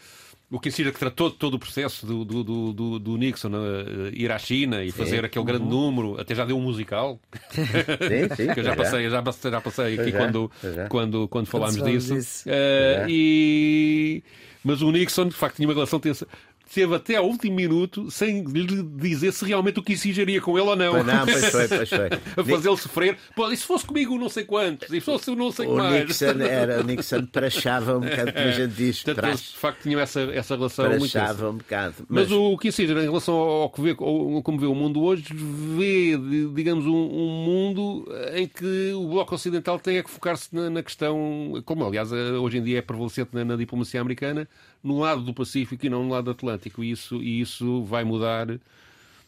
o 0.55 0.61
Kissinger 0.61 0.93
que 0.93 0.99
tratou 0.99 1.31
de 1.31 1.37
todo 1.37 1.55
o 1.55 1.59
processo 1.59 2.07
do, 2.07 2.25
do, 2.25 2.45
do, 2.73 2.99
do- 3.01 3.17
Nixon 3.17 3.51
eh, 3.55 4.11
ir 4.13 4.31
à 4.31 4.39
China 4.39 4.85
e 4.85 4.93
fazer 4.93 5.25
aquele 5.25 5.45
grande 5.45 5.65
número, 5.65 6.21
até 6.21 6.35
já 6.35 6.45
deu 6.45 6.57
um 6.57 6.61
musical. 6.63 7.19
Sim, 7.51 8.35
sim, 8.37 8.55
que 8.55 8.61
eu 8.61 8.65
já 8.65 8.73
é. 8.73 8.77
passei, 8.77 9.11
já 9.11 9.23
passei, 9.23 9.51
já 9.51 9.61
passei 9.61 9.85
aqui 9.95 9.97
Pois 9.97 10.15
é, 10.15 10.19
quando, 10.19 10.51
pois 10.61 10.79
é. 10.79 10.89
quando, 10.89 11.29
quando 11.29 11.47
falámos 11.47 11.83
disso. 11.83 12.45
é. 12.47 13.05
e... 13.09 14.23
Mas 14.63 14.81
o 14.81 14.91
Nixon, 14.91 15.29
de 15.29 15.35
facto, 15.35 15.57
tinha 15.57 15.69
uma 15.69 15.75
relação 15.75 16.01
tensa. 16.01 16.27
Teve 16.73 16.95
até 16.97 17.17
ao 17.17 17.27
último 17.27 17.55
minuto 17.57 18.11
sem 18.11 18.43
lhe 18.45 18.83
dizer 18.83 19.33
se 19.33 19.45
realmente 19.45 19.79
o 19.79 19.83
Kissinger 19.83 20.29
ia 20.29 20.41
com 20.41 20.59
ele 20.59 20.69
ou 20.69 20.75
não. 20.75 20.93
Pois 20.93 21.07
não, 21.07 21.25
pois 21.27 21.45
foi, 21.51 21.69
pois 21.69 21.89
foi. 21.89 22.07
a 22.37 22.45
fazê-lo 22.45 22.77
sofrer. 22.77 23.17
Pô, 23.37 23.51
e 23.53 23.57
se 23.57 23.65
fosse 23.65 23.85
comigo, 23.87 24.19
não 24.19 24.29
sei 24.29 24.45
quantos, 24.45 24.89
e 24.89 24.95
se 24.95 25.01
fosse 25.01 25.35
não 25.37 25.53
sei 25.53 25.67
O 25.67 25.77
mais. 25.77 26.07
Nixon 26.09 26.41
era, 26.43 26.81
o 26.81 26.85
Nixon 26.85 27.27
prachava 27.27 27.97
um 27.97 28.01
bocado, 28.01 28.33
como 28.33 28.47
a 28.47 28.51
gente 28.53 28.73
diz, 28.75 29.03
Portanto, 29.03 29.27
eles, 29.27 29.41
de 29.41 29.57
facto, 29.57 29.83
tinham 29.83 30.01
essa, 30.01 30.21
essa 30.23 30.57
relação 30.57 30.89
muito 30.99 31.13
prachava 31.13 31.51
um 31.51 31.57
bocado. 31.59 31.95
Mas, 32.09 32.33
o 32.33 32.57
Kissinger, 32.59 32.97
em 32.99 33.03
relação 33.03 33.35
ao 33.35 33.71
que 33.71 33.81
vê, 33.81 33.91
ao- 33.91 34.43
como 34.43 34.59
vê 34.59 34.67
o 34.67 34.75
mundo 34.75 35.01
hoje, 35.03 35.25
vê, 35.33 36.17
di- 36.17 36.49
digamos, 36.55 36.87
um, 36.87 36.91
um 36.93 37.45
mundo 37.45 38.09
em 38.35 38.49
que 38.49 38.93
o 38.95 39.07
Bloco 39.09 39.35
Ocidental 39.35 39.79
tem 39.79 39.99
é 39.99 40.03
que 40.03 40.11
focar-se 40.11 40.49
na, 40.55 40.71
na 40.71 40.83
questão, 40.83 41.63
como 41.65 41.85
aliás 41.87 42.11
eh, 42.13 42.33
hoje 42.33 42.59
em 42.59 42.63
dia 42.65 42.79
é 42.79 42.83
prevalecente 42.83 43.31
na, 43.33 43.45
na 43.45 43.57
diplomacia 43.57 44.01
americana, 44.01 44.49
no 44.85 45.01
lado 45.01 45.23
do 45.23 45.33
Pacífico 45.35 45.85
e 45.87 45.89
não 45.89 46.05
no 46.05 46.11
lado 46.11 46.27
do 46.27 46.31
Atlântico. 46.33 46.85
E 46.85 46.91
isso, 46.93 47.17
e 47.23 47.41
isso 47.41 47.83
vai 47.85 48.05
mudar. 48.05 48.47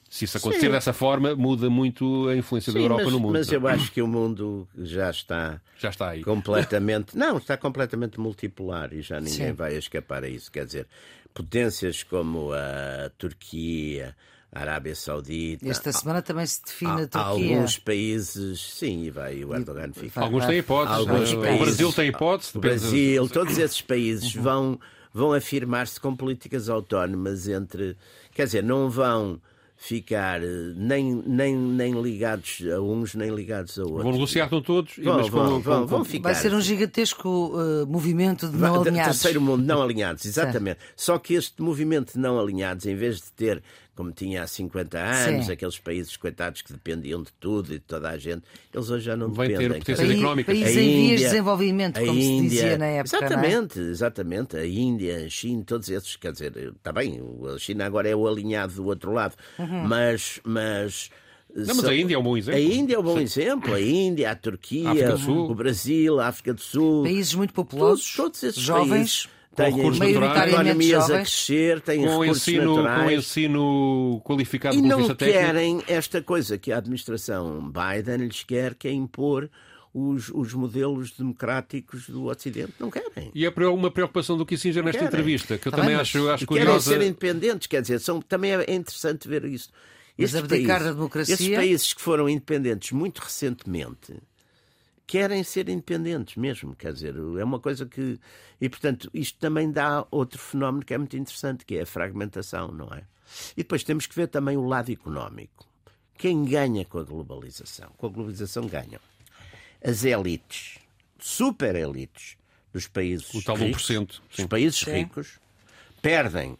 Se 0.09 0.25
isso 0.25 0.37
acontecer 0.37 0.67
Sim. 0.67 0.71
dessa 0.73 0.93
forma, 0.93 1.35
muda 1.35 1.69
muito 1.69 2.29
a 2.29 2.37
influência 2.37 2.73
da 2.73 2.79
Sim, 2.79 2.85
Europa 2.85 3.03
mas, 3.05 3.13
no 3.13 3.19
mundo. 3.19 3.33
mas 3.33 3.51
eu 3.51 3.67
acho 3.67 3.91
que 3.91 4.01
o 4.01 4.07
mundo 4.07 4.69
já 4.79 5.11
está 5.11 5.61
Já 5.79 5.89
está 5.91 6.11
aí. 6.11 6.23
completamente. 6.23 7.17
Não, 7.19 7.39
está 7.39 7.57
completamente 7.57 8.21
multipolar 8.21 8.93
e 8.95 9.03
já 9.03 9.19
ninguém 9.19 9.49
Sim. 9.49 9.53
vai 9.53 9.75
escapar 9.75 10.23
a 10.23 10.29
isso. 10.29 10.53
Quer 10.53 10.65
dizer, 10.67 10.87
potências 11.35 12.05
como 12.05 12.53
a 12.53 13.11
Turquia, 13.19 14.15
a 14.53 14.61
Arábia 14.61 14.95
Saudita. 14.95 15.69
Esta 15.69 15.93
semana 15.93 16.23
também 16.23 16.47
se 16.47 16.63
define 16.65 17.03
a 17.03 17.09
Turquia. 17.09 17.21
alguns 17.23 17.77
países, 17.79 18.61
sim, 18.61 19.05
e 19.07 19.11
vai 19.11 19.45
o 19.45 19.55
Erdogan 19.55 19.93
fica. 19.93 20.21
Alguns 20.21 20.47
têm 20.47 20.59
hipóteses. 20.59 20.99
Alguns 20.99 21.33
o 21.33 21.41
países. 21.41 21.61
Brasil 21.61 21.93
tem 21.93 22.09
hipótese. 22.09 22.57
O 22.57 22.61
Brasil, 22.61 23.29
todos 23.29 23.59
esses 23.59 23.83
países 23.83 24.33
vão, 24.35 24.79
vão 25.17 25.33
afirmar-se 25.33 25.99
com 25.99 26.14
políticas 26.14 26.69
autónomas 26.69 27.49
entre. 27.49 27.97
Quer 28.35 28.45
dizer, 28.45 28.62
não 28.62 28.91
vão 28.91 29.41
ficar 29.75 30.43
eh, 30.43 30.73
nem, 30.77 31.23
nem, 31.27 31.57
nem 31.57 32.03
ligados 32.03 32.62
a 32.75 32.81
uns 32.81 33.14
nem 33.14 33.35
ligados 33.35 33.79
a 33.79 33.83
outros. 33.83 34.03
Vão 34.03 34.12
negociar 34.12 34.49
com 34.49 34.61
todos, 34.61 34.93
Vão, 34.99 35.17
mas 35.17 35.29
vão, 35.29 35.61
vão, 35.61 35.87
vão 35.87 36.05
ficar. 36.05 36.33
Vai 36.33 36.35
ser 36.35 36.53
um 36.53 36.61
gigantesco 36.61 37.55
eh, 37.57 37.87
movimento 37.87 38.47
de 38.47 38.59
não 38.59 38.83
alinhados. 38.83 39.21
Terceiro 39.21 39.41
mundo 39.41 39.64
não 39.64 39.81
alinhados, 39.83 40.27
exatamente. 40.27 40.81
Só 40.95 41.19
que 41.19 41.33
este 41.33 41.62
movimento 41.62 42.12
de 42.12 42.19
não 42.19 42.39
alinhados, 42.39 42.85
em 42.85 42.95
vez 42.95 43.17
de 43.17 43.33
ter, 43.33 43.62
como 43.97 44.13
tinha 44.13 44.43
há 44.43 44.47
50 44.47 44.99
anos, 44.99 45.47
Sim. 45.47 45.53
aqueles 45.53 45.79
países 45.79 46.17
coitados 46.17 46.63
que 46.63 46.73
dependiam 46.73 47.23
de 47.23 47.33
tudo 47.41 47.71
e 47.75 47.79
de 47.79 47.85
toda 47.85 48.11
a 48.11 48.19
gente, 48.19 48.43
eles 48.73 48.89
hoje 48.91 49.05
já 49.07 49.17
não 49.17 49.33
Vai 49.33 49.49
ter 49.49 49.55
dependem. 49.59 49.79
potência 49.81 49.97
quer 49.97 50.03
dizer, 50.03 50.07
País, 50.15 50.19
económicas. 50.21 50.55
país 50.55 50.77
A 50.77 50.81
em 50.81 51.07
vias 51.07 51.21
de 51.21 51.27
desenvolvimento, 51.27 51.97
a 51.97 52.01
como 52.07 52.13
se 52.21 52.27
Índia, 52.27 52.49
dizia 52.51 52.79
na 52.79 52.87
época. 52.87 53.17
não 53.21 53.27
é? 53.27 53.27
Exatamente, 53.31 53.81
exatamente. 53.81 54.57
A 54.57 54.67
Índia, 54.67 55.25
a 55.25 55.29
China, 55.29 55.65
todos 55.67 55.89
esses, 55.89 56.15
quer 56.17 56.33
dizer, 56.33 56.53
está 56.77 56.93
bem, 56.93 57.21
a 57.55 57.59
China 57.59 57.87
agora 57.87 58.09
é 58.09 58.15
o 58.15 58.29
alinhado 58.29 58.75
do 58.75 58.85
outro 58.87 59.11
lado, 59.13 59.35
Uhum. 59.59 59.85
mas. 59.89 60.41
mas 60.45 61.11
Não, 61.55 61.75
mas 61.75 61.85
a 61.87 61.95
Índia 61.95 62.17
é 62.17 62.19
um 62.19 62.23
bom 62.23 62.37
exemplo. 62.37 62.61
A 62.61 62.63
Índia 62.63 62.95
é 62.97 62.99
um 62.99 63.03
bom 63.03 63.19
exemplo. 63.19 63.73
A 63.75 63.81
Índia, 63.81 64.31
a 64.31 64.35
Turquia, 64.37 64.91
África 64.91 65.13
do 65.13 65.19
Sul. 65.19 65.51
o 65.51 65.55
Brasil, 65.55 66.21
a 66.21 66.27
África 66.29 66.53
do 66.53 66.61
Sul. 66.61 67.03
Países 67.05 67.35
muito 67.35 67.55
Todos, 67.55 67.71
populosos, 67.71 68.15
todos 68.15 68.43
esses 68.43 68.61
jovens, 68.63 68.89
países 68.91 69.29
têm 69.57 69.75
recursos 69.75 69.99
naturais. 69.99 70.21
maioritariamente 70.21 70.87
economias 70.89 71.11
a 71.11 71.21
crescer, 71.21 71.81
têm 71.81 72.05
com 72.05 72.21
recursos 72.21 72.49
ensino, 72.49 72.75
com 72.77 72.83
naturais. 72.83 73.19
ensino 73.19 74.23
qualificado 74.25 74.77
E 74.77 74.83
não 74.83 75.15
querem 75.17 75.83
esta 75.89 76.23
coisa 76.23 76.57
que 76.59 76.71
a 76.73 76.79
administração 76.79 77.71
Biden 77.73 78.27
lhes 78.27 78.43
quer, 78.45 78.75
que 78.75 78.87
é 78.89 78.93
impor 78.93 79.49
os, 79.95 80.29
os 80.35 80.53
modelos 80.53 81.11
democráticos 81.13 82.09
do 82.09 82.27
Ocidente. 82.27 82.75
Não 82.79 82.91
querem. 82.91 83.31
E 83.35 83.47
é 83.47 83.51
uma 83.69 83.91
preocupação 83.91 84.37
do 84.37 84.45
Kissinger 84.45 84.85
nesta 84.85 84.99
Querem. 84.99 85.09
entrevista, 85.09 85.57
que 85.57 85.69
eu 85.69 85.73
Tá 85.73 85.79
também 85.79 85.93
bem, 85.95 86.01
acho, 86.03 86.29
acho 86.29 86.47
querem 86.47 86.65
curiosa. 86.65 86.91
ser 86.91 87.01
independentes, 87.03 87.67
quer 87.67 87.81
dizer, 87.81 87.99
são, 88.01 88.21
também 88.21 88.53
é 88.53 88.75
interessante 88.75 89.27
ver 89.27 89.45
isso. 89.47 89.71
Mas 90.19 90.35
abdicar 90.35 90.67
países- 90.79 90.87
da 90.87 90.93
democracia- 90.93 91.35
Esses 91.35 91.49
países 91.49 91.93
que 91.95 92.01
foram 92.03 92.29
independentes 92.29 92.93
muito 92.93 93.19
recentemente 93.21 94.15
querem 95.07 95.45
ser 95.45 95.69
independentes 95.69 96.37
mesmo, 96.37 96.75
quer 96.75 96.93
dizer, 96.93 97.15
é 97.17 97.45
uma 97.45 97.61
coisa 97.61 97.87
que. 97.87 98.19
E, 98.61 98.69
portanto, 98.69 99.11
isto 99.15 99.39
também 99.39 99.71
dá 99.71 100.07
outro 100.11 100.39
fenómeno 100.39 100.85
que 100.85 100.95
é 100.95 100.99
muito 100.99 101.17
interessante, 101.17 101.65
que 101.65 101.77
é 101.77 101.83
a 101.83 101.87
fragmentação, 101.87 102.69
não 102.69 102.89
é? 102.93 103.05
E 103.53 103.63
depois 103.63 103.85
temos 103.85 104.07
que 104.07 104.15
ver 104.15 104.29
também 104.29 104.57
o 104.57 104.67
lado 104.67 104.91
económico. 104.91 105.67
Quem 106.19 106.45
ganha 106.45 106.85
com 106.85 106.99
a 106.99 107.05
globalização? 107.05 107.91
Com 107.97 108.07
a 108.07 108.11
globalização 108.11 108.67
ganham 108.67 109.01
as 109.85 110.05
elites, 110.05 110.79
super 111.19 111.77
elites 111.77 112.37
dos 112.73 112.89
países 112.89 113.33
O 113.35 113.43
tal 113.43 113.57
ricos, 113.57 113.89
1%, 113.89 114.07
dos 114.07 114.21
sim. 114.33 114.47
países 114.47 114.79
Sim. 114.81 114.93
ricos, 114.93 115.39
perdem 116.03 116.59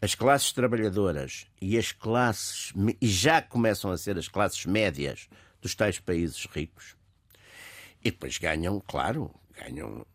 as 0.00 0.14
classes 0.14 0.52
trabalhadoras 0.52 1.46
e 1.60 1.76
as 1.76 1.92
classes 1.92 2.72
e 3.00 3.08
já 3.08 3.42
começam 3.42 3.90
a 3.90 3.98
ser 3.98 4.16
as 4.16 4.28
classes 4.28 4.64
médias 4.64 5.28
dos 5.60 5.74
tais 5.74 5.98
países 5.98 6.46
ricos 6.46 6.97
e 8.04 8.10
depois 8.10 8.38
ganham, 8.38 8.82
claro, 8.86 9.30
ganham 9.58 10.06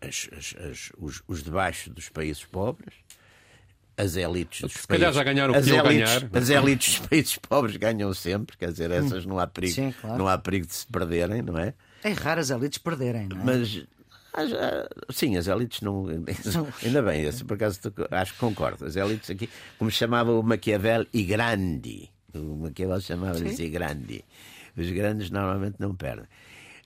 as- 0.00 0.28
as- 0.36 0.54
as- 0.58 0.92
os, 0.98 1.22
os 1.26 1.42
de 1.42 1.50
baixo 1.50 1.90
dos 1.90 2.08
países 2.08 2.44
pobres, 2.44 2.94
as 3.96 4.16
elites 4.16 4.62
dos 4.62 4.72
Se 4.72 4.86
calhar 4.86 5.12
países, 5.12 5.16
já 5.16 5.24
ganharam 5.24 5.52
o 5.54 5.56
as 5.56 5.64
que 5.64 5.70
elites, 5.72 6.18
ganhar. 6.22 6.30
as 6.42 6.48
elites 6.50 6.98
dos 6.98 7.06
países 7.08 7.36
pobres 7.36 7.76
ganham 7.76 8.12
sempre, 8.14 8.56
quer 8.56 8.70
dizer, 8.72 8.90
essas 8.90 9.26
não 9.26 9.38
há 9.38 9.46
perigo, 9.46 9.74
Sim, 9.74 9.92
claro. 10.00 10.18
não 10.18 10.28
há 10.28 10.38
perigo 10.38 10.66
de 10.66 10.74
se 10.74 10.86
perderem, 10.86 11.42
não 11.42 11.58
é? 11.58 11.74
É 12.02 12.10
raro 12.12 12.40
as 12.40 12.50
elites 12.50 12.78
perderem, 12.78 13.28
não 13.28 13.40
é? 13.40 13.44
Mas 13.44 13.84
sim, 15.10 15.36
as 15.36 15.46
elites 15.46 15.82
não. 15.82 16.06
Ainda 16.82 17.02
bem, 17.02 17.22
esse, 17.24 17.44
por 17.44 17.54
acaso 17.54 17.78
acho 18.10 18.32
que 18.32 18.38
concordo. 18.38 18.86
As 18.86 18.96
elites 18.96 19.28
aqui, 19.30 19.48
como 19.78 19.90
chamava 19.90 20.32
o 20.32 20.42
Maquiavel, 20.42 21.06
i 21.12 21.22
grandi. 21.22 22.10
O 22.34 22.56
Maquiavel 22.56 23.00
chamava-lhes 23.00 23.58
i 23.58 23.68
grandi. 23.68 24.24
Os 24.76 24.90
grandes 24.90 25.28
normalmente 25.30 25.76
não 25.78 25.94
perdem. 25.94 26.24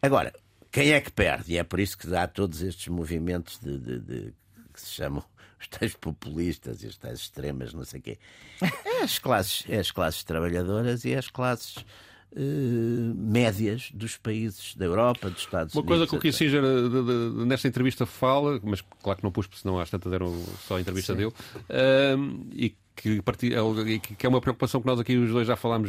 Agora, 0.02 0.34
quem 0.76 0.92
é 0.92 1.00
que 1.00 1.10
perde? 1.10 1.54
E 1.54 1.58
é 1.58 1.64
por 1.64 1.80
isso 1.80 1.96
que 1.96 2.06
dá 2.06 2.26
todos 2.26 2.60
estes 2.60 2.88
movimentos 2.88 3.58
de, 3.58 3.78
de- 3.78 3.98
de- 3.98 4.34
que 4.74 4.80
se 4.80 4.90
chamam 4.92 5.24
os 5.58 5.66
tais 5.68 5.94
populistas 5.94 6.82
e 6.82 6.86
as 6.86 6.96
tais 6.98 7.20
extremas, 7.20 7.72
não 7.72 7.82
sei 7.84 8.00
o 8.00 8.02
quê. 8.02 8.18
É 8.84 9.02
as 9.02 9.18
classes, 9.18 9.64
é 9.70 9.78
as 9.78 9.90
classes 9.90 10.22
trabalhadoras 10.22 11.04
e 11.06 11.14
as 11.14 11.28
classes 11.30 11.76
eh, 12.36 12.40
médias 13.14 13.90
dos 13.94 14.18
países 14.18 14.74
da 14.76 14.84
Europa, 14.84 15.30
dos 15.30 15.40
Estados 15.40 15.74
Uma 15.74 15.80
Unidos. 15.80 15.96
coisa 15.98 16.10
que 16.10 16.16
o. 16.16 16.20
Kissinger 16.20 16.62
eh, 16.62 16.88
de- 16.90 17.38
de- 17.38 17.46
nesta 17.46 17.66
entrevista 17.68 18.04
fala, 18.04 18.60
mas 18.62 18.82
claro 19.02 19.16
que 19.18 19.24
não 19.24 19.32
pus, 19.32 19.46
porque 19.46 19.62
senão 19.62 19.78
às 19.80 19.88
tantas 19.88 20.12
eram 20.12 20.44
só 20.68 20.76
a 20.76 20.80
entrevista 20.82 21.14
dele, 21.14 21.32
ahm, 21.70 22.48
e 22.52 22.76
que, 22.94 23.22
e 23.86 23.98
que- 24.00 24.14
que 24.14 24.26
é 24.26 24.28
uma 24.28 24.40
preocupação 24.42 24.80
que 24.82 24.86
nós 24.86 25.00
aqui 25.00 25.16
os 25.16 25.30
dois 25.30 25.46
já 25.46 25.56
falámos 25.56 25.88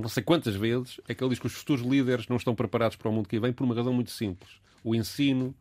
não 0.00 0.08
sei 0.08 0.22
quantas 0.22 0.54
vezes, 0.54 1.00
é 1.08 1.14
que 1.14 1.22
ele 1.22 1.30
diz 1.30 1.38
que 1.38 1.46
os 1.46 1.52
futuros 1.52 1.82
líderes 1.82 2.28
não 2.28 2.36
estão 2.36 2.54
preparados 2.54 2.96
para 2.96 3.08
o 3.08 3.12
mundo 3.12 3.28
que 3.28 3.38
vem 3.38 3.52
por 3.52 3.64
uma 3.64 3.74
razão 3.74 3.92
muito 3.92 4.10
simples. 4.10 4.50
O 4.82 4.94
ensino 4.94 5.54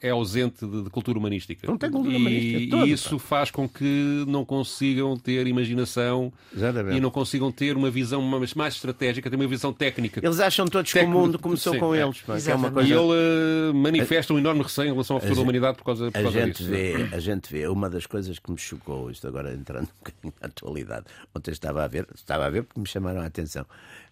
é 0.00 0.10
ausente 0.10 0.66
de, 0.66 0.84
de 0.84 0.90
cultura 0.90 1.18
humanística. 1.18 1.66
Não 1.66 1.76
tem 1.76 1.90
cultura 1.90 2.14
e, 2.14 2.16
humanística 2.16 2.70
toda, 2.70 2.86
e 2.86 2.92
isso 2.92 3.18
faz 3.18 3.50
com 3.50 3.68
que 3.68 4.24
não 4.26 4.44
consigam 4.44 5.16
ter 5.16 5.46
imaginação 5.46 6.32
Exatamente. 6.54 6.96
e 6.96 7.00
não 7.00 7.10
consigam 7.10 7.52
ter 7.52 7.76
uma 7.76 7.90
visão 7.90 8.22
mais, 8.22 8.54
mais 8.54 8.74
estratégica, 8.74 9.28
ter 9.28 9.36
uma 9.36 9.46
visão 9.46 9.72
técnica. 9.72 10.20
Eles 10.24 10.40
acham 10.40 10.66
todos 10.66 10.92
que 10.92 10.98
o 10.98 11.08
mundo 11.08 11.38
começou 11.38 11.74
sim, 11.74 11.78
com 11.78 11.94
é. 11.94 12.02
eles. 12.02 12.22
é 12.48 12.54
uma 12.54 12.70
coisa... 12.70 12.88
E 12.88 12.92
ele 12.92 13.12
eh, 13.12 13.72
manifesta 13.74 14.32
um 14.32 14.38
enorme 14.38 14.62
receio 14.62 14.88
em 14.88 14.92
relação 14.92 15.16
ao 15.16 15.20
futuro 15.20 15.36
da 15.36 15.42
humanidade 15.42 15.76
por 15.76 15.84
causa, 15.84 16.10
por 16.10 16.18
A 16.18 16.22
causa 16.22 16.40
gente, 16.40 16.58
disso. 16.58 16.70
vê, 16.70 17.08
a 17.12 17.20
gente 17.20 17.52
vê, 17.52 17.68
uma 17.68 17.90
das 17.90 18.06
coisas 18.06 18.38
que 18.38 18.50
me 18.50 18.58
chocou, 18.58 19.10
isto 19.10 19.26
agora 19.26 19.52
entrando 19.52 19.84
um 19.88 19.98
bocadinho 19.98 20.34
na 20.40 20.46
atualidade, 20.46 21.06
ontem 21.34 21.50
estava 21.50 21.84
a 21.84 21.88
ver, 21.88 22.06
estava 22.14 22.46
a 22.46 22.50
ver 22.50 22.62
porque 22.62 22.80
me 22.80 22.86
chamaram 22.86 23.20
a 23.20 23.26
atenção, 23.26 23.66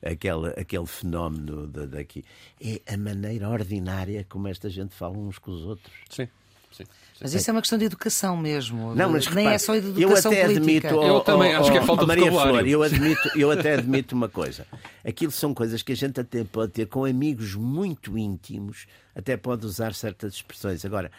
aquele, 0.04 0.48
aquele 0.58 0.86
fenómeno 0.86 1.66
de- 1.66 1.86
daqui, 1.86 2.24
é 2.60 2.80
a 2.92 2.96
maneira 2.96 3.48
ordinária 3.48 4.25
como 4.28 4.48
esta 4.48 4.68
gente 4.68 4.94
fala 4.94 5.16
uns 5.16 5.38
com 5.38 5.50
os 5.50 5.64
outros. 5.64 5.94
Sim. 6.10 6.28
sim. 6.72 6.84
Mas 7.20 7.32
isso 7.32 7.48
é 7.48 7.52
uma 7.52 7.60
questão 7.62 7.78
de 7.78 7.86
educação 7.86 8.36
mesmo. 8.36 8.94
Não, 8.94 9.10
mas 9.10 9.26
Nem 9.26 9.44
repare, 9.44 9.54
é 9.54 9.58
só 9.58 9.74
de 9.78 9.86
eu 9.86 10.08
educação 10.08 10.30
até 10.30 10.44
política. 10.44 10.88
admito, 10.88 11.06
Eu 11.06 11.20
também 11.20 11.54
acho 11.54 11.72
que 11.72 11.78
é 11.78 11.82
falta 11.82 12.02
de 12.02 12.08
Maria 12.08 12.30
vocabulário. 12.30 12.58
Flor, 12.58 12.68
eu 12.68 12.82
admito, 12.82 13.38
eu 13.38 13.50
até 13.50 13.74
admito 13.74 14.14
uma 14.14 14.28
coisa. 14.28 14.66
Aquilo 15.04 15.32
são 15.32 15.54
coisas 15.54 15.82
que 15.82 15.92
a 15.92 15.96
gente 15.96 16.20
até 16.20 16.44
pode 16.44 16.72
ter 16.72 16.86
com 16.86 17.04
amigos 17.04 17.54
muito 17.54 18.18
íntimos, 18.18 18.86
até 19.14 19.36
pode 19.36 19.64
usar 19.64 19.94
certas 19.94 20.34
expressões. 20.34 20.84
Agora, 20.84 21.10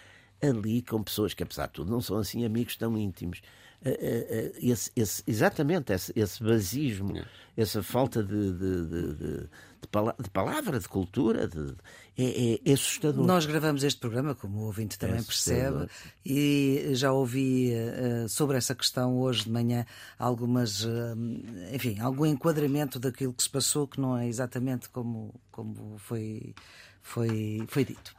ali 0.42 0.82
com 0.82 1.02
pessoas 1.02 1.34
que, 1.34 1.42
apesar 1.42 1.66
de 1.68 1.74
tudo, 1.74 1.92
não 1.92 2.02
são 2.02 2.18
assim 2.18 2.46
amigos 2.46 2.76
tão 2.76 2.98
íntimos. 2.98 3.42
Eh, 3.86 3.90
eh, 4.02 4.52
eh, 4.62 4.68
Esse, 4.72 4.92
esse- 4.96 5.24
exatamente 5.28 5.94
esse, 5.94 6.12
esse 6.16 6.44
basismo, 6.44 7.14
essa 7.56 7.82
falta 7.84 8.24
de, 8.24 8.52
de, 8.54 8.86
de- 8.88 9.14
de- 9.16 9.50
de 9.82 9.88
pala- 9.92 10.16
de 10.20 10.30
palavra, 10.32 10.80
de 10.80 10.88
cultura, 10.90 11.48
de- 11.48 11.76
é, 12.18 12.60
é 12.66 12.74
assustador. 12.74 13.26
Nós 13.26 13.46
gravamos 13.46 13.84
este 13.84 14.00
programa, 14.00 14.34
como 14.34 14.60
o 14.60 14.66
ouvinte 14.66 14.98
também 14.98 15.20
É 15.20 15.24
percebe, 15.24 15.88
e 16.26 16.90
já 16.94 17.12
ouvi 17.14 17.72
eh, 17.72 18.26
sobre 18.28 18.58
essa 18.58 18.74
questão 18.74 19.20
hoje 19.20 19.44
de 19.44 19.52
manhã 19.52 19.86
algumas, 20.18 20.84
eh, 20.84 21.76
enfim, 21.76 22.00
algum 22.00 22.26
enquadramento 22.26 23.00
daquilo 23.00 23.32
que 23.34 23.44
se 23.44 23.50
passou 23.50 23.88
que 23.88 24.02
não 24.02 24.18
é 24.18 24.28
exatamente 24.28 24.90
como, 24.90 25.34
como 25.52 25.98
foi, 26.00 26.56
foi, 27.04 27.64
foi 27.68 27.86
dito. 27.86 28.17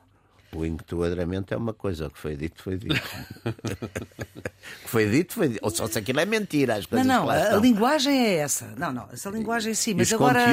O 0.52 0.64
enquadramento 0.64 1.52
é 1.52 1.56
uma 1.56 1.74
coisa, 1.74 2.06
o 2.06 2.10
que 2.10 2.18
foi 2.18 2.34
dito, 2.36 2.62
foi 2.62 2.78
dito. 2.78 2.94
o 3.44 3.52
que 3.52 4.88
foi 4.88 5.08
dito, 5.10 5.34
foi 5.34 5.48
dito. 5.48 5.60
Ou 5.62 5.70
só 5.70 5.86
se 5.86 5.98
aquilo 5.98 6.20
é 6.20 6.24
mentira, 6.24 6.74
as 6.76 6.84
Não, 6.84 6.88
coisas 6.88 7.06
não, 7.06 7.20
que 7.22 7.26
lá 7.26 7.34
a, 7.34 7.54
a 7.54 7.60
linguagem 7.60 8.26
é 8.26 8.34
essa. 8.36 8.74
Não, 8.76 8.92
não, 8.92 9.08
essa 9.12 9.28
linguagem 9.30 9.74
sim, 9.74 9.94
mas 9.94 10.12
agora, 10.12 10.46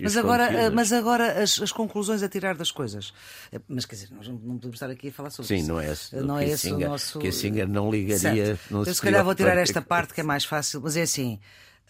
mas 0.00 0.16
agora, 0.16 0.46
conteúdos. 0.46 0.72
mas 0.74 0.92
agora 0.92 1.42
as, 1.42 1.60
as 1.60 1.70
conclusões 1.72 2.22
a 2.22 2.28
tirar 2.28 2.54
das 2.54 2.70
coisas. 2.70 3.12
Eh, 3.52 3.60
Mas 3.68 3.84
quer 3.84 3.96
dizer, 3.96 4.08
nós 4.12 4.26
não, 4.26 4.34
não 4.36 4.54
podemos 4.56 4.76
estar 4.76 4.90
aqui 4.90 5.08
a 5.08 5.12
falar 5.12 5.30
sobre 5.30 5.48
Sim, 5.48 5.56
isso. 5.56 5.68
não 5.68 5.80
é 5.80 5.92
esse. 5.92 6.16
Não 6.16 6.38
é 6.38 6.48
esse 6.48 6.72
o 6.72 6.78
nosso. 6.78 7.18
Kissinger 7.18 7.68
não 7.68 7.90
ligaria. 7.90 8.46
Certo. 8.46 8.60
Não 8.70 8.84
Eu, 8.84 8.94
se 8.94 9.02
calhar 9.02 9.22
vou 9.24 9.34
tirar 9.34 9.56
esta 9.58 9.82
parte 9.82 10.14
que 10.14 10.20
é 10.20 10.24
mais 10.24 10.44
fácil, 10.44 10.80
mas 10.80 10.96
é 10.96 11.02
assim. 11.02 11.38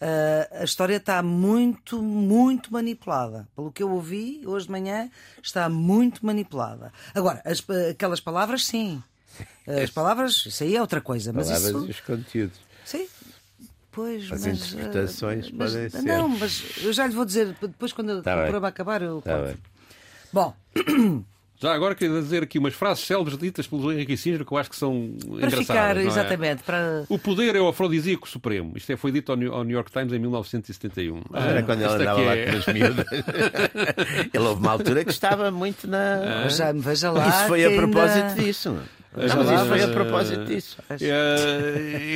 Ah, 0.03 0.61
a 0.61 0.63
história 0.63 0.97
está 0.97 1.23
muito, 1.23 2.01
muito 2.01 2.71
manipulada. 2.73 3.47
Pelo 3.55 3.71
que 3.71 3.81
eu 3.81 3.89
ouvi 3.89 4.41
hoje 4.45 4.65
de 4.65 4.71
manhã, 4.71 5.09
está 5.41 5.69
muito 5.69 6.25
manipulada. 6.25 6.91
Agora, 7.15 7.41
as 7.45 7.63
aquelas 7.91 8.19
palavras, 8.19 8.65
sim. 8.65 9.01
As 9.65 9.89
palavras, 9.89 10.45
isso 10.45 10.63
aí 10.63 10.75
é 10.75 10.81
outra 10.81 11.01
coisa. 11.01 11.33
Mas 11.33 11.47
Palavras 11.47 11.69
isso. 11.71 11.85
e 11.87 11.89
os 11.89 11.99
conteúdos. 12.01 12.59
Sim. 12.85 13.07
Pois, 13.91 14.23
As 14.31 14.45
mas, 14.45 14.73
interpretações 14.73 15.45
ah, 15.47 15.49
mas- 15.53 15.71
podem 15.71 15.89
ser. 15.89 16.01
Não, 16.03 16.27
mas 16.29 16.63
eu 16.83 16.91
já 16.93 17.07
lhe 17.07 17.15
vou 17.15 17.25
dizer, 17.25 17.55
depois 17.61 17.93
quando 17.93 18.21
Tá 18.21 18.33
o 18.35 18.37
programa 18.41 18.67
acabar, 18.67 19.01
eu 19.01 19.21
Tá. 19.21 19.53
Bom, 20.31 20.53
Já 21.63 21.73
agora 21.73 21.95
queria 21.95 22.19
dizer 22.21 22.43
aqui 22.43 22.59
umas 22.59 22.73
frases 22.73 23.05
célebres 23.05 23.37
ditas 23.37 23.65
pelo 23.65 23.89
Henrique 23.89 24.11
Kissinger 24.17 24.43
que 24.45 24.51
eu 24.51 24.57
acho 24.57 24.69
que 24.69 24.75
são 24.75 25.13
para 25.17 25.35
engraçadas. 25.37 25.59
ficar, 25.65 25.95
não 25.95 26.01
é? 26.01 26.05
exatamente, 26.05 26.63
para. 26.63 27.05
O 27.07 27.17
poder 27.17 27.55
é 27.55 27.61
o 27.61 27.69
afrodisíaco 27.69 28.27
supremo. 28.27 28.73
Isto 28.75 28.91
é, 28.91 28.97
foi 28.97 29.13
dito 29.13 29.31
ao 29.31 29.37
New, 29.37 29.53
ao 29.53 29.63
New 29.63 29.73
York 29.73 29.89
Times 29.89 30.11
em 30.11 30.19
1971. 30.19 31.21
Mas 31.29 31.45
era 31.45 31.63
quando 31.63 31.81
ele 31.81 31.93
andava 31.93 32.21
lá 32.21 32.35
é- 32.35 32.51
com 32.51 32.57
as 32.57 32.65
miúdas. 32.67 33.05
ele 34.33 34.43
houve 34.43 34.61
uma 34.61 34.71
altura 34.73 35.05
que 35.05 35.11
estava 35.11 35.49
muito 35.51 35.87
na. 35.87 36.49
Já 36.49 36.73
me 36.73 36.81
veja 36.81 37.11
lá. 37.11 37.29
Isso 37.29 37.47
foi 37.47 37.63
a 37.63 37.69
ainda- 37.69 37.81
propósito 37.81 38.35
disso. 38.43 38.77
Não, 39.15 39.35
mas 39.37 39.45
lá, 39.47 39.55
isso 39.55 39.65
foi 39.65 39.83
a 39.83 39.87
propósito 39.89 40.45
disso. 40.45 40.77
É, 40.89 40.95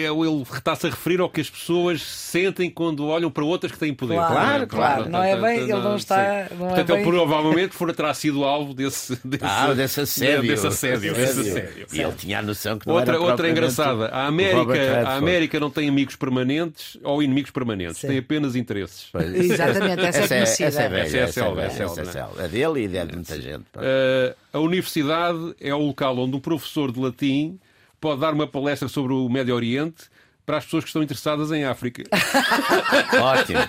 é, 0.03 0.09
ele 0.09 0.41
está-se 0.53 0.87
a 0.87 0.89
referir 0.89 1.19
ao 1.19 1.29
que 1.29 1.41
as 1.41 1.49
pessoas 1.49 2.01
sentem 2.01 2.69
quando 2.69 3.05
olham 3.07 3.29
para 3.29 3.43
outras 3.43 3.71
que 3.71 3.77
têm 3.77 3.93
poder. 3.93 4.15
Claro, 4.15 4.33
Claro, 4.35 4.67
claro. 4.67 5.09
Não 5.09 5.23
é 5.23 5.39
bem- 5.39 5.59
ele 5.61 5.73
não 5.73 5.95
está- 5.95 6.47
não 6.57 6.65
é 6.67 6.69
Portanto, 6.69 6.87
bem- 6.87 6.95
ele 7.01 7.05
provavelmente 7.11 7.75
for 7.75 7.93
terá 7.93 8.13
sido 8.13 8.43
alvo 8.43 8.73
desse, 8.73 9.17
desse, 9.23 9.43
Ah, 9.43 9.73
desse 9.73 10.01
assédio. 10.01 10.41
Desse 10.49 10.67
assédio. 10.67 11.13
Desse 11.13 11.39
assédio. 11.41 11.85
E 11.93 12.01
ele 12.01 12.11
tinha 12.13 12.39
a 12.39 12.41
noção 12.41 12.77
que 12.77 12.87
não 12.87 12.95
Outra, 12.95 13.13
era 13.15 13.21
outra 13.23 13.49
engraçada. 13.49 14.07
A 14.07 14.27
América, 14.27 15.07
a 15.07 15.15
América 15.17 15.59
não 15.59 15.69
tem 15.69 15.87
amigos 15.89 16.15
permanentes 16.15 16.97
ou 17.03 17.21
inimigos 17.21 17.51
permanentes. 17.51 17.97
Sim. 17.97 18.07
Tem 18.07 18.17
apenas 18.17 18.55
interesses. 18.55 19.07
Pois. 19.11 19.33
Exatamente, 19.33 20.05
essa 20.05 20.23
é 20.23 20.27
conhecida. 20.27 20.67
Essa 20.67 20.81
é 20.81 20.89
velha, 20.89 21.01
Essa 21.03 21.17
é 21.17 21.19
a 21.19 21.23
essa 21.23 21.39
é 21.39 21.43
velha, 21.43 21.61
é 21.61 21.65
essa 21.65 22.01
é 22.01 22.03
né? 22.03 22.27
A 22.43 22.47
dele 22.47 22.83
e 22.83 22.87
de 22.87 23.15
muita 23.15 23.41
gente. 23.41 23.65
Uh, 23.75 24.35
a 24.53 24.59
universidade 24.59 25.55
é 25.59 25.73
o 25.73 25.79
local 25.79 26.17
onde 26.17 26.35
um 26.35 26.39
professor 26.39 26.91
de 26.91 26.99
latim 26.99 27.59
pode 27.99 28.21
dar 28.21 28.33
uma 28.33 28.47
palestra 28.47 28.87
sobre 28.87 29.13
o 29.13 29.27
Médio 29.29 29.55
Oriente 29.55 30.05
para 30.45 30.57
as 30.59 30.63
pessoas 30.63 30.85
que 30.85 30.89
estão 30.89 31.03
interessadas 31.03 31.51
em 31.51 31.65
África. 31.65 32.03
Ótimo. 33.21 33.59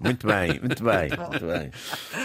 Muito 0.00 0.26
bem, 0.26 0.60
muito 0.60 0.82
bem, 0.82 1.08
muito 1.30 1.46
bem. 1.46 1.70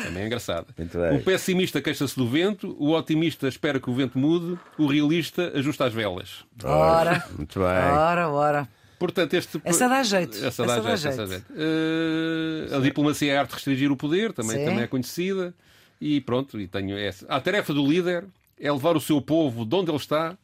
Também 0.06 0.24
é 0.24 0.26
engraçado. 0.26 0.68
Muito 0.76 0.98
bem. 0.98 1.18
O 1.18 1.24
pessimista 1.24 1.80
queixa-se 1.80 2.16
do 2.16 2.28
vento, 2.28 2.76
o 2.80 2.94
otimista 2.94 3.48
espera 3.48 3.80
que 3.80 3.90
o 3.90 3.94
vento 3.94 4.18
mude, 4.18 4.58
o 4.76 4.88
realista 4.88 5.52
ajusta 5.56 5.86
as 5.86 5.94
velas. 5.94 6.44
Ora, 6.64 7.24
Muito 7.38 7.60
bem. 7.60 7.68
ora, 7.68 8.30
ora. 8.30 8.68
Portanto, 8.98 9.34
este... 9.36 9.62
Essa 9.64 9.88
dá 9.88 10.02
jeito. 10.02 10.46
Essa 10.46 10.66
dá 10.66 10.74
Essa 10.74 10.82
dá 10.84 10.96
jeito, 10.96 11.14
essa 11.14 11.28
jeito. 11.28 11.46
dá 11.48 11.56
jeito. 11.60 12.72
Uh, 12.74 12.76
a 12.78 12.80
diplomacia 12.80 13.34
é 13.34 13.38
a 13.38 13.42
arte 13.42 13.50
de 13.50 13.56
restringir 13.56 13.92
o 13.92 13.98
poder, 13.98 14.34
também, 14.34 14.58
Sim. 14.58 14.66
também 14.66 14.84
é 14.84 14.88
conhecida. 14.88 15.54
E 16.02 16.20
pronto, 16.20 16.60
e 16.60 16.68
tenho 16.68 16.98
essa. 16.98 17.26
A 17.28 17.40
tarefa 17.40 17.74
do 17.74 17.86
líder 17.88 18.26
é 18.60 18.72
levar 18.72 18.98
o 18.98 19.02
seu 19.02 19.22
povo 19.22 19.64
de 19.66 19.76
onde 19.76 19.92
ele 19.92 19.98
está 19.98 20.36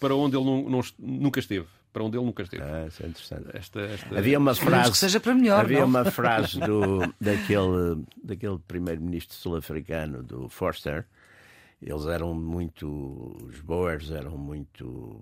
para 0.00 0.14
onde 0.14 0.36
ele 0.36 0.44
não- 0.44 0.68
não- 0.68 0.80
nunca 0.98 1.38
esteve. 1.40 1.66
Para 1.92 2.02
onde 2.02 2.16
ele 2.18 2.26
nunca 2.26 2.42
esteve. 2.42 2.64
Ah, 2.64 2.86
isso 2.88 3.02
é 3.04 3.06
interessante. 3.06 3.46
Esta, 3.54 3.80
esta... 3.82 4.18
Havia 4.18 4.36
uma 4.38 4.52
frase. 4.54 4.90
que 4.90 4.98
seja 4.98 5.20
para 5.20 5.32
melhor, 5.32 5.60
Havia 5.60 5.80
não? 5.80 5.86
uma 5.86 6.04
frase 6.10 6.58
do, 6.58 6.98
daquele, 7.20 8.02
daquele 8.22 8.58
primeiro-ministro 8.66 9.36
sul-africano, 9.36 10.20
do 10.20 10.48
Forster. 10.48 11.06
Eles 11.80 12.04
eram 12.06 12.34
muito. 12.34 13.36
Os 13.48 13.60
Boers 13.60 14.10
eram 14.10 14.36
muito 14.36 15.20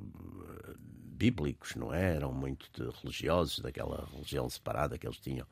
eh, 0.68 0.74
bíblicos, 1.18 1.74
não 1.76 1.92
é? 1.92 2.14
Eram 2.16 2.32
muito 2.32 2.70
religiosos, 3.02 3.58
daquela 3.58 4.08
religião 4.14 4.48
separada 4.48 4.96
que 4.96 5.06
eles 5.06 5.18
tinham. 5.18 5.46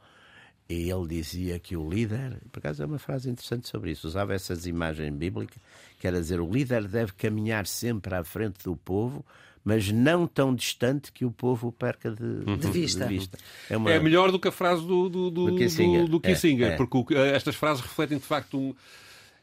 E 0.72 0.88
ele 0.88 1.06
dizia 1.08 1.58
que 1.58 1.76
o 1.76 1.88
líder, 1.90 2.38
por 2.52 2.60
acaso 2.60 2.82
é 2.82 2.86
uma 2.86 2.98
frase 2.98 3.28
interessante 3.28 3.68
sobre 3.68 3.90
isso, 3.90 4.06
usava 4.06 4.32
essas 4.34 4.66
imagens 4.66 5.12
bíblicas, 5.12 5.58
que 5.98 6.06
era 6.06 6.20
dizer: 6.20 6.40
o 6.40 6.48
líder 6.48 6.86
deve 6.86 7.12
caminhar 7.12 7.66
sempre 7.66 8.14
à 8.14 8.22
frente 8.22 8.62
do 8.62 8.76
povo, 8.76 9.24
mas 9.64 9.90
não 9.90 10.28
tão 10.28 10.54
distante 10.54 11.10
que 11.10 11.24
o 11.24 11.30
povo 11.32 11.68
o 11.68 11.72
perca 11.72 12.10
de, 12.12 12.56
De 12.56 12.68
vista. 12.70 13.04
É, 13.68 13.76
uma- 13.76 13.90
É 13.90 13.98
melhor 13.98 14.30
do 14.30 14.38
que 14.38 14.46
a 14.46 14.52
frase 14.52 14.82
do, 14.86 15.08
do, 15.08 15.30
do, 15.30 15.46
Do 15.50 15.56
Kissinger. 15.56 16.04
do- 16.06 16.18
do 16.20 16.26
É, 16.28 16.30
Kissinger, 16.32 16.72
é. 16.72 16.76
porque 16.76 17.14
o- 17.14 17.18
estas 17.18 17.56
frases 17.56 17.82
refletem 17.82 18.18
de 18.18 18.24
facto 18.24 18.56
um. 18.56 18.74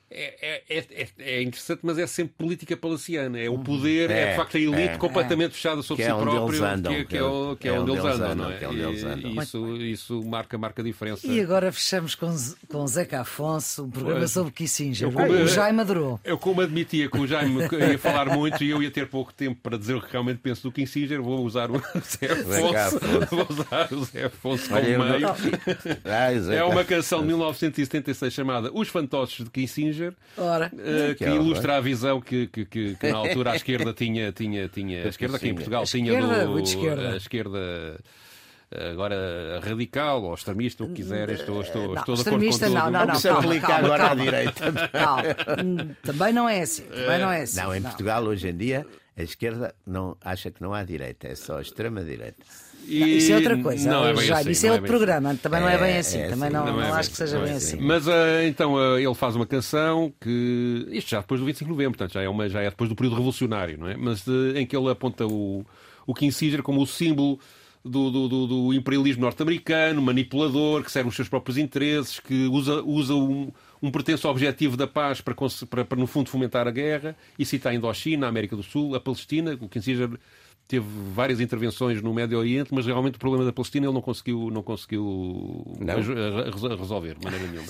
É, 0.10 0.62
é, 0.70 0.78
é, 0.80 1.08
é 1.20 1.42
interessante, 1.42 1.82
mas 1.84 1.98
é 1.98 2.08
sempre 2.08 2.34
política 2.38 2.78
palaciana. 2.78 3.38
É 3.40 3.50
o 3.50 3.60
poder, 3.60 4.10
é, 4.10 4.22
É, 4.22 4.30
de 4.32 4.36
facto 4.38 4.56
a 4.56 4.60
elite 4.60 4.82
é. 4.94 4.98
completamente 4.98 5.52
fechada 5.54 5.82
sobre 5.82 6.02
Que 6.06 6.10
é 6.10 6.14
si 6.14 6.18
onde 6.18 6.24
próprio, 6.32 6.48
eles 6.50 6.62
andam, 6.62 6.94
que, 6.94 7.00
é- 7.00 7.04
que 7.04 7.18
é, 7.18 7.56
que 7.60 7.68
é 7.68 7.72
onde 7.74 7.92
eles 7.92 8.06
andam, 8.06 8.36
não 8.36 8.50
é? 8.52 8.58
que 8.58 8.64
é 8.64 8.70
onde 8.70 8.80
eles 8.80 9.02
E- 9.02 9.06
andam. 9.06 9.44
isso, 9.44 9.76
isso 9.82 10.24
marca, 10.24 10.58
marca 10.58 10.82
a 10.82 10.86
diferença. 10.86 11.28
E 11.28 11.42
agora 11.42 11.74
fechamos 11.74 12.16
com, 12.16 12.34
com 12.70 12.88
Zeca 12.88 13.20
Afonso, 13.20 13.84
um 13.84 13.90
programa 13.92 14.20
Pois. 14.20 14.32
sobre 14.32 14.54
Kissinger. 14.54 15.10
Eu 15.10 15.12
como- 15.12 15.28
O 15.30 15.48
Jaime 15.48 15.82
adorou. 15.82 16.20
Eu, 16.24 16.38
como 16.38 16.62
admitia 16.62 17.10
que 17.12 17.18
o 17.20 17.28
Jaime 17.28 17.60
ia 17.90 18.00
falar 18.00 18.28
muito 18.34 18.64
e 18.64 18.70
eu 18.70 18.82
ia 18.82 18.90
ter 18.90 19.08
pouco 19.10 19.34
tempo 19.34 19.60
para 19.62 19.78
dizer 19.78 19.96
o 19.96 20.02
que 20.02 20.10
realmente 20.10 20.40
penso 20.42 20.64
do 20.64 20.72
Kissinger, 20.72 21.22
vou 21.22 21.44
usar 21.44 21.70
o 21.70 21.82
Zé 22.00 22.32
Afonso. 22.32 22.78
Afonso. 22.78 23.36
Vou 23.36 23.48
usar 23.50 23.94
o 23.94 24.06
Zé 24.06 24.26
Afonso 24.28 24.70
como 24.70 24.82
meio. 24.82 25.28
Ah, 26.06 26.54
É 26.56 26.64
uma 26.64 26.86
canção 26.86 27.20
de 27.20 27.28
1976 27.28 28.34
chamada 28.34 28.72
Os 28.74 28.88
Fantoches 28.88 29.44
de 29.44 29.52
Kissinger, 29.52 29.97
Ora, 30.38 30.72
eh, 30.78 31.10
que 31.16 31.24
Que 31.24 31.30
horror. 31.32 31.46
ilustra 31.46 31.78
a 31.78 31.82
visão 31.82 32.20
que, 32.22 32.48
que, 32.48 32.66
que- 32.66 32.96
que 32.96 33.12
na 33.12 33.18
altura 33.18 33.52
a 33.52 33.56
esquerda 33.56 33.94
tinha. 33.94 34.32
tinha, 34.32 34.68
tinha 34.70 35.04
a 35.06 35.08
esquerda 35.10 35.38
aqui 35.38 35.50
em 35.50 35.54
Portugal 35.56 35.84
tinha 35.86 36.12
esquerda, 36.14 36.46
do. 36.46 36.52
muito 36.52 36.68
esquerda. 36.70 37.14
A 37.14 37.18
esquerda. 37.18 38.00
Agora 38.92 39.62
radical 39.64 40.22
ou 40.24 40.34
extremista, 40.34 40.84
o 40.84 40.88
que 40.90 40.96
quiser, 40.96 41.30
estou, 41.30 41.62
estou, 41.62 41.94
Não, 41.94 41.94
estou 42.02 42.16
de 42.16 42.22
acordo 42.22 42.40
com 42.40 42.50
extremista 42.50 42.66
tudo. 42.66 42.76
não, 42.76 42.92
não, 42.92 43.04
O 43.04 43.08
não. 43.08 43.16
se 43.16 43.30
aplica 43.30 43.68
calma, 43.68 43.86
agora 43.86 44.04
calma. 44.08 44.22
à 44.22 44.26
direita. 44.26 44.72
calma. 44.92 45.24
Hum, 45.64 45.96
Também 46.04 46.34
não 46.34 46.50
é 46.50 46.62
assim. 46.62 46.84
Também 46.84 47.20
não 47.20 47.32
é 47.32 47.42
assim. 47.44 47.62
Não, 47.62 47.74
em 47.74 47.80
Não. 47.80 47.90
Portugal, 47.90 48.24
hoje 48.26 48.50
em 48.50 48.58
dia, 48.58 48.86
a 49.18 49.24
esquerda 49.24 49.74
não, 49.86 50.18
acha 50.22 50.52
que 50.52 50.62
não 50.62 50.74
há 50.74 50.84
direita, 50.84 51.30
é 51.30 51.36
só 51.36 51.60
a 51.60 51.62
extrema-direita. 51.62 52.44
E- 52.88 53.18
Isso 53.18 53.32
é 53.34 53.36
outra 53.36 53.58
coisa. 53.62 53.90
Não 53.90 54.06
é 54.08 54.14
bem 54.14 54.32
assim, 54.32 54.50
isso 54.52 54.66
é 54.66 54.70
não 54.70 54.76
outro 54.76 54.86
assim. 54.88 54.98
programa. 54.98 55.36
Também 55.36 55.60
não 55.62 55.70
é 55.70 55.78
bem 55.78 55.92
É, 55.92 55.98
assim. 56.00 56.18
é 56.20 56.30
Também 56.30 56.48
assim, 56.48 56.54
não, 56.58 56.66
não 56.66 56.74
não, 56.74 56.82
é 56.84 56.92
acho 56.92 57.10
que 57.12 57.18
seja 57.18 57.38
assim, 57.38 57.44
bem 57.44 57.48
não 57.48 57.54
é 57.54 57.58
assim. 57.58 57.78
Mas 57.82 58.08
ah, 58.08 58.46
então 58.46 58.78
ah, 58.78 59.02
ele 59.02 59.14
faz 59.16 59.36
uma 59.36 59.46
canção 59.46 60.14
que. 60.22 60.88
Isto 60.92 61.10
já 61.12 61.20
depois 61.20 61.40
do 61.40 61.46
25 61.46 61.66
de 61.66 61.72
novembro, 61.72 61.98
portanto 61.98 62.14
já 62.14 62.22
é, 62.24 62.30
uma, 62.30 62.48
já 62.50 62.62
é 62.62 62.70
depois 62.70 62.90
do 62.90 62.96
período 62.96 63.16
revolucionário, 63.18 63.78
não 63.78 63.88
é? 63.90 63.98
Mas 63.98 64.26
eh, 64.28 64.60
em 64.62 64.66
que 64.66 64.76
ele 64.76 64.90
aponta 64.90 65.28
o, 65.28 65.66
o 66.06 66.14
Kissinger 66.14 66.64
como 66.64 66.82
o 66.82 66.88
símbolo 66.88 67.40
do, 67.84 68.10
do, 68.12 68.28
do- 68.28 68.48
do 68.48 68.74
imperialismo 68.74 69.22
norte-americano, 69.22 70.02
manipulador, 70.02 70.84
que 70.84 70.92
serve 70.92 71.10
os 71.10 71.16
seus 71.16 71.30
próprios 71.30 71.58
interesses, 71.58 72.20
que 72.20 72.48
usa, 72.48 72.82
usa 72.84 73.14
um, 73.14 73.50
um 73.82 73.90
pretenso 73.92 74.28
objetivo 74.28 74.76
da 74.76 74.86
paz 74.88 75.22
para, 75.22 75.34
para, 75.70 75.86
para, 75.86 75.98
no 76.00 76.06
fundo, 76.08 76.30
fomentar 76.30 76.68
a 76.68 76.72
guerra, 76.72 77.16
e 77.40 77.46
cita 77.46 77.70
a 77.70 77.74
Indochina, 77.74 78.26
a 78.26 78.30
América 78.30 78.56
do 78.58 78.64
Sul, 78.64 78.94
a 78.96 79.00
Palestina. 79.00 79.58
O 79.62 79.70
Kissinger 79.70 80.10
teve 80.68 80.86
várias 81.14 81.40
intervenções 81.40 82.02
no 82.02 82.14
Médio 82.14 82.38
Oriente, 82.38 82.74
mas 82.74 82.86
realmente 82.86 83.16
o 83.16 83.20
problema 83.20 83.46
da 83.46 83.54
Palestina 83.54 83.86
ele 83.86 83.94
não 83.94 84.02
conseguiu, 84.02 84.50
não 84.52 84.62
conseguiu 84.62 85.64
Não? 85.80 85.94
a- 85.94 86.76
resolver 86.76 87.16
de 87.18 87.24
maneira 87.24 87.48
nenhuma. 87.48 87.68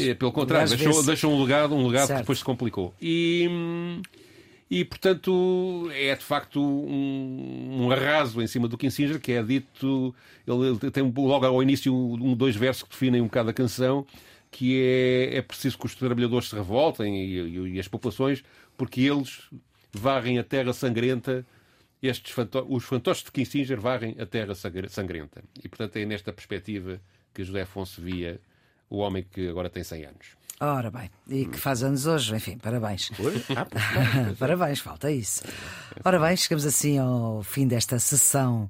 É, 0.00 0.14
pelo 0.14 0.30
contrário, 0.30 0.68
deixou, 0.68 1.02
deixou 1.04 1.32
um 1.32 1.42
legado, 1.42 1.74
um 1.74 1.86
legado 1.88 2.08
que 2.08 2.14
depois 2.20 2.38
se 2.38 2.44
complicou. 2.44 2.94
E, 3.02 3.48
E, 4.70 4.84
portanto, 4.84 5.90
é 5.94 6.14
de 6.14 6.22
facto 6.22 6.60
um, 6.60 7.84
um, 7.86 7.90
arraso 7.90 8.42
em 8.42 8.46
cima 8.46 8.68
do 8.68 8.76
Kissinger, 8.76 9.18
que 9.18 9.32
é 9.32 9.42
dito. 9.42 10.14
Ele, 10.46 10.68
ele 10.68 10.90
tem 10.90 11.02
logo 11.16 11.46
ao 11.46 11.62
início 11.62 11.94
um, 11.94 12.34
dois 12.36 12.54
versos 12.54 12.82
que 12.82 12.90
definem 12.90 13.22
um 13.22 13.24
bocado 13.24 13.48
a 13.48 13.52
canção, 13.54 14.06
que 14.50 14.78
é, 14.78 15.38
é 15.38 15.42
preciso 15.42 15.78
que 15.78 15.86
os 15.86 15.94
trabalhadores 15.94 16.50
se 16.50 16.54
revoltem 16.54 17.16
e, 17.16 17.38
e, 17.40 17.74
e 17.76 17.80
as 17.80 17.88
populações, 17.88 18.44
porque 18.76 19.00
eles 19.00 19.40
varrem 19.90 20.38
a 20.38 20.44
terra 20.44 20.74
sangrenta 20.74 21.46
estes 22.02 22.32
fanto 22.32 22.64
os 22.68 22.84
fantoches 22.84 23.24
de 23.24 23.32
Kissinger 23.32 23.80
varrem 23.80 24.16
a 24.18 24.26
terra 24.26 24.54
sangrenta. 24.54 25.42
E, 25.62 25.68
portanto, 25.68 25.96
é 25.96 26.04
nesta 26.04 26.32
perspectiva 26.32 27.00
que 27.34 27.44
José 27.44 27.62
Afonso 27.62 28.00
via 28.00 28.40
o 28.88 28.98
homem 28.98 29.22
que 29.22 29.48
agora 29.48 29.68
tem 29.68 29.82
100 29.82 30.04
anos. 30.04 30.38
Ora 30.60 30.90
bem, 30.90 31.08
e 31.28 31.46
que 31.46 31.56
faz 31.56 31.84
anos 31.84 32.06
hoje, 32.06 32.34
enfim, 32.34 32.58
parabéns. 32.58 33.10
Ah, 33.56 33.66
parabéns, 34.36 34.80
falta 34.80 35.08
isso. 35.08 35.44
Ora 36.04 36.18
bem, 36.18 36.36
chegamos 36.36 36.66
assim 36.66 36.98
ao 36.98 37.44
fim 37.44 37.68
desta 37.68 37.96
sessão 38.00 38.68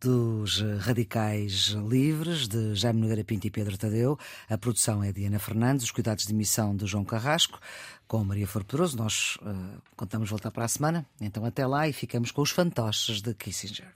dos 0.00 0.60
Radicais 0.80 1.76
Livres, 1.88 2.48
de 2.48 2.74
Jaime 2.74 3.00
Nogueira 3.00 3.22
Pinto 3.22 3.46
e 3.46 3.50
Pedro 3.50 3.78
Tadeu. 3.78 4.18
A 4.48 4.58
produção 4.58 5.04
é 5.04 5.12
de 5.12 5.24
Ana 5.24 5.38
Fernandes, 5.38 5.84
os 5.84 5.90
cuidados 5.92 6.24
de 6.24 6.32
emissão 6.32 6.74
de 6.74 6.86
João 6.86 7.04
Carrasco, 7.04 7.60
com 8.10 8.24
Maria 8.24 8.44
For 8.44 8.64
Pedroso. 8.64 8.96
Nós 8.96 9.38
uh, 9.40 9.80
contamos 9.96 10.28
voltar 10.28 10.50
para 10.50 10.64
a 10.64 10.68
semana, 10.68 11.06
então 11.20 11.44
até 11.44 11.64
lá 11.64 11.86
e 11.86 11.92
ficamos 11.92 12.32
com 12.32 12.42
os 12.42 12.50
fantoches 12.50 13.22
de 13.22 13.32
Kissinger. 13.34 13.86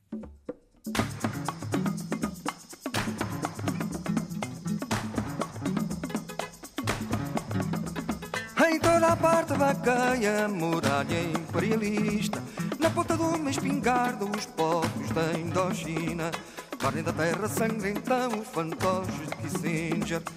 Em 8.68 8.78
toda 8.78 9.08
a 9.08 9.16
parte 9.16 9.52
vaqueia, 9.54 10.46
muralha 10.46 11.22
imperialista. 11.24 12.40
Na 12.78 12.90
ponta 12.90 13.16
do 13.16 13.24
uma 13.24 13.50
espingarda, 13.50 14.24
os 14.24 14.46
povos 14.46 15.10
da 15.10 15.36
Indochina. 15.36 16.30
Carne 16.78 17.02
da 17.02 17.12
terra 17.12 17.48
sangrenta, 17.48 18.28
o 18.28 18.44
fantoche 18.44 19.26
de 19.26 19.36
Kissinger. 19.38 20.22